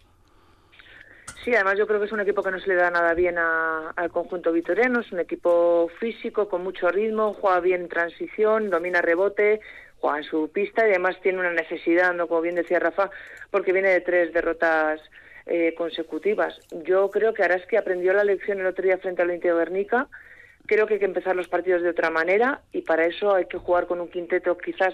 Sí, 1.44 1.54
además 1.54 1.76
yo 1.76 1.88
creo 1.88 1.98
que 1.98 2.06
es 2.06 2.12
un 2.12 2.20
equipo 2.20 2.42
que 2.42 2.52
no 2.52 2.60
se 2.60 2.68
le 2.68 2.76
da 2.76 2.90
nada 2.90 3.12
bien 3.14 3.36
a, 3.36 3.90
al 3.96 4.10
conjunto 4.10 4.52
vitoriano, 4.52 5.00
es 5.00 5.10
un 5.12 5.18
equipo 5.18 5.90
físico, 5.98 6.48
con 6.48 6.62
mucho 6.62 6.88
ritmo, 6.88 7.34
juega 7.34 7.60
bien 7.60 7.82
en 7.82 7.88
transición, 7.88 8.70
domina 8.70 9.02
rebote, 9.02 9.60
juega 10.04 10.18
en 10.18 10.24
su 10.24 10.50
pista 10.52 10.86
y 10.86 10.90
además 10.90 11.18
tiene 11.22 11.38
una 11.38 11.54
necesidad, 11.54 12.12
¿no? 12.12 12.28
como 12.28 12.42
bien 12.42 12.56
decía 12.56 12.78
Rafa, 12.78 13.08
porque 13.50 13.72
viene 13.72 13.88
de 13.88 14.02
tres 14.02 14.34
derrotas 14.34 15.00
eh, 15.46 15.74
consecutivas. 15.74 16.60
Yo 16.84 17.10
creo 17.10 17.32
que 17.32 17.42
Araski 17.42 17.76
aprendió 17.76 18.12
la 18.12 18.22
lección 18.22 18.60
el 18.60 18.66
otro 18.66 18.84
día 18.84 18.98
frente 18.98 19.22
al 19.22 19.32
Inter 19.32 19.54
Guernica. 19.54 20.08
Creo 20.66 20.86
que 20.86 20.94
hay 20.94 21.00
que 21.00 21.06
empezar 21.06 21.34
los 21.34 21.48
partidos 21.48 21.80
de 21.80 21.88
otra 21.88 22.10
manera 22.10 22.60
y 22.70 22.82
para 22.82 23.06
eso 23.06 23.34
hay 23.34 23.46
que 23.46 23.56
jugar 23.56 23.86
con 23.86 23.98
un 24.02 24.08
quinteto 24.08 24.58
quizás 24.58 24.92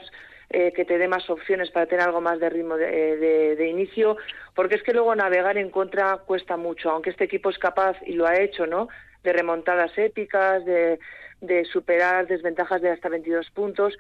eh, 0.49 0.73
que 0.73 0.85
te 0.85 0.97
dé 0.97 1.09
más 1.09 1.29
opciones 1.29 1.73
para 1.73 1.87
tener 1.87 2.05
algo 2.05 2.21
más 2.21 2.39
de 2.39 2.49
ritmo 2.49 2.77
de, 2.77 3.17
de, 3.17 3.57
de, 3.57 3.69
inicio, 3.69 4.17
porque 4.55 4.77
es 4.77 4.83
que 4.85 4.93
luego 4.93 5.13
navegar 5.17 5.59
en 5.59 5.71
contra 5.71 6.19
cuesta 6.19 6.57
mucho, 6.57 6.89
aunque 6.91 7.11
este 7.11 7.25
equipo 7.25 7.51
es 7.51 7.59
capaz 7.59 7.97
y 8.07 8.13
lo 8.13 8.29
ha 8.29 8.39
hecho, 8.41 8.67
¿no? 8.67 8.89
De 9.25 9.33
remontadas 9.33 9.97
épicas, 9.99 10.65
de, 10.65 11.01
de 11.41 11.65
superar 11.65 12.27
desventajas 12.27 12.83
de 12.83 12.91
hasta 12.91 13.09
22 13.09 13.51
puntos, 13.51 13.97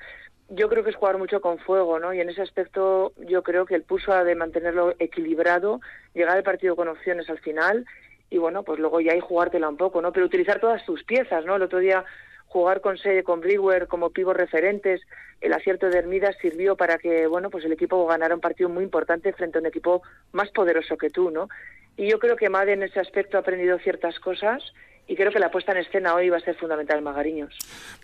yo 0.50 0.68
creo 0.68 0.82
que 0.82 0.90
es 0.90 0.96
jugar 0.96 1.16
mucho 1.16 1.40
con 1.40 1.58
fuego, 1.58 1.98
¿no? 1.98 2.12
Y 2.12 2.20
en 2.20 2.28
ese 2.28 2.42
aspecto 2.42 3.12
yo 3.16 3.42
creo 3.42 3.66
que 3.66 3.76
el 3.76 3.82
pulso 3.82 4.12
ha 4.12 4.24
de 4.24 4.34
mantenerlo 4.34 4.94
equilibrado, 4.98 5.80
llegar 6.12 6.36
al 6.36 6.42
partido 6.42 6.76
con 6.76 6.88
opciones 6.88 7.30
al 7.30 7.38
final 7.38 7.86
y 8.30 8.38
bueno, 8.38 8.62
pues 8.64 8.78
luego 8.78 9.00
ya 9.00 9.12
hay 9.12 9.20
jugártela 9.20 9.68
un 9.68 9.76
poco, 9.76 10.02
¿no? 10.02 10.12
Pero 10.12 10.26
utilizar 10.26 10.60
todas 10.60 10.84
tus 10.84 11.04
piezas, 11.04 11.44
¿no? 11.44 11.56
El 11.56 11.62
otro 11.62 11.78
día 11.78 12.04
jugar 12.46 12.80
con 12.80 12.98
Seye, 12.98 13.22
con 13.22 13.40
Brewer 13.40 13.86
como 13.86 14.10
pivos 14.10 14.36
referentes, 14.36 15.00
el 15.40 15.52
acierto 15.52 15.88
de 15.88 15.98
Hermidas 15.98 16.36
sirvió 16.40 16.76
para 16.76 16.98
que, 16.98 17.28
bueno, 17.28 17.48
pues 17.48 17.64
el 17.64 17.72
equipo 17.72 18.04
ganara 18.06 18.34
un 18.34 18.40
partido 18.40 18.68
muy 18.68 18.82
importante 18.82 19.32
frente 19.32 19.58
a 19.58 19.60
un 19.60 19.66
equipo 19.66 20.02
más 20.32 20.50
poderoso 20.50 20.96
que 20.96 21.10
tú, 21.10 21.30
¿no? 21.30 21.48
Y 21.96 22.10
yo 22.10 22.18
creo 22.18 22.36
que 22.36 22.48
Made 22.48 22.72
en 22.72 22.82
ese 22.82 22.98
aspecto 22.98 23.36
ha 23.36 23.40
aprendido 23.40 23.78
ciertas 23.78 24.18
cosas 24.18 24.72
y 25.10 25.16
creo 25.16 25.32
que 25.32 25.40
la 25.40 25.50
puesta 25.50 25.72
en 25.72 25.78
escena 25.78 26.14
hoy 26.14 26.28
va 26.28 26.36
a 26.36 26.40
ser 26.40 26.54
fundamental 26.54 26.98
en 26.98 27.02
Magariños. 27.02 27.52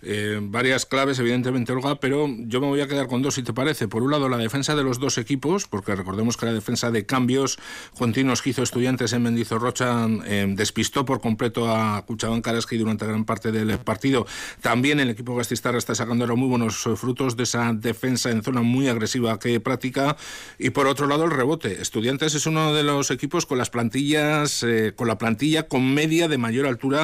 Eh, 0.01 0.39
varias 0.41 0.85
claves, 0.85 1.17
evidentemente, 1.19 1.71
Olga, 1.71 2.01
pero 2.01 2.27
yo 2.27 2.59
me 2.59 2.67
voy 2.67 2.81
a 2.81 2.87
quedar 2.87 3.07
con 3.07 3.21
dos, 3.21 3.35
si 3.35 3.43
te 3.43 3.53
parece. 3.53 3.87
Por 3.87 4.03
un 4.03 4.11
lado, 4.11 4.27
la 4.27 4.35
defensa 4.35 4.75
de 4.75 4.83
los 4.83 4.99
dos 4.99 5.17
equipos, 5.17 5.67
porque 5.67 5.95
recordemos 5.95 6.35
que 6.35 6.47
la 6.47 6.51
defensa 6.51 6.91
de 6.91 7.05
cambios 7.05 7.59
continuos 7.97 8.41
que 8.41 8.49
hizo 8.49 8.61
Estudiantes 8.61 9.13
en 9.13 9.23
Mendizorrocha 9.23 10.05
eh, 10.25 10.47
despistó 10.49 11.05
por 11.05 11.21
completo 11.21 11.73
a 11.73 12.03
Cuchabán 12.05 12.41
Karaski 12.41 12.77
durante 12.77 13.05
gran 13.05 13.23
parte 13.23 13.53
del 13.53 13.79
partido. 13.79 14.27
También 14.59 14.99
el 14.99 15.09
equipo 15.09 15.33
Gastistarra 15.33 15.77
está 15.77 15.95
sacando 15.95 16.25
ahora 16.25 16.35
muy 16.35 16.49
buenos 16.49 16.75
frutos 16.97 17.37
de 17.37 17.43
esa 17.43 17.71
defensa 17.71 18.31
en 18.31 18.43
zona 18.43 18.63
muy 18.63 18.89
agresiva 18.89 19.39
que 19.39 19.61
práctica. 19.61 20.17
Y 20.59 20.71
por 20.71 20.87
otro 20.87 21.07
lado, 21.07 21.23
el 21.23 21.31
rebote. 21.31 21.81
Estudiantes 21.81 22.35
es 22.35 22.45
uno 22.47 22.73
de 22.73 22.83
los 22.83 23.11
equipos 23.11 23.45
con 23.45 23.57
las 23.57 23.69
plantillas, 23.69 24.61
eh, 24.63 24.91
con 24.93 25.07
la 25.07 25.17
plantilla 25.17 25.69
con 25.69 25.93
media 25.93 26.27
de 26.27 26.37
mayor 26.37 26.65
altura 26.65 26.96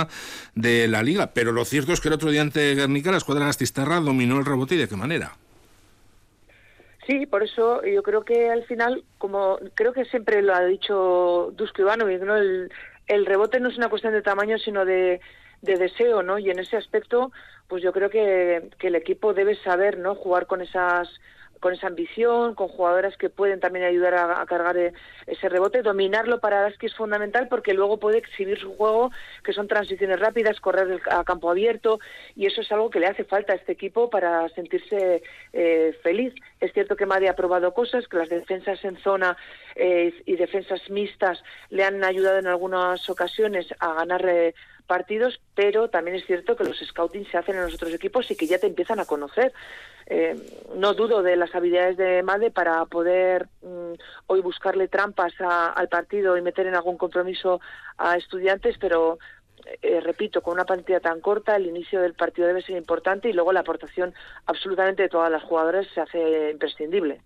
de 0.55 0.87
la 0.87 1.03
liga. 1.03 1.31
Pero 1.33 1.51
lo 1.51 1.65
cierto 1.65 1.93
es 1.93 2.01
que 2.01 2.07
el 2.09 2.15
otro 2.15 2.31
día 2.31 2.41
ante 2.41 2.75
Guernica 2.75 3.11
la 3.11 3.17
escuadra 3.17 3.45
Gastistarra 3.45 3.99
dominó 3.99 4.39
el 4.39 4.45
rebote 4.45 4.75
y 4.75 4.77
de 4.79 4.87
qué 4.87 4.95
manera. 4.95 5.33
Sí, 7.07 7.25
por 7.25 7.43
eso 7.43 7.83
yo 7.83 8.01
creo 8.01 8.23
que 8.23 8.49
al 8.49 8.63
final, 8.63 9.03
como 9.17 9.59
creo 9.75 9.91
que 9.91 10.05
siempre 10.05 10.41
lo 10.41 10.53
ha 10.55 10.63
dicho 10.63 11.51
Dusko 11.55 11.81
Ivanovic, 11.81 12.21
¿no? 12.21 12.37
El, 12.37 12.71
el, 13.07 13.25
rebote 13.25 13.59
no 13.59 13.69
es 13.69 13.77
una 13.77 13.89
cuestión 13.89 14.13
de 14.13 14.21
tamaño, 14.21 14.57
sino 14.57 14.85
de, 14.85 15.19
de 15.61 15.77
deseo, 15.77 16.23
¿no? 16.23 16.39
Y 16.39 16.49
en 16.49 16.59
ese 16.59 16.77
aspecto, 16.77 17.33
pues 17.67 17.83
yo 17.83 17.91
creo 17.91 18.09
que, 18.09 18.69
que 18.79 18.87
el 18.87 18.95
equipo 18.95 19.33
debe 19.33 19.55
saber, 19.63 19.97
¿no? 19.97 20.15
Jugar 20.15 20.47
con 20.47 20.61
esas 20.61 21.09
con 21.63 21.73
esa 21.73 21.87
ambición, 21.87 22.55
con 22.55 22.67
jugadoras 22.67 23.15
que 23.15 23.29
pueden 23.29 23.61
también 23.61 23.85
ayudar 23.85 24.15
a, 24.15 24.45
cargar 24.45 24.75
ese 25.25 25.47
rebote. 25.47 25.81
Dominarlo 25.81 26.41
para 26.41 26.59
Araski 26.59 26.87
es 26.87 26.93
fundamental 26.93 27.47
porque 27.47 27.73
luego 27.73 28.01
puede 28.01 28.17
exhibir 28.17 28.59
su 28.59 28.75
juego, 28.75 29.11
que 29.45 29.53
son 29.53 29.69
transiciones 29.69 30.19
rápidas, 30.19 30.59
correr 30.59 31.01
a 31.09 31.23
campo 31.23 31.49
abierto, 31.49 32.01
y 32.35 32.47
eso 32.47 32.59
es 32.59 32.69
algo 32.73 32.89
que 32.89 32.99
le 32.99 33.07
hace 33.07 33.23
falta 33.23 33.53
a 33.53 33.55
este 33.55 33.71
equipo 33.71 34.09
para 34.09 34.49
sentirse 34.49 35.23
eh, 35.53 35.97
feliz. 36.03 36.33
Es 36.59 36.73
cierto 36.73 36.97
que 36.97 37.05
Madi 37.05 37.27
ha 37.27 37.35
probado 37.37 37.73
cosas, 37.73 38.09
que 38.09 38.17
las 38.17 38.27
defensas 38.27 38.83
en 38.83 38.97
zona 38.97 39.37
eh, 39.77 40.13
y 40.25 40.35
defensas 40.35 40.89
mixtas 40.89 41.41
le 41.69 41.85
han 41.85 42.03
ayudado 42.03 42.39
en 42.39 42.47
algunas 42.47 43.09
ocasiones 43.09 43.73
a 43.79 43.93
ganar. 43.93 44.53
Partidos, 44.87 45.39
pero 45.55 45.89
también 45.89 46.17
es 46.17 46.25
cierto 46.25 46.55
que 46.55 46.63
los 46.63 46.77
scouting 46.77 47.25
se 47.27 47.37
hacen 47.37 47.55
en 47.55 47.63
los 47.63 47.73
otros 47.75 47.93
equipos 47.93 48.29
y 48.29 48.35
que 48.35 48.47
ya 48.47 48.59
te 48.59 48.67
empiezan 48.67 48.99
a 48.99 49.05
conocer. 49.05 49.53
Eh, 50.05 50.35
no 50.75 50.93
dudo 50.93 51.23
de 51.23 51.37
las 51.37 51.55
habilidades 51.55 51.95
de 51.95 52.23
Made 52.23 52.51
para 52.51 52.83
poder 52.85 53.47
mm, 53.61 53.93
hoy 54.27 54.41
buscarle 54.41 54.89
trampas 54.89 55.33
a, 55.39 55.71
al 55.71 55.87
partido 55.87 56.37
y 56.37 56.41
meter 56.41 56.67
en 56.67 56.75
algún 56.75 56.97
compromiso 56.97 57.61
a 57.97 58.17
estudiantes, 58.17 58.77
pero 58.77 59.17
eh, 59.81 60.01
repito, 60.01 60.41
con 60.41 60.55
una 60.55 60.65
plantilla 60.65 60.99
tan 60.99 61.21
corta, 61.21 61.55
el 61.55 61.67
inicio 61.67 62.01
del 62.01 62.13
partido 62.13 62.47
debe 62.47 62.61
ser 62.61 62.75
importante 62.75 63.29
y 63.29 63.33
luego 63.33 63.53
la 63.53 63.61
aportación 63.61 64.13
absolutamente 64.45 65.03
de 65.03 65.09
todas 65.09 65.31
las 65.31 65.43
jugadoras 65.43 65.87
se 65.93 66.01
hace 66.01 66.51
imprescindible. 66.51 67.21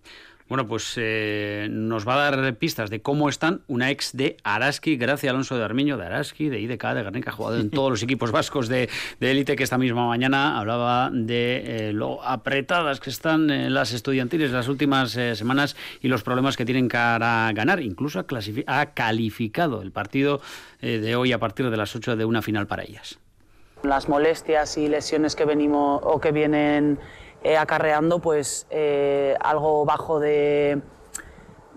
Bueno, 0.48 0.66
pues 0.66 0.94
eh, 0.96 1.68
nos 1.70 2.08
va 2.08 2.14
a 2.26 2.30
dar 2.30 2.54
pistas 2.54 2.88
de 2.88 3.02
cómo 3.02 3.28
están 3.28 3.60
una 3.66 3.90
ex 3.90 4.16
de 4.16 4.38
Araski, 4.44 4.96
Gracia 4.96 5.28
Alonso 5.28 5.58
de 5.58 5.64
Armiño, 5.64 5.98
de 5.98 6.06
Araski, 6.06 6.48
de 6.48 6.58
IDK, 6.58 6.94
de 6.94 7.02
Garnica, 7.02 7.30
ha 7.30 7.34
jugado 7.34 7.58
en 7.58 7.68
todos 7.68 7.90
los 7.90 8.02
equipos 8.02 8.32
vascos 8.32 8.68
de 8.68 8.88
élite, 9.20 9.56
que 9.56 9.62
esta 9.62 9.76
misma 9.76 10.06
mañana 10.06 10.58
hablaba 10.58 11.10
de 11.12 11.88
eh, 11.88 11.92
lo 11.92 12.22
apretadas 12.24 12.98
que 12.98 13.10
están 13.10 13.50
eh, 13.50 13.68
las 13.68 13.92
estudiantiles 13.92 14.50
las 14.50 14.68
últimas 14.68 15.12
semanas 15.12 15.76
y 16.00 16.08
los 16.08 16.22
problemas 16.22 16.56
que 16.56 16.64
tienen 16.64 16.88
para 16.88 17.52
ganar. 17.52 17.80
Incluso 17.80 18.18
ha, 18.18 18.86
calificado 18.86 19.82
el 19.82 19.92
partido 19.92 20.40
de 20.80 21.16
hoy 21.16 21.32
a 21.32 21.38
partir 21.38 21.68
de 21.68 21.76
las 21.76 21.94
8 21.94 22.16
de 22.16 22.24
una 22.24 22.40
final 22.40 22.66
para 22.66 22.84
ellas. 22.84 23.18
Las 23.82 24.08
molestias 24.08 24.78
y 24.78 24.88
lesiones 24.88 25.36
que 25.36 25.44
venimos 25.44 26.00
o 26.02 26.20
que 26.20 26.32
vienen 26.32 26.98
eh, 27.42 27.56
acarreando 27.56 28.18
pues 28.18 28.66
eh, 28.70 29.36
algo 29.40 29.84
bajo 29.84 30.18
de, 30.20 30.82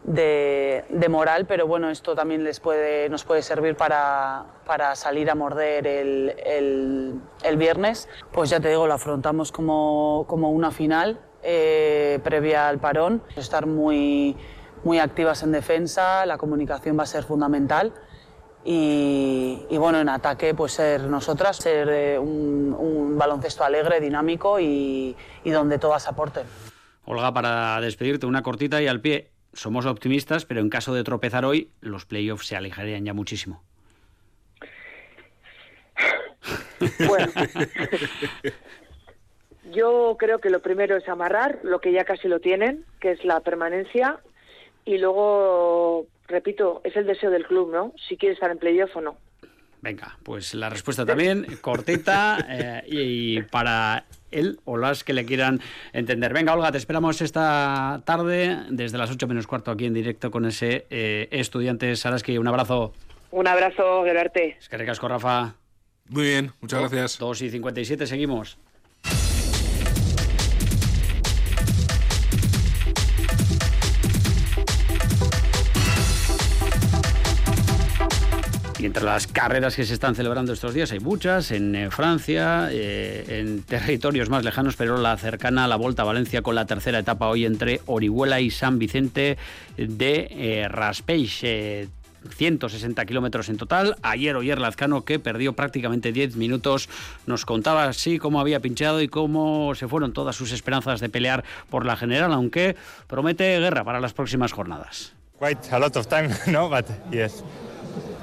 de, 0.03 1.07
moral, 1.09 1.45
pero 1.45 1.67
bueno, 1.67 1.89
esto 1.89 2.15
también 2.15 2.43
les 2.43 2.59
puede, 2.59 3.09
nos 3.09 3.23
puede 3.23 3.41
servir 3.41 3.75
para, 3.75 4.45
para 4.65 4.95
salir 4.95 5.29
a 5.29 5.35
morder 5.35 5.85
el, 5.85 7.21
el, 7.43 7.57
viernes. 7.57 8.09
Pues 8.31 8.49
ya 8.49 8.59
te 8.59 8.69
digo, 8.69 8.87
lo 8.87 8.93
afrontamos 8.93 9.51
como, 9.51 10.25
como 10.27 10.51
una 10.51 10.71
final 10.71 11.19
eh, 11.43 12.19
previa 12.23 12.67
al 12.67 12.79
parón, 12.79 13.21
estar 13.35 13.65
muy, 13.65 14.35
muy 14.83 14.99
activas 14.99 15.43
en 15.43 15.51
defensa, 15.51 16.25
la 16.25 16.37
comunicación 16.37 16.97
va 16.97 17.03
a 17.03 17.07
ser 17.07 17.23
fundamental. 17.23 17.93
Y, 18.63 19.75
bueno, 19.77 19.99
en 19.99 20.09
ataque, 20.09 20.53
pues 20.53 20.73
ser 20.73 21.01
nosotras, 21.01 21.57
ser 21.57 21.89
eh, 21.89 22.19
un, 22.19 23.17
baloncesto 23.17 23.63
alegre, 23.63 23.99
dinámico 23.99 24.59
y, 24.59 25.15
donde 25.43 25.79
todas 25.79 26.07
aporten. 26.07 26.43
Olga, 27.05 27.33
para 27.33 27.81
despedirte, 27.81 28.25
una 28.25 28.43
cortita 28.43 28.81
y 28.81 28.87
al 28.87 29.01
pie. 29.01 29.31
Somos 29.53 29.85
optimistas, 29.85 30.45
pero 30.45 30.61
en 30.61 30.69
caso 30.69 30.93
de 30.93 31.03
tropezar 31.03 31.43
hoy, 31.43 31.71
los 31.81 32.05
playoffs 32.05 32.47
se 32.47 32.55
alejarían 32.55 33.03
ya 33.03 33.13
muchísimo. 33.13 33.63
Bueno, 37.07 37.27
yo 39.71 40.15
creo 40.17 40.39
que 40.39 40.49
lo 40.49 40.61
primero 40.61 40.97
es 40.97 41.07
amarrar 41.09 41.59
lo 41.63 41.79
que 41.79 41.91
ya 41.91 42.05
casi 42.05 42.27
lo 42.27 42.39
tienen, 42.39 42.85
que 42.99 43.11
es 43.11 43.25
la 43.25 43.41
permanencia, 43.41 44.19
y 44.85 44.97
luego 44.97 46.07
repito, 46.31 46.81
es 46.83 46.95
el 46.95 47.05
deseo 47.05 47.29
del 47.29 47.45
club, 47.45 47.71
¿no? 47.71 47.93
Si 48.07 48.17
quiere 48.17 48.33
estar 48.33 48.49
en 48.51 48.57
playoff 48.57 48.95
o 48.95 49.01
no. 49.01 49.17
Venga, 49.81 50.17
pues 50.23 50.53
la 50.53 50.69
respuesta 50.69 51.05
también 51.05 51.45
cortita 51.59 52.45
eh, 52.49 52.83
y 52.87 53.41
para 53.41 54.05
él 54.29 54.59
o 54.65 54.77
las 54.77 55.03
que 55.03 55.13
le 55.13 55.25
quieran 55.25 55.59
entender. 55.91 56.33
Venga, 56.33 56.53
Olga, 56.53 56.71
te 56.71 56.77
esperamos 56.77 57.21
esta 57.21 58.01
tarde 58.05 58.57
desde 58.69 58.97
las 58.97 59.11
8 59.11 59.27
menos 59.27 59.47
cuarto 59.47 59.71
aquí 59.71 59.85
en 59.85 59.93
directo 59.93 60.29
con 60.29 60.45
ese 60.45 60.85
eh, 60.89 61.27
estudiante 61.31 61.95
Saraski. 61.95 62.37
Un 62.37 62.47
abrazo. 62.47 62.93
Un 63.31 63.47
abrazo, 63.47 64.03
Gerarte. 64.03 64.57
Es 64.59 64.69
que 64.69 64.77
recasco, 64.77 65.07
Rafa. 65.07 65.55
Muy 66.09 66.23
bien, 66.23 66.51
muchas 66.61 66.79
gracias. 66.79 67.17
2 67.17 67.41
y 67.41 67.49
57, 67.49 68.05
seguimos. 68.05 68.57
Y 78.81 78.85
entre 78.87 79.03
las 79.03 79.27
carreras 79.27 79.75
que 79.75 79.85
se 79.85 79.93
están 79.93 80.15
celebrando 80.15 80.53
estos 80.53 80.73
días 80.73 80.91
hay 80.91 80.99
muchas, 80.99 81.51
en 81.51 81.75
eh, 81.75 81.91
Francia, 81.91 82.69
eh, 82.71 83.23
en 83.27 83.61
territorios 83.61 84.31
más 84.31 84.43
lejanos, 84.43 84.75
pero 84.75 84.97
la 84.97 85.15
cercana 85.17 85.65
a 85.65 85.67
la 85.67 85.75
Volta 85.75 86.01
a 86.01 86.05
Valencia 86.05 86.41
con 86.41 86.55
la 86.55 86.65
tercera 86.65 86.97
etapa 86.97 87.27
hoy 87.27 87.45
entre 87.45 87.81
Orihuela 87.85 88.41
y 88.41 88.49
San 88.49 88.79
Vicente 88.79 89.37
de 89.77 90.27
eh, 90.31 90.67
Raspeix. 90.67 91.43
160 92.35 93.05
kilómetros 93.05 93.49
en 93.49 93.57
total. 93.57 93.97
Ayer 94.01 94.35
Oyer 94.35 94.59
Lazcano, 94.59 95.05
que 95.05 95.19
perdió 95.19 95.53
prácticamente 95.53 96.11
10 96.11 96.35
minutos, 96.35 96.89
nos 97.27 97.45
contaba 97.45 97.83
así 97.83 98.17
cómo 98.17 98.39
había 98.39 98.61
pinchado 98.61 98.99
y 99.01 99.07
cómo 99.07 99.75
se 99.75 99.87
fueron 99.87 100.11
todas 100.11 100.35
sus 100.35 100.51
esperanzas 100.53 100.99
de 101.01 101.09
pelear 101.09 101.43
por 101.69 101.85
la 101.85 101.95
general, 101.95 102.33
aunque 102.33 102.75
promete 103.05 103.59
guerra 103.59 103.83
para 103.83 103.99
las 103.99 104.13
próximas 104.13 104.53
jornadas. 104.53 105.13
Quite 105.39 105.69
a 105.71 105.77
lot 105.77 105.95
of 105.95 106.07
time, 106.07 106.29
no, 106.47 106.67
but 106.67 106.87
yes. 107.11 107.43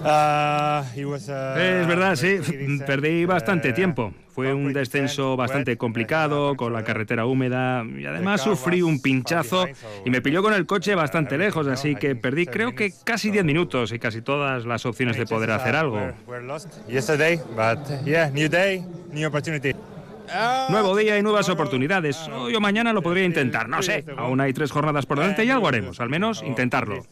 Ah, 0.05 0.85
uh, 0.97 1.15
es 1.15 1.87
verdad, 1.87 2.17
sí. 2.17 2.39
Perdí 2.87 3.25
bastante 3.25 3.73
tiempo. 3.73 4.13
Fue 4.39 4.55
un 4.55 4.73
descenso 4.73 5.37
bastante 5.37 5.77
complicado, 5.77 6.55
con 6.55 6.73
la 6.73 6.85
carretera 6.85 7.27
húmeda, 7.27 7.85
y 7.85 8.07
además 8.07 8.43
sufrí 8.43 8.83
un 8.83 9.03
pinchazo 9.03 9.67
y 10.05 10.11
me 10.11 10.23
pilló 10.23 10.43
con 10.43 10.55
el 10.55 10.65
coche 10.65 10.95
bastante 10.95 11.37
lejos, 11.37 11.67
así 11.67 11.97
que 11.97 12.15
perdí 12.15 12.47
creo 12.47 12.73
que 12.77 12.93
casi 13.03 13.33
10 13.33 13.45
minutos 13.45 13.91
y 13.91 13.99
casi 13.99 14.23
todas 14.23 14.65
las 14.65 14.87
opciones 14.87 15.17
de 15.17 15.27
poder 15.27 15.51
hacer 15.51 15.75
algo. 15.75 16.13
Nuevo 20.69 20.97
día 20.97 21.19
y 21.19 21.23
nuevas 21.23 21.49
oportunidades. 21.49 22.29
Hoy 22.29 22.55
o 22.55 22.61
mañana 22.61 22.93
lo 22.93 23.03
podría 23.03 23.25
intentar, 23.25 23.69
no 23.69 23.83
sé. 23.83 24.05
Aún 24.17 24.41
hay 24.41 24.53
tres 24.53 24.71
jornadas 24.71 25.07
por 25.07 25.19
delante 25.19 25.45
y 25.45 25.51
algo 25.51 25.67
haremos, 25.67 26.01
al 26.01 26.11
menos 26.11 26.45
intentarlo. 26.45 27.03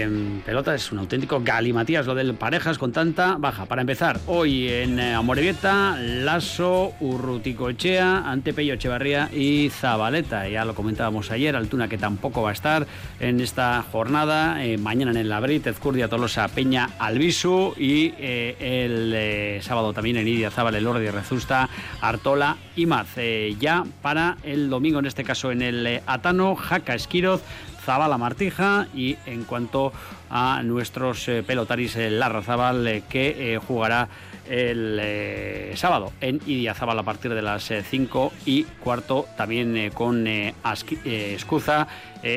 En 0.00 0.42
pelota 0.44 0.74
es 0.74 0.92
un 0.92 0.98
auténtico 0.98 1.40
galimatías 1.42 2.06
lo 2.06 2.14
del 2.14 2.34
parejas 2.34 2.78
con 2.78 2.92
tanta 2.92 3.36
baja. 3.38 3.66
Para 3.66 3.80
empezar, 3.80 4.20
hoy 4.26 4.68
en 4.68 4.98
eh, 4.98 5.14
Amorebieta, 5.14 5.96
Lasso, 5.98 6.92
Urruticoechea, 7.00 8.30
ante 8.30 8.52
Pello 8.52 8.74
Echevarría 8.74 9.30
y 9.32 9.70
Zabaleta. 9.70 10.48
Ya 10.48 10.64
lo 10.64 10.74
comentábamos 10.74 11.30
ayer, 11.30 11.56
Altuna 11.56 11.88
que 11.88 11.98
tampoco 11.98 12.42
va 12.42 12.50
a 12.50 12.52
estar 12.52 12.86
en 13.20 13.40
esta 13.40 13.84
jornada. 13.90 14.64
Eh, 14.64 14.78
mañana 14.78 15.10
en 15.10 15.16
el 15.18 15.28
Labrit, 15.28 15.66
Ezcurdia, 15.66 16.08
Tolosa, 16.08 16.48
Peña, 16.48 16.90
Albisu 16.98 17.74
y 17.76 18.14
eh, 18.18 19.56
el 19.56 19.62
sábado 19.62 19.92
también 19.92 20.16
en 20.16 20.28
Idia 20.28 20.50
Zabal, 20.50 20.74
Elordi, 20.74 21.08
Rezusta, 21.10 21.68
Artola 22.00 22.56
y 22.76 22.86
Maz. 22.86 23.16
ya 23.58 23.84
para 24.02 24.36
el 24.42 24.70
domingo, 24.70 24.98
en 24.98 25.06
este 25.06 25.24
caso 25.24 25.50
en 25.50 25.62
el 25.62 26.00
Atano, 26.06 26.54
Jaca 26.56 26.94
Esquiroz, 26.94 27.42
Zabala 27.88 28.18
Martija 28.18 28.86
y 28.94 29.16
en 29.24 29.44
cuanto 29.44 29.94
a 30.28 30.62
nuestros 30.62 31.26
eh, 31.26 31.42
pelotaris 31.42 31.96
Larra 31.96 32.42
Zabal 32.42 32.86
eh, 32.86 33.02
que 33.08 33.58
jugará 33.66 34.10
el 34.48 34.98
eh, 35.00 35.72
sábado 35.76 36.12
en 36.20 36.40
Idiazabal 36.46 36.98
a 36.98 37.02
partir 37.02 37.34
de 37.34 37.42
las 37.42 37.70
5 37.90 38.32
eh, 38.34 38.40
y 38.46 38.62
cuarto, 38.64 39.26
también 39.36 39.76
eh, 39.76 39.90
con 39.92 40.26
Escuza, 40.26 41.86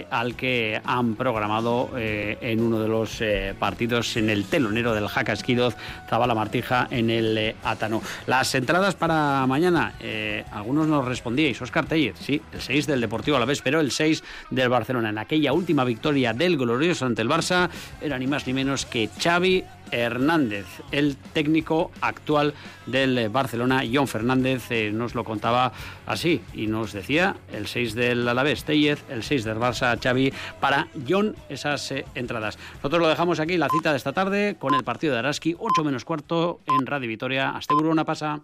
al 0.09 0.35
que 0.35 0.79
han 0.83 1.15
programado 1.15 1.91
en 1.95 2.61
uno 2.61 2.79
de 2.79 2.87
los 2.87 3.21
partidos 3.59 4.15
en 4.17 4.29
el 4.29 4.45
telonero 4.45 4.93
del 4.93 5.07
Jaca 5.07 5.33
Esquiroz, 5.33 5.75
Zabala 6.09 6.35
Martija 6.35 6.87
en 6.91 7.09
el 7.09 7.55
Atano. 7.63 8.01
Las 8.27 8.53
entradas 8.55 8.95
para 8.95 9.45
mañana, 9.47 9.93
algunos 10.51 10.87
nos 10.87 11.05
respondíais, 11.05 11.61
Oscar 11.61 11.85
Tellez, 11.85 12.15
sí, 12.19 12.41
el 12.53 12.61
6 12.61 12.87
del 12.87 13.01
Deportivo 13.01 13.37
a 13.37 13.39
la 13.39 13.45
vez, 13.45 13.61
pero 13.61 13.79
el 13.79 13.91
6 13.91 14.23
del 14.51 14.69
Barcelona. 14.69 15.09
En 15.09 15.17
aquella 15.17 15.53
última 15.53 15.83
victoria 15.83 16.33
del 16.33 16.57
glorioso 16.57 17.05
ante 17.05 17.21
el 17.21 17.29
Barça, 17.29 17.69
era 18.01 18.17
ni 18.17 18.27
más 18.27 18.47
ni 18.47 18.53
menos 18.53 18.85
que 18.85 19.09
Xavi 19.21 19.63
Hernández, 19.91 20.65
el 20.91 21.17
técnico 21.17 21.91
actual 21.99 22.53
del 22.91 23.29
Barcelona, 23.29 23.83
John 23.91 24.07
Fernández, 24.07 24.69
eh, 24.69 24.91
nos 24.93 25.15
lo 25.15 25.23
contaba 25.23 25.71
así 26.05 26.41
y 26.53 26.67
nos 26.67 26.93
decía 26.93 27.35
el 27.51 27.67
6 27.67 27.95
del 27.95 28.27
Alavés 28.27 28.63
Tellez, 28.63 29.03
el 29.09 29.23
6 29.23 29.43
del 29.43 29.57
Barça 29.57 29.99
Xavi, 30.01 30.31
para 30.59 30.87
John 31.07 31.35
esas 31.49 31.91
eh, 31.91 32.05
entradas. 32.15 32.57
Nosotros 32.75 33.01
lo 33.01 33.07
dejamos 33.07 33.39
aquí, 33.39 33.57
la 33.57 33.69
cita 33.69 33.91
de 33.91 33.97
esta 33.97 34.13
tarde, 34.13 34.55
con 34.59 34.75
el 34.75 34.83
partido 34.83 35.13
de 35.13 35.19
Araski, 35.19 35.55
8 35.57 35.83
menos 35.83 36.05
cuarto 36.05 36.61
en 36.67 36.85
Radio 36.85 37.07
Vitoria. 37.07 37.51
Hasta 37.51 37.75
una 37.89 38.05
pasa. 38.05 38.41